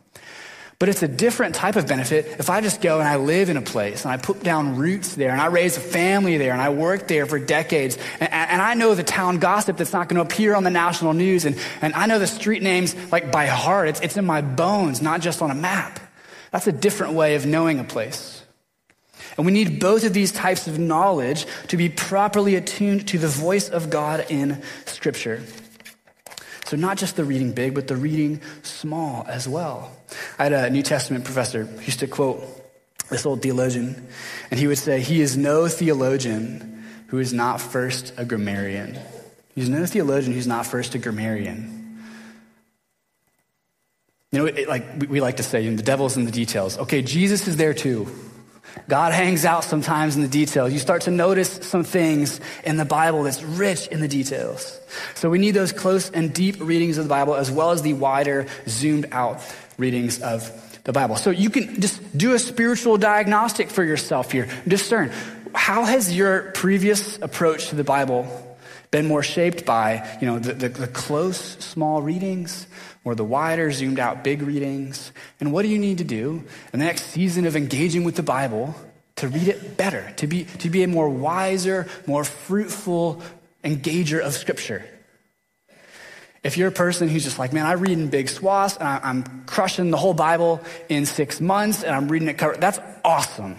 But 0.82 0.90
it's 0.90 1.04
a 1.04 1.08
different 1.08 1.54
type 1.54 1.76
of 1.76 1.86
benefit 1.86 2.26
if 2.40 2.50
I 2.50 2.60
just 2.62 2.82
go 2.82 3.00
and 3.00 3.08
I 3.08 3.18
live 3.18 3.50
in 3.50 3.58
a 3.58 3.62
place 3.62 4.04
and 4.04 4.12
I 4.12 4.18
put 4.18 4.42
down 4.42 4.78
roots 4.78 5.14
there 5.14 5.30
and 5.30 5.40
I 5.40 5.46
raise 5.46 5.78
a 5.78 5.80
family 5.80 6.38
there 6.38 6.54
and 6.54 6.62
I 6.62 6.70
work 6.70 7.08
there 7.08 7.28
for 7.28 7.38
decades. 7.38 8.00
And, 8.20 8.34
and 8.34 8.60
I 8.60 8.74
know 8.74 8.96
the 8.96 9.04
town 9.04 9.38
gossip 9.38 9.78
that's 9.78 9.94
not 9.94 10.10
going 10.10 10.16
to 10.16 10.24
appear 10.24 10.56
on 10.56 10.64
the 10.64 10.72
national 10.72 11.14
news. 11.14 11.46
And, 11.46 11.56
and 11.84 11.94
I 11.94 12.08
know 12.08 12.18
the 12.18 12.26
street 12.26 12.64
names 12.64 12.96
like 13.12 13.32
by 13.32 13.46
heart. 13.46 13.90
It's, 13.90 14.00
it's 14.00 14.18
in 14.18 14.26
my 14.26 14.42
bones, 14.42 15.04
not 15.04 15.22
just 15.22 15.44
on 15.44 15.52
a 15.52 15.56
map. 15.56 16.00
That's 16.50 16.66
a 16.66 16.72
different 16.72 17.14
way 17.14 17.36
of 17.36 17.46
knowing 17.46 17.80
a 17.80 17.84
place. 17.84 18.41
And 19.42 19.46
we 19.48 19.54
need 19.54 19.80
both 19.80 20.04
of 20.04 20.14
these 20.14 20.32
types 20.32 20.68
of 20.68 20.78
knowledge 20.78 21.48
to 21.70 21.76
be 21.76 21.90
properly 21.90 22.54
attuned 22.54 23.08
to 23.08 23.18
the 23.18 23.28
voice 23.28 23.70
of 23.70 23.90
God 23.90 24.24
in 24.30 24.62
Scripture. 24.86 25.42
So, 26.66 26.78
not 26.78 27.00
just 27.00 27.16
the 27.16 27.26
reading 27.26 27.52
big, 27.52 27.74
but 27.74 27.88
the 27.88 27.98
reading 27.98 28.40
small 28.62 29.26
as 29.28 29.48
well. 29.48 29.98
I 30.38 30.44
had 30.44 30.54
a 30.54 30.70
New 30.70 30.84
Testament 30.84 31.26
professor 31.26 31.64
who 31.64 31.82
used 31.82 32.02
to 32.02 32.08
quote 32.08 32.44
this 33.10 33.26
old 33.26 33.42
theologian, 33.42 34.08
and 34.52 34.60
he 34.60 34.68
would 34.68 34.78
say, 34.78 35.02
He 35.02 35.22
is 35.22 35.36
no 35.36 35.68
theologian 35.68 36.86
who 37.08 37.18
is 37.18 37.34
not 37.34 37.60
first 37.60 38.14
a 38.18 38.26
grammarian. 38.26 39.00
He's 39.56 39.70
no 39.70 39.88
theologian 39.88 40.34
who's 40.34 40.46
not 40.46 40.68
first 40.68 40.94
a 40.94 41.00
grammarian. 41.00 42.00
You 44.32 44.38
know, 44.38 44.46
it, 44.46 44.70
like 44.70 45.10
we, 45.10 45.20
like 45.20 45.38
to 45.38 45.44
say, 45.44 45.62
you 45.64 45.72
know, 45.72 45.78
the 45.78 45.82
devil's 45.82 46.16
in 46.16 46.26
the 46.26 46.32
details. 46.32 46.78
Okay, 46.78 47.02
Jesus 47.02 47.48
is 47.48 47.58
there 47.58 47.74
too. 47.74 48.08
God 48.88 49.14
hangs 49.14 49.46
out 49.46 49.64
sometimes 49.64 50.16
in 50.16 50.22
the 50.22 50.28
details. 50.28 50.74
You 50.74 50.80
start 50.80 51.04
to 51.04 51.12
notice 51.12 51.50
some 51.62 51.84
things 51.84 52.40
in 52.64 52.78
the 52.78 52.86
Bible 52.86 53.24
that's 53.24 53.42
rich 53.44 53.88
in 53.88 54.02
the 54.02 54.08
details. 54.08 54.80
So 55.16 55.30
we 55.30 55.40
need 55.40 55.52
those 55.52 55.72
close 55.72 56.10
and 56.10 56.34
deep 56.34 56.58
readings 56.60 56.98
of 56.98 57.06
the 57.06 57.10
Bible 57.10 57.36
as 57.36 57.50
well 57.50 57.72
as 57.72 57.82
the 57.82 57.94
wider, 57.94 58.48
zoomed 58.68 59.08
out 59.12 59.42
readings 59.78 60.22
of 60.22 60.52
the 60.84 60.92
Bible. 60.92 61.16
So 61.16 61.30
you 61.30 61.50
can 61.50 61.80
just 61.80 62.18
do 62.18 62.34
a 62.34 62.40
spiritual 62.40 62.98
diagnostic 62.98 63.70
for 63.70 63.84
yourself 63.84 64.32
here. 64.32 64.50
Discern 64.68 65.12
how 65.54 65.84
has 65.84 66.16
your 66.16 66.52
previous 66.52 67.18
approach 67.20 67.70
to 67.70 67.76
the 67.76 67.84
Bible 67.84 68.51
been 68.92 69.08
more 69.08 69.24
shaped 69.24 69.66
by, 69.66 70.18
you 70.20 70.28
know, 70.28 70.38
the, 70.38 70.54
the, 70.54 70.70
the 70.70 70.88
close, 70.88 71.38
small 71.38 72.02
readings 72.02 72.68
or 73.06 73.16
the 73.16 73.24
wider, 73.24 73.72
zoomed 73.72 74.00
out, 74.00 74.24
big 74.24 74.42
readings? 74.42 75.14
And 75.40 75.54
what 75.54 75.64
do 75.64 75.70
you 75.70 75.80
need 75.80 75.98
to 76.00 76.04
do 76.04 76.44
in 76.74 76.80
the 76.80 76.86
next 76.86 77.06
season 77.06 77.46
of 77.48 77.56
engaging 77.56 78.04
with 78.04 78.16
the 78.16 78.24
Bible 78.24 78.76
to 79.16 79.30
read 79.30 79.48
it 79.48 79.78
better, 79.78 80.12
to 80.18 80.28
be, 80.28 80.44
to 80.44 80.70
be 80.70 80.84
a 80.84 80.88
more 80.88 81.10
wiser, 81.10 81.88
more 82.06 82.26
fruitful 82.26 83.22
engager 83.64 84.20
of 84.20 84.34
Scripture? 84.34 84.86
If 86.44 86.58
you're 86.58 86.70
a 86.70 86.74
person 86.74 87.08
who's 87.08 87.24
just 87.24 87.40
like, 87.40 87.54
man, 87.54 87.66
I 87.66 87.74
read 87.74 87.92
in 87.92 88.10
big 88.10 88.28
swaths 88.28 88.76
and 88.76 88.88
I, 88.88 89.10
am 89.10 89.46
crushing 89.46 89.92
the 89.92 89.98
whole 89.98 90.16
Bible 90.16 90.60
in 90.90 91.06
six 91.06 91.40
months 91.40 91.84
and 91.84 91.96
I'm 91.96 92.10
reading 92.10 92.28
it 92.28 92.38
cover, 92.38 92.58
that's 92.58 92.80
awesome. 93.06 93.56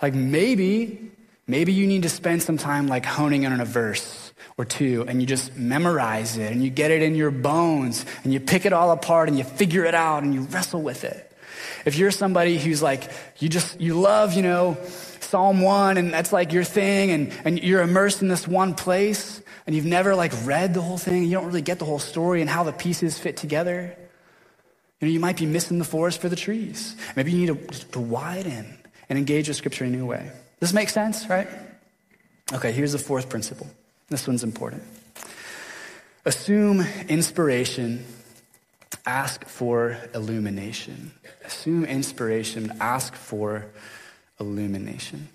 Like 0.00 0.14
maybe, 0.14 1.12
maybe 1.46 1.72
you 1.72 1.86
need 1.86 2.02
to 2.04 2.08
spend 2.08 2.42
some 2.42 2.56
time 2.56 2.88
like 2.88 3.04
honing 3.04 3.42
in 3.44 3.52
on 3.52 3.60
a 3.60 3.66
verse 3.66 4.27
or 4.58 4.64
two 4.64 5.04
and 5.08 5.20
you 5.22 5.26
just 5.26 5.56
memorize 5.56 6.36
it 6.36 6.52
and 6.52 6.62
you 6.62 6.68
get 6.68 6.90
it 6.90 7.00
in 7.00 7.14
your 7.14 7.30
bones 7.30 8.04
and 8.24 8.32
you 8.32 8.40
pick 8.40 8.66
it 8.66 8.72
all 8.72 8.90
apart 8.90 9.28
and 9.28 9.38
you 9.38 9.44
figure 9.44 9.84
it 9.84 9.94
out 9.94 10.24
and 10.24 10.34
you 10.34 10.42
wrestle 10.42 10.82
with 10.82 11.04
it. 11.04 11.24
If 11.86 11.96
you're 11.96 12.10
somebody 12.10 12.58
who's 12.58 12.82
like, 12.82 13.08
you 13.38 13.48
just, 13.48 13.80
you 13.80 13.98
love, 13.98 14.34
you 14.34 14.42
know, 14.42 14.76
Psalm 15.20 15.60
1 15.60 15.96
and 15.96 16.12
that's 16.12 16.32
like 16.32 16.52
your 16.52 16.64
thing 16.64 17.12
and, 17.12 17.32
and 17.44 17.62
you're 17.62 17.82
immersed 17.82 18.20
in 18.20 18.28
this 18.28 18.48
one 18.48 18.74
place 18.74 19.40
and 19.66 19.76
you've 19.76 19.86
never 19.86 20.16
like 20.16 20.32
read 20.44 20.74
the 20.74 20.82
whole 20.82 20.98
thing, 20.98 21.24
you 21.24 21.30
don't 21.30 21.46
really 21.46 21.62
get 21.62 21.78
the 21.78 21.84
whole 21.84 22.00
story 22.00 22.40
and 22.40 22.50
how 22.50 22.64
the 22.64 22.72
pieces 22.72 23.16
fit 23.16 23.36
together. 23.36 23.96
You 25.00 25.06
know, 25.06 25.12
you 25.12 25.20
might 25.20 25.36
be 25.36 25.46
missing 25.46 25.78
the 25.78 25.84
forest 25.84 26.20
for 26.20 26.28
the 26.28 26.36
trees. 26.36 26.96
Maybe 27.14 27.30
you 27.30 27.46
need 27.46 27.68
to, 27.68 27.88
to 27.90 28.00
widen 28.00 28.76
and 29.08 29.18
engage 29.18 29.46
with 29.46 29.56
scripture 29.56 29.84
in 29.84 29.94
a 29.94 29.96
new 29.96 30.06
way. 30.06 30.32
Does 30.58 30.70
this 30.70 30.72
make 30.72 30.88
sense, 30.88 31.28
right? 31.28 31.48
Okay, 32.52 32.72
here's 32.72 32.92
the 32.92 32.98
fourth 32.98 33.28
principle. 33.28 33.68
This 34.08 34.26
one's 34.26 34.42
important. 34.42 34.82
Assume 36.24 36.84
inspiration, 37.08 38.04
ask 39.06 39.44
for 39.46 39.98
illumination. 40.14 41.12
Assume 41.44 41.84
inspiration, 41.84 42.72
ask 42.80 43.14
for 43.14 43.66
illumination. 44.40 45.28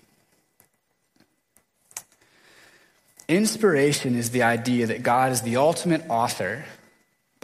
Inspiration 3.28 4.16
is 4.16 4.30
the 4.30 4.42
idea 4.42 4.86
that 4.86 5.02
God 5.02 5.32
is 5.32 5.42
the 5.42 5.56
ultimate 5.56 6.04
author 6.08 6.64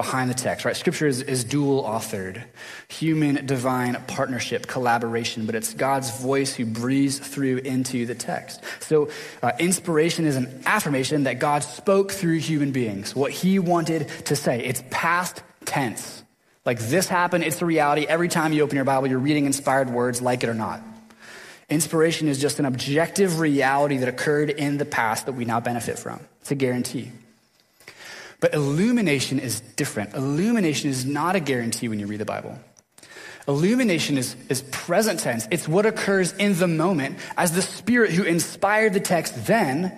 behind 0.00 0.30
the 0.30 0.34
text, 0.34 0.64
right? 0.64 0.74
Scripture 0.74 1.06
is, 1.06 1.20
is 1.20 1.44
dual 1.44 1.84
authored, 1.84 2.42
human 2.88 3.44
divine 3.44 4.02
partnership, 4.06 4.66
collaboration, 4.66 5.44
but 5.44 5.54
it's 5.54 5.74
God's 5.74 6.22
voice 6.22 6.54
who 6.54 6.64
breathes 6.64 7.18
through 7.18 7.58
into 7.58 8.06
the 8.06 8.14
text. 8.14 8.62
So, 8.80 9.10
uh, 9.42 9.52
inspiration 9.58 10.24
is 10.24 10.36
an 10.36 10.62
affirmation 10.64 11.24
that 11.24 11.38
God 11.38 11.62
spoke 11.62 12.12
through 12.12 12.38
human 12.38 12.72
beings, 12.72 13.14
what 13.14 13.30
he 13.30 13.58
wanted 13.58 14.08
to 14.24 14.36
say. 14.36 14.64
It's 14.64 14.82
past 14.88 15.42
tense. 15.66 16.24
Like 16.64 16.78
this 16.78 17.06
happened, 17.06 17.44
it's 17.44 17.60
a 17.60 17.66
reality. 17.66 18.06
Every 18.06 18.28
time 18.28 18.54
you 18.54 18.62
open 18.62 18.76
your 18.76 18.86
Bible, 18.86 19.06
you're 19.06 19.18
reading 19.18 19.44
inspired 19.44 19.90
words, 19.90 20.22
like 20.22 20.42
it 20.42 20.48
or 20.48 20.54
not. 20.54 20.80
Inspiration 21.68 22.26
is 22.26 22.40
just 22.40 22.58
an 22.58 22.64
objective 22.64 23.38
reality 23.38 23.98
that 23.98 24.08
occurred 24.08 24.48
in 24.48 24.78
the 24.78 24.86
past 24.86 25.26
that 25.26 25.32
we 25.32 25.44
now 25.44 25.60
benefit 25.60 25.98
from. 25.98 26.20
It's 26.40 26.50
a 26.50 26.54
guarantee. 26.54 27.12
But 28.40 28.54
illumination 28.54 29.38
is 29.38 29.60
different. 29.60 30.14
Illumination 30.14 30.90
is 30.90 31.04
not 31.04 31.36
a 31.36 31.40
guarantee 31.40 31.88
when 31.88 32.00
you 32.00 32.06
read 32.06 32.20
the 32.20 32.24
Bible. 32.24 32.58
Illumination 33.46 34.18
is, 34.18 34.36
is 34.48 34.62
present 34.62 35.20
tense. 35.20 35.46
It's 35.50 35.68
what 35.68 35.86
occurs 35.86 36.32
in 36.32 36.58
the 36.58 36.68
moment 36.68 37.18
as 37.36 37.52
the 37.52 37.62
Spirit 37.62 38.12
who 38.12 38.22
inspired 38.22 38.94
the 38.94 39.00
text 39.00 39.46
then 39.46 39.92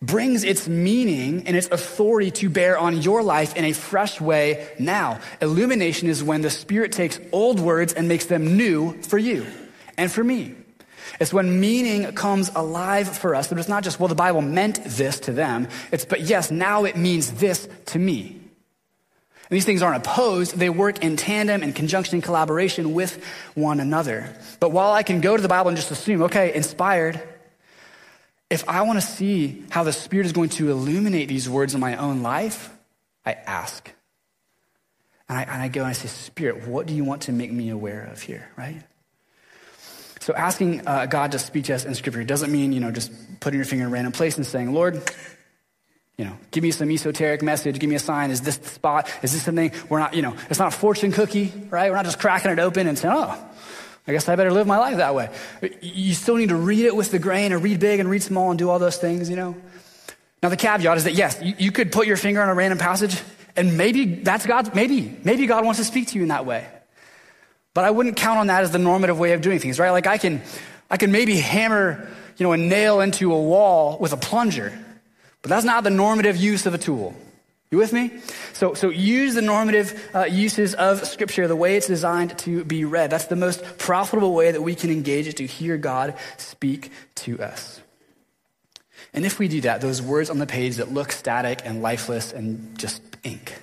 brings 0.00 0.42
its 0.42 0.68
meaning 0.68 1.46
and 1.46 1.56
its 1.56 1.68
authority 1.68 2.30
to 2.30 2.50
bear 2.50 2.76
on 2.76 3.00
your 3.00 3.22
life 3.22 3.56
in 3.56 3.64
a 3.64 3.72
fresh 3.72 4.20
way 4.20 4.68
now. 4.78 5.20
Illumination 5.40 6.08
is 6.08 6.24
when 6.24 6.42
the 6.42 6.50
Spirit 6.50 6.92
takes 6.92 7.20
old 7.30 7.60
words 7.60 7.92
and 7.92 8.08
makes 8.08 8.26
them 8.26 8.56
new 8.56 9.00
for 9.02 9.18
you 9.18 9.46
and 9.96 10.10
for 10.10 10.24
me. 10.24 10.54
It's 11.20 11.32
when 11.32 11.60
meaning 11.60 12.12
comes 12.12 12.50
alive 12.54 13.08
for 13.08 13.34
us, 13.34 13.48
that 13.48 13.58
it's 13.58 13.68
not 13.68 13.84
just, 13.84 14.00
well, 14.00 14.08
the 14.08 14.14
Bible 14.14 14.40
meant 14.40 14.82
this 14.84 15.20
to 15.20 15.32
them. 15.32 15.68
It's, 15.90 16.04
but 16.04 16.20
yes, 16.20 16.50
now 16.50 16.84
it 16.84 16.96
means 16.96 17.32
this 17.32 17.68
to 17.86 17.98
me. 17.98 18.38
And 19.52 19.56
these 19.56 19.64
things 19.64 19.82
aren't 19.82 20.06
opposed, 20.06 20.56
they 20.56 20.70
work 20.70 21.04
in 21.04 21.16
tandem, 21.16 21.62
in 21.62 21.72
conjunction, 21.72 22.16
in 22.16 22.22
collaboration 22.22 22.94
with 22.94 23.22
one 23.54 23.80
another. 23.80 24.34
But 24.60 24.72
while 24.72 24.92
I 24.92 25.02
can 25.02 25.20
go 25.20 25.36
to 25.36 25.42
the 25.42 25.48
Bible 25.48 25.68
and 25.68 25.76
just 25.76 25.90
assume, 25.90 26.22
okay, 26.22 26.54
inspired, 26.54 27.20
if 28.48 28.68
I 28.68 28.82
want 28.82 29.00
to 29.00 29.06
see 29.06 29.64
how 29.70 29.82
the 29.82 29.92
Spirit 29.92 30.26
is 30.26 30.32
going 30.32 30.50
to 30.50 30.70
illuminate 30.70 31.28
these 31.28 31.48
words 31.48 31.74
in 31.74 31.80
my 31.80 31.96
own 31.96 32.22
life, 32.22 32.70
I 33.24 33.32
ask. 33.32 33.90
And 35.28 35.38
I, 35.38 35.42
and 35.42 35.62
I 35.62 35.68
go 35.68 35.80
and 35.80 35.88
I 35.88 35.92
say, 35.92 36.08
Spirit, 36.08 36.66
what 36.66 36.86
do 36.86 36.94
you 36.94 37.04
want 37.04 37.22
to 37.22 37.32
make 37.32 37.52
me 37.52 37.70
aware 37.70 38.04
of 38.04 38.20
here, 38.20 38.50
right? 38.56 38.82
So 40.22 40.32
asking 40.34 40.86
uh, 40.86 41.06
God 41.06 41.32
to 41.32 41.38
speak 41.40 41.64
to 41.64 41.74
us 41.74 41.84
in 41.84 41.96
Scripture 41.96 42.22
doesn't 42.22 42.52
mean, 42.52 42.72
you 42.72 42.78
know, 42.78 42.92
just 42.92 43.10
putting 43.40 43.58
your 43.58 43.64
finger 43.64 43.86
in 43.86 43.90
a 43.90 43.92
random 43.92 44.12
place 44.12 44.36
and 44.36 44.46
saying, 44.46 44.72
Lord, 44.72 45.02
you 46.16 46.24
know, 46.24 46.36
give 46.52 46.62
me 46.62 46.70
some 46.70 46.88
esoteric 46.92 47.42
message, 47.42 47.80
give 47.80 47.90
me 47.90 47.96
a 47.96 47.98
sign. 47.98 48.30
Is 48.30 48.40
this 48.40 48.56
the 48.56 48.68
spot? 48.68 49.10
Is 49.24 49.32
this 49.32 49.42
something 49.42 49.72
we're 49.88 49.98
not, 49.98 50.14
you 50.14 50.22
know, 50.22 50.36
it's 50.48 50.60
not 50.60 50.72
a 50.72 50.76
fortune 50.76 51.10
cookie, 51.10 51.52
right? 51.70 51.90
We're 51.90 51.96
not 51.96 52.04
just 52.04 52.20
cracking 52.20 52.52
it 52.52 52.60
open 52.60 52.86
and 52.86 52.96
saying, 52.96 53.12
oh, 53.12 53.36
I 54.06 54.12
guess 54.12 54.28
I 54.28 54.36
better 54.36 54.52
live 54.52 54.64
my 54.64 54.78
life 54.78 54.98
that 54.98 55.16
way. 55.16 55.28
You 55.80 56.14
still 56.14 56.36
need 56.36 56.50
to 56.50 56.56
read 56.56 56.84
it 56.84 56.94
with 56.94 57.10
the 57.10 57.18
grain 57.18 57.50
and 57.50 57.60
read 57.60 57.80
big 57.80 57.98
and 57.98 58.08
read 58.08 58.22
small 58.22 58.50
and 58.50 58.58
do 58.60 58.70
all 58.70 58.78
those 58.78 58.98
things, 58.98 59.28
you 59.28 59.34
know? 59.34 59.56
Now, 60.40 60.50
the 60.50 60.56
caveat 60.56 60.98
is 60.98 61.02
that 61.02 61.14
yes, 61.14 61.40
you, 61.42 61.72
could 61.72 61.90
put 61.90 62.06
your 62.06 62.16
finger 62.16 62.40
on 62.40 62.48
a 62.48 62.54
random 62.54 62.78
passage 62.78 63.20
and 63.56 63.76
maybe 63.76 64.04
that's 64.04 64.46
God's, 64.46 64.72
maybe, 64.72 65.18
maybe 65.24 65.46
God 65.46 65.64
wants 65.64 65.80
to 65.80 65.84
speak 65.84 66.06
to 66.08 66.14
you 66.14 66.22
in 66.22 66.28
that 66.28 66.46
way. 66.46 66.64
But 67.74 67.84
I 67.84 67.90
wouldn't 67.90 68.16
count 68.16 68.38
on 68.38 68.48
that 68.48 68.62
as 68.62 68.70
the 68.70 68.78
normative 68.78 69.18
way 69.18 69.32
of 69.32 69.40
doing 69.40 69.58
things, 69.58 69.78
right? 69.78 69.90
Like 69.90 70.06
I 70.06 70.18
can, 70.18 70.42
I 70.90 70.96
can 70.96 71.12
maybe 71.12 71.36
hammer, 71.38 72.08
you 72.36 72.44
know, 72.44 72.52
a 72.52 72.56
nail 72.56 73.00
into 73.00 73.32
a 73.32 73.40
wall 73.40 73.98
with 73.98 74.12
a 74.12 74.16
plunger, 74.16 74.78
but 75.40 75.48
that's 75.48 75.64
not 75.64 75.84
the 75.84 75.90
normative 75.90 76.36
use 76.36 76.66
of 76.66 76.74
a 76.74 76.78
tool. 76.78 77.14
You 77.70 77.78
with 77.78 77.94
me? 77.94 78.10
So, 78.52 78.74
so 78.74 78.90
use 78.90 79.34
the 79.34 79.40
normative 79.40 80.10
uh, 80.14 80.24
uses 80.24 80.74
of 80.74 81.06
Scripture 81.06 81.48
the 81.48 81.56
way 81.56 81.76
it's 81.76 81.86
designed 81.86 82.38
to 82.40 82.64
be 82.64 82.84
read. 82.84 83.08
That's 83.08 83.24
the 83.26 83.36
most 83.36 83.78
profitable 83.78 84.34
way 84.34 84.50
that 84.50 84.60
we 84.60 84.74
can 84.74 84.90
engage 84.90 85.26
it 85.26 85.38
to 85.38 85.46
hear 85.46 85.78
God 85.78 86.14
speak 86.36 86.92
to 87.14 87.40
us. 87.40 87.80
And 89.14 89.24
if 89.24 89.38
we 89.38 89.48
do 89.48 89.62
that, 89.62 89.80
those 89.80 90.02
words 90.02 90.28
on 90.28 90.38
the 90.38 90.46
page 90.46 90.76
that 90.76 90.92
look 90.92 91.12
static 91.12 91.62
and 91.64 91.80
lifeless 91.80 92.32
and 92.34 92.78
just 92.78 93.02
ink, 93.24 93.54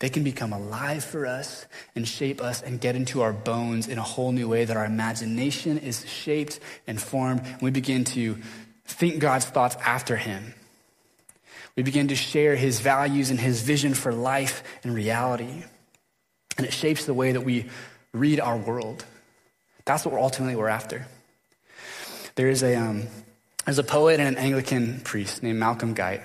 they 0.00 0.08
can 0.08 0.24
become 0.24 0.52
alive 0.52 1.04
for 1.04 1.26
us 1.26 1.66
and 1.94 2.08
shape 2.08 2.40
us 2.40 2.62
and 2.62 2.80
get 2.80 2.96
into 2.96 3.20
our 3.20 3.34
bones 3.34 3.86
in 3.86 3.98
a 3.98 4.02
whole 4.02 4.32
new 4.32 4.48
way 4.48 4.64
that 4.64 4.76
our 4.76 4.86
imagination 4.86 5.78
is 5.78 6.08
shaped 6.08 6.58
and 6.86 7.00
formed. 7.00 7.42
And 7.44 7.60
we 7.62 7.70
begin 7.70 8.04
to 8.04 8.38
think 8.86 9.20
God's 9.20 9.44
thoughts 9.44 9.76
after 9.76 10.16
Him. 10.16 10.54
We 11.76 11.82
begin 11.82 12.08
to 12.08 12.16
share 12.16 12.56
His 12.56 12.80
values 12.80 13.30
and 13.30 13.38
His 13.38 13.60
vision 13.60 13.92
for 13.92 14.12
life 14.12 14.62
and 14.82 14.94
reality. 14.94 15.64
And 16.56 16.66
it 16.66 16.72
shapes 16.72 17.04
the 17.04 17.14
way 17.14 17.32
that 17.32 17.42
we 17.42 17.66
read 18.12 18.40
our 18.40 18.56
world. 18.56 19.04
That's 19.84 20.06
what 20.06 20.14
we're 20.14 20.20
ultimately 20.20 20.56
we're 20.56 20.68
after. 20.68 21.06
There 22.36 22.48
is 22.48 22.62
a, 22.62 22.74
um, 22.74 23.06
there's 23.66 23.78
a 23.78 23.84
poet 23.84 24.18
and 24.18 24.28
an 24.28 24.42
Anglican 24.42 25.00
priest 25.00 25.42
named 25.42 25.58
Malcolm 25.58 25.92
Guite, 25.92 26.22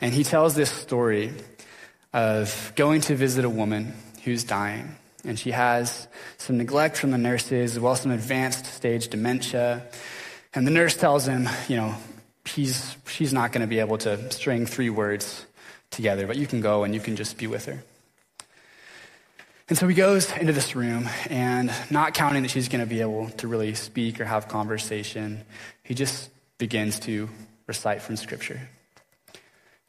and 0.00 0.12
he 0.12 0.24
tells 0.24 0.54
this 0.54 0.70
story 0.70 1.32
of 2.12 2.72
going 2.76 3.00
to 3.02 3.14
visit 3.14 3.44
a 3.44 3.50
woman 3.50 3.94
who's 4.24 4.44
dying. 4.44 4.96
And 5.24 5.38
she 5.38 5.50
has 5.50 6.08
some 6.38 6.56
neglect 6.56 6.96
from 6.96 7.10
the 7.10 7.18
nurses, 7.18 7.76
as 7.76 7.80
well 7.80 7.92
as 7.92 8.00
some 8.00 8.10
advanced 8.10 8.66
stage 8.66 9.08
dementia. 9.08 9.82
And 10.54 10.66
the 10.66 10.70
nurse 10.70 10.96
tells 10.96 11.26
him, 11.26 11.48
you 11.68 11.76
know, 11.76 11.94
he's, 12.44 12.96
she's 13.06 13.32
not 13.32 13.52
going 13.52 13.60
to 13.60 13.66
be 13.66 13.80
able 13.80 13.98
to 13.98 14.30
string 14.32 14.66
three 14.66 14.90
words 14.90 15.44
together, 15.90 16.26
but 16.26 16.36
you 16.36 16.46
can 16.46 16.60
go 16.60 16.84
and 16.84 16.94
you 16.94 17.00
can 17.00 17.16
just 17.16 17.36
be 17.36 17.46
with 17.46 17.66
her. 17.66 17.82
And 19.68 19.78
so 19.78 19.86
he 19.86 19.94
goes 19.94 20.32
into 20.36 20.52
this 20.52 20.74
room, 20.74 21.08
and 21.28 21.72
not 21.92 22.12
counting 22.12 22.42
that 22.42 22.48
she's 22.48 22.68
going 22.68 22.80
to 22.80 22.88
be 22.88 23.02
able 23.02 23.30
to 23.30 23.46
really 23.46 23.74
speak 23.74 24.20
or 24.20 24.24
have 24.24 24.48
conversation, 24.48 25.44
he 25.84 25.94
just 25.94 26.28
begins 26.58 26.98
to 27.00 27.28
recite 27.68 28.02
from 28.02 28.16
Scripture. 28.16 28.60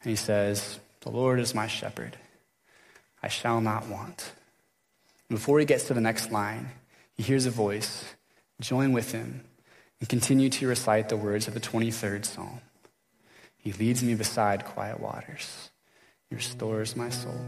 And 0.02 0.10
he 0.10 0.14
says, 0.14 0.78
The 1.02 1.10
Lord 1.10 1.40
is 1.40 1.54
my 1.54 1.66
shepherd, 1.66 2.16
I 3.22 3.28
shall 3.28 3.60
not 3.60 3.88
want. 3.88 4.32
Before 5.28 5.58
he 5.58 5.64
gets 5.64 5.84
to 5.84 5.94
the 5.94 6.00
next 6.00 6.30
line, 6.30 6.70
he 7.14 7.22
hears 7.22 7.46
a 7.46 7.50
voice 7.50 8.04
join 8.60 8.92
with 8.92 9.12
him 9.12 9.42
and 10.00 10.08
continue 10.08 10.48
to 10.48 10.68
recite 10.68 11.08
the 11.08 11.16
words 11.16 11.48
of 11.48 11.54
the 11.54 11.60
23rd 11.60 12.24
Psalm. 12.24 12.60
He 13.58 13.72
leads 13.72 14.02
me 14.02 14.14
beside 14.14 14.64
quiet 14.64 15.00
waters. 15.00 15.70
He 16.28 16.36
restores 16.36 16.96
my 16.96 17.08
soul. 17.08 17.40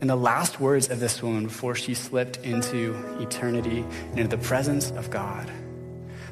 And 0.00 0.08
the 0.08 0.16
last 0.16 0.60
words 0.60 0.88
of 0.88 1.00
this 1.00 1.22
woman 1.22 1.44
before 1.44 1.74
she 1.74 1.94
slipped 1.94 2.38
into 2.38 2.94
eternity 3.20 3.84
and 4.10 4.18
into 4.18 4.36
the 4.36 4.42
presence 4.42 4.90
of 4.92 5.10
God 5.10 5.50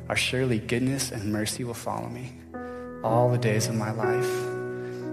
are 0.09 0.17
surely 0.17 0.59
goodness 0.59 1.11
and 1.11 1.33
mercy 1.33 1.65
will 1.65 1.75
follow 1.75 2.09
me 2.09 2.33
all 3.05 3.31
the 3.31 3.39
days 3.39 3.69
of 3.69 3.75
my 3.75 3.91
life, 3.91 4.58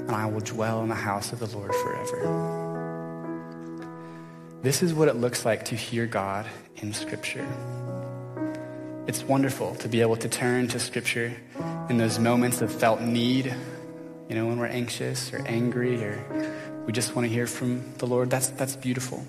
and 0.08 0.16
I 0.16 0.26
will 0.28 0.42
dwell 0.42 0.82
in 0.82 0.90
the 0.90 0.96
house 0.96 1.34
of 1.34 1.40
the 1.40 1.48
Lord 1.58 1.74
forever. 1.74 2.56
This 4.62 4.82
is 4.82 4.94
what 4.94 5.08
it 5.08 5.16
looks 5.16 5.46
like 5.46 5.66
to 5.66 5.76
hear 5.76 6.06
God 6.06 6.46
in 6.78 6.94
Scripture. 6.94 7.48
It's 9.08 9.24
wonderful 9.24 9.76
to 9.76 9.88
be 9.88 10.02
able 10.02 10.16
to 10.18 10.28
turn 10.28 10.68
to 10.70 10.80
Scripture 10.80 11.34
in 11.90 11.98
those 11.98 12.18
moments 12.18 12.62
of 12.62 12.74
felt 12.74 13.02
need, 13.02 13.54
you 14.28 14.36
know, 14.36 14.48
when 14.48 14.58
we're 14.58 14.66
anxious 14.66 15.32
or 15.32 15.46
angry 15.46 16.04
or 16.04 16.54
we 16.86 16.94
just 16.94 17.16
want 17.16 17.28
to 17.28 17.34
hear 17.34 17.48
from 17.48 17.84
the 17.98 18.08
Lord. 18.08 18.30
That's, 18.30 18.48
that's 18.50 18.76
beautiful. 18.76 19.24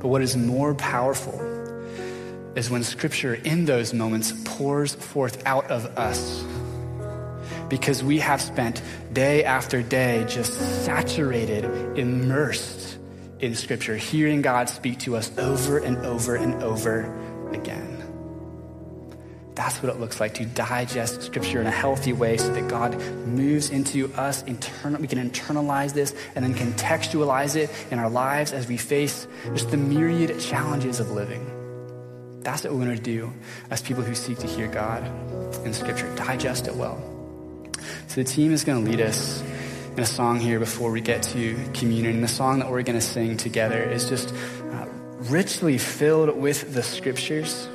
But 0.00 0.08
what 0.08 0.22
is 0.22 0.36
more 0.36 0.74
powerful 0.74 1.40
is 2.54 2.70
when 2.70 2.82
Scripture 2.82 3.34
in 3.34 3.64
those 3.64 3.92
moments 3.92 4.32
pours 4.44 4.94
forth 4.94 5.44
out 5.46 5.70
of 5.70 5.86
us. 5.98 6.44
Because 7.68 8.02
we 8.02 8.18
have 8.18 8.40
spent 8.40 8.82
day 9.12 9.44
after 9.44 9.82
day 9.82 10.24
just 10.28 10.54
saturated, 10.84 11.64
immersed 11.98 12.98
in 13.40 13.54
Scripture, 13.54 13.96
hearing 13.96 14.42
God 14.42 14.68
speak 14.68 15.00
to 15.00 15.16
us 15.16 15.36
over 15.38 15.78
and 15.78 15.98
over 15.98 16.34
and 16.34 16.62
over 16.62 17.50
again. 17.52 17.98
That's 19.54 19.82
what 19.82 19.92
it 19.92 19.98
looks 19.98 20.20
like 20.20 20.34
to 20.34 20.46
digest 20.46 21.22
Scripture 21.22 21.60
in 21.60 21.66
a 21.66 21.72
healthy 21.72 22.12
way 22.12 22.36
so 22.36 22.54
that 22.54 22.68
God 22.68 22.96
moves 23.26 23.70
into 23.70 24.12
us. 24.14 24.42
Internal, 24.44 25.00
we 25.00 25.08
can 25.08 25.18
internalize 25.18 25.92
this 25.92 26.14
and 26.36 26.44
then 26.44 26.54
contextualize 26.54 27.56
it 27.56 27.68
in 27.90 27.98
our 27.98 28.08
lives 28.08 28.52
as 28.52 28.68
we 28.68 28.76
face 28.76 29.26
just 29.54 29.72
the 29.72 29.76
myriad 29.76 30.38
challenges 30.38 31.00
of 31.00 31.10
living. 31.10 31.44
That's 32.42 32.62
what 32.62 32.72
we 32.72 32.86
want 32.86 32.96
to 32.96 33.02
do 33.02 33.32
as 33.70 33.82
people 33.82 34.04
who 34.04 34.14
seek 34.14 34.38
to 34.38 34.46
hear 34.46 34.68
God 34.68 35.04
in 35.66 35.74
Scripture. 35.74 36.14
Digest 36.14 36.68
it 36.68 36.76
well. 36.76 37.17
So 38.08 38.22
the 38.22 38.24
team 38.24 38.52
is 38.52 38.64
going 38.64 38.84
to 38.84 38.90
lead 38.90 39.00
us 39.00 39.42
in 39.92 40.00
a 40.00 40.06
song 40.06 40.40
here 40.40 40.58
before 40.58 40.90
we 40.90 41.00
get 41.00 41.22
to 41.24 41.56
communion. 41.74 42.14
And 42.14 42.24
the 42.24 42.28
song 42.28 42.60
that 42.60 42.70
we're 42.70 42.82
going 42.82 42.98
to 42.98 43.04
sing 43.04 43.36
together 43.36 43.82
is 43.82 44.08
just 44.08 44.34
uh, 44.72 44.86
richly 45.30 45.78
filled 45.78 46.36
with 46.36 46.74
the 46.74 46.82
Scriptures 46.82 47.68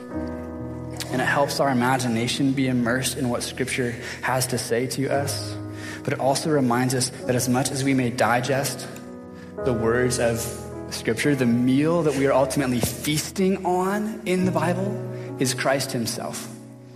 and 1.13 1.21
it 1.21 1.25
helps 1.25 1.59
our 1.59 1.69
imagination 1.69 2.53
be 2.53 2.67
immersed 2.67 3.17
in 3.17 3.29
what 3.29 3.43
Scripture 3.43 3.91
has 4.23 4.47
to 4.47 4.57
say 4.57 4.87
to 4.87 5.09
us. 5.09 5.55
But 6.03 6.13
it 6.13 6.19
also 6.19 6.49
reminds 6.49 6.95
us 6.95 7.09
that 7.27 7.35
as 7.35 7.47
much 7.47 7.69
as 7.69 7.83
we 7.83 7.93
may 7.93 8.09
digest 8.09 8.87
the 9.63 9.73
words 9.73 10.17
of 10.17 10.39
Scripture, 10.89 11.35
the 11.35 11.45
meal 11.45 12.01
that 12.03 12.15
we 12.15 12.25
are 12.25 12.33
ultimately 12.33 12.79
feasting 12.79 13.63
on 13.63 14.21
in 14.25 14.45
the 14.45 14.51
Bible 14.51 15.37
is 15.39 15.53
Christ 15.53 15.91
Himself. 15.91 16.52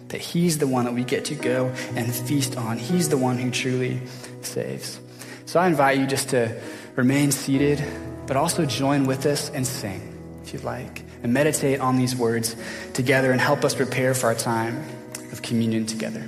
That 0.09 0.21
He's 0.21 0.57
the 0.57 0.67
one 0.67 0.85
that 0.85 0.93
we 0.93 1.03
get 1.03 1.25
to 1.25 1.35
go 1.35 1.67
and 1.95 2.13
feast 2.13 2.55
on. 2.57 2.77
He's 2.77 3.09
the 3.09 3.17
one 3.17 3.37
who 3.37 3.51
truly 3.51 4.01
saves. 4.41 4.99
So 5.45 5.59
I 5.59 5.67
invite 5.67 5.97
you 5.97 6.05
just 6.05 6.29
to 6.29 6.59
remain 6.95 7.31
seated, 7.31 7.83
but 8.25 8.37
also 8.37 8.65
join 8.65 9.05
with 9.05 9.25
us 9.25 9.49
and 9.49 9.65
sing 9.65 10.01
if 10.43 10.53
you'd 10.53 10.63
like 10.63 11.03
and 11.23 11.33
meditate 11.33 11.79
on 11.79 11.97
these 11.97 12.15
words 12.15 12.55
together 12.93 13.31
and 13.31 13.41
help 13.41 13.63
us 13.65 13.75
prepare 13.75 14.13
for 14.13 14.27
our 14.27 14.35
time 14.35 14.83
of 15.31 15.41
communion 15.41 15.85
together. 15.85 16.27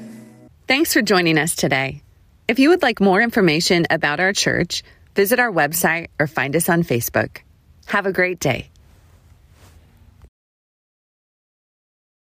Thanks 0.67 0.93
for 0.93 1.01
joining 1.01 1.37
us 1.37 1.55
today. 1.55 2.01
If 2.47 2.59
you 2.59 2.69
would 2.69 2.81
like 2.81 2.99
more 2.99 3.21
information 3.21 3.85
about 3.89 4.19
our 4.19 4.33
church, 4.33 4.83
visit 5.15 5.39
our 5.39 5.51
website 5.51 6.07
or 6.19 6.27
find 6.27 6.55
us 6.55 6.69
on 6.69 6.83
Facebook. 6.83 7.39
Have 7.85 8.05
a 8.05 8.11
great 8.11 8.39
day. 8.39 8.68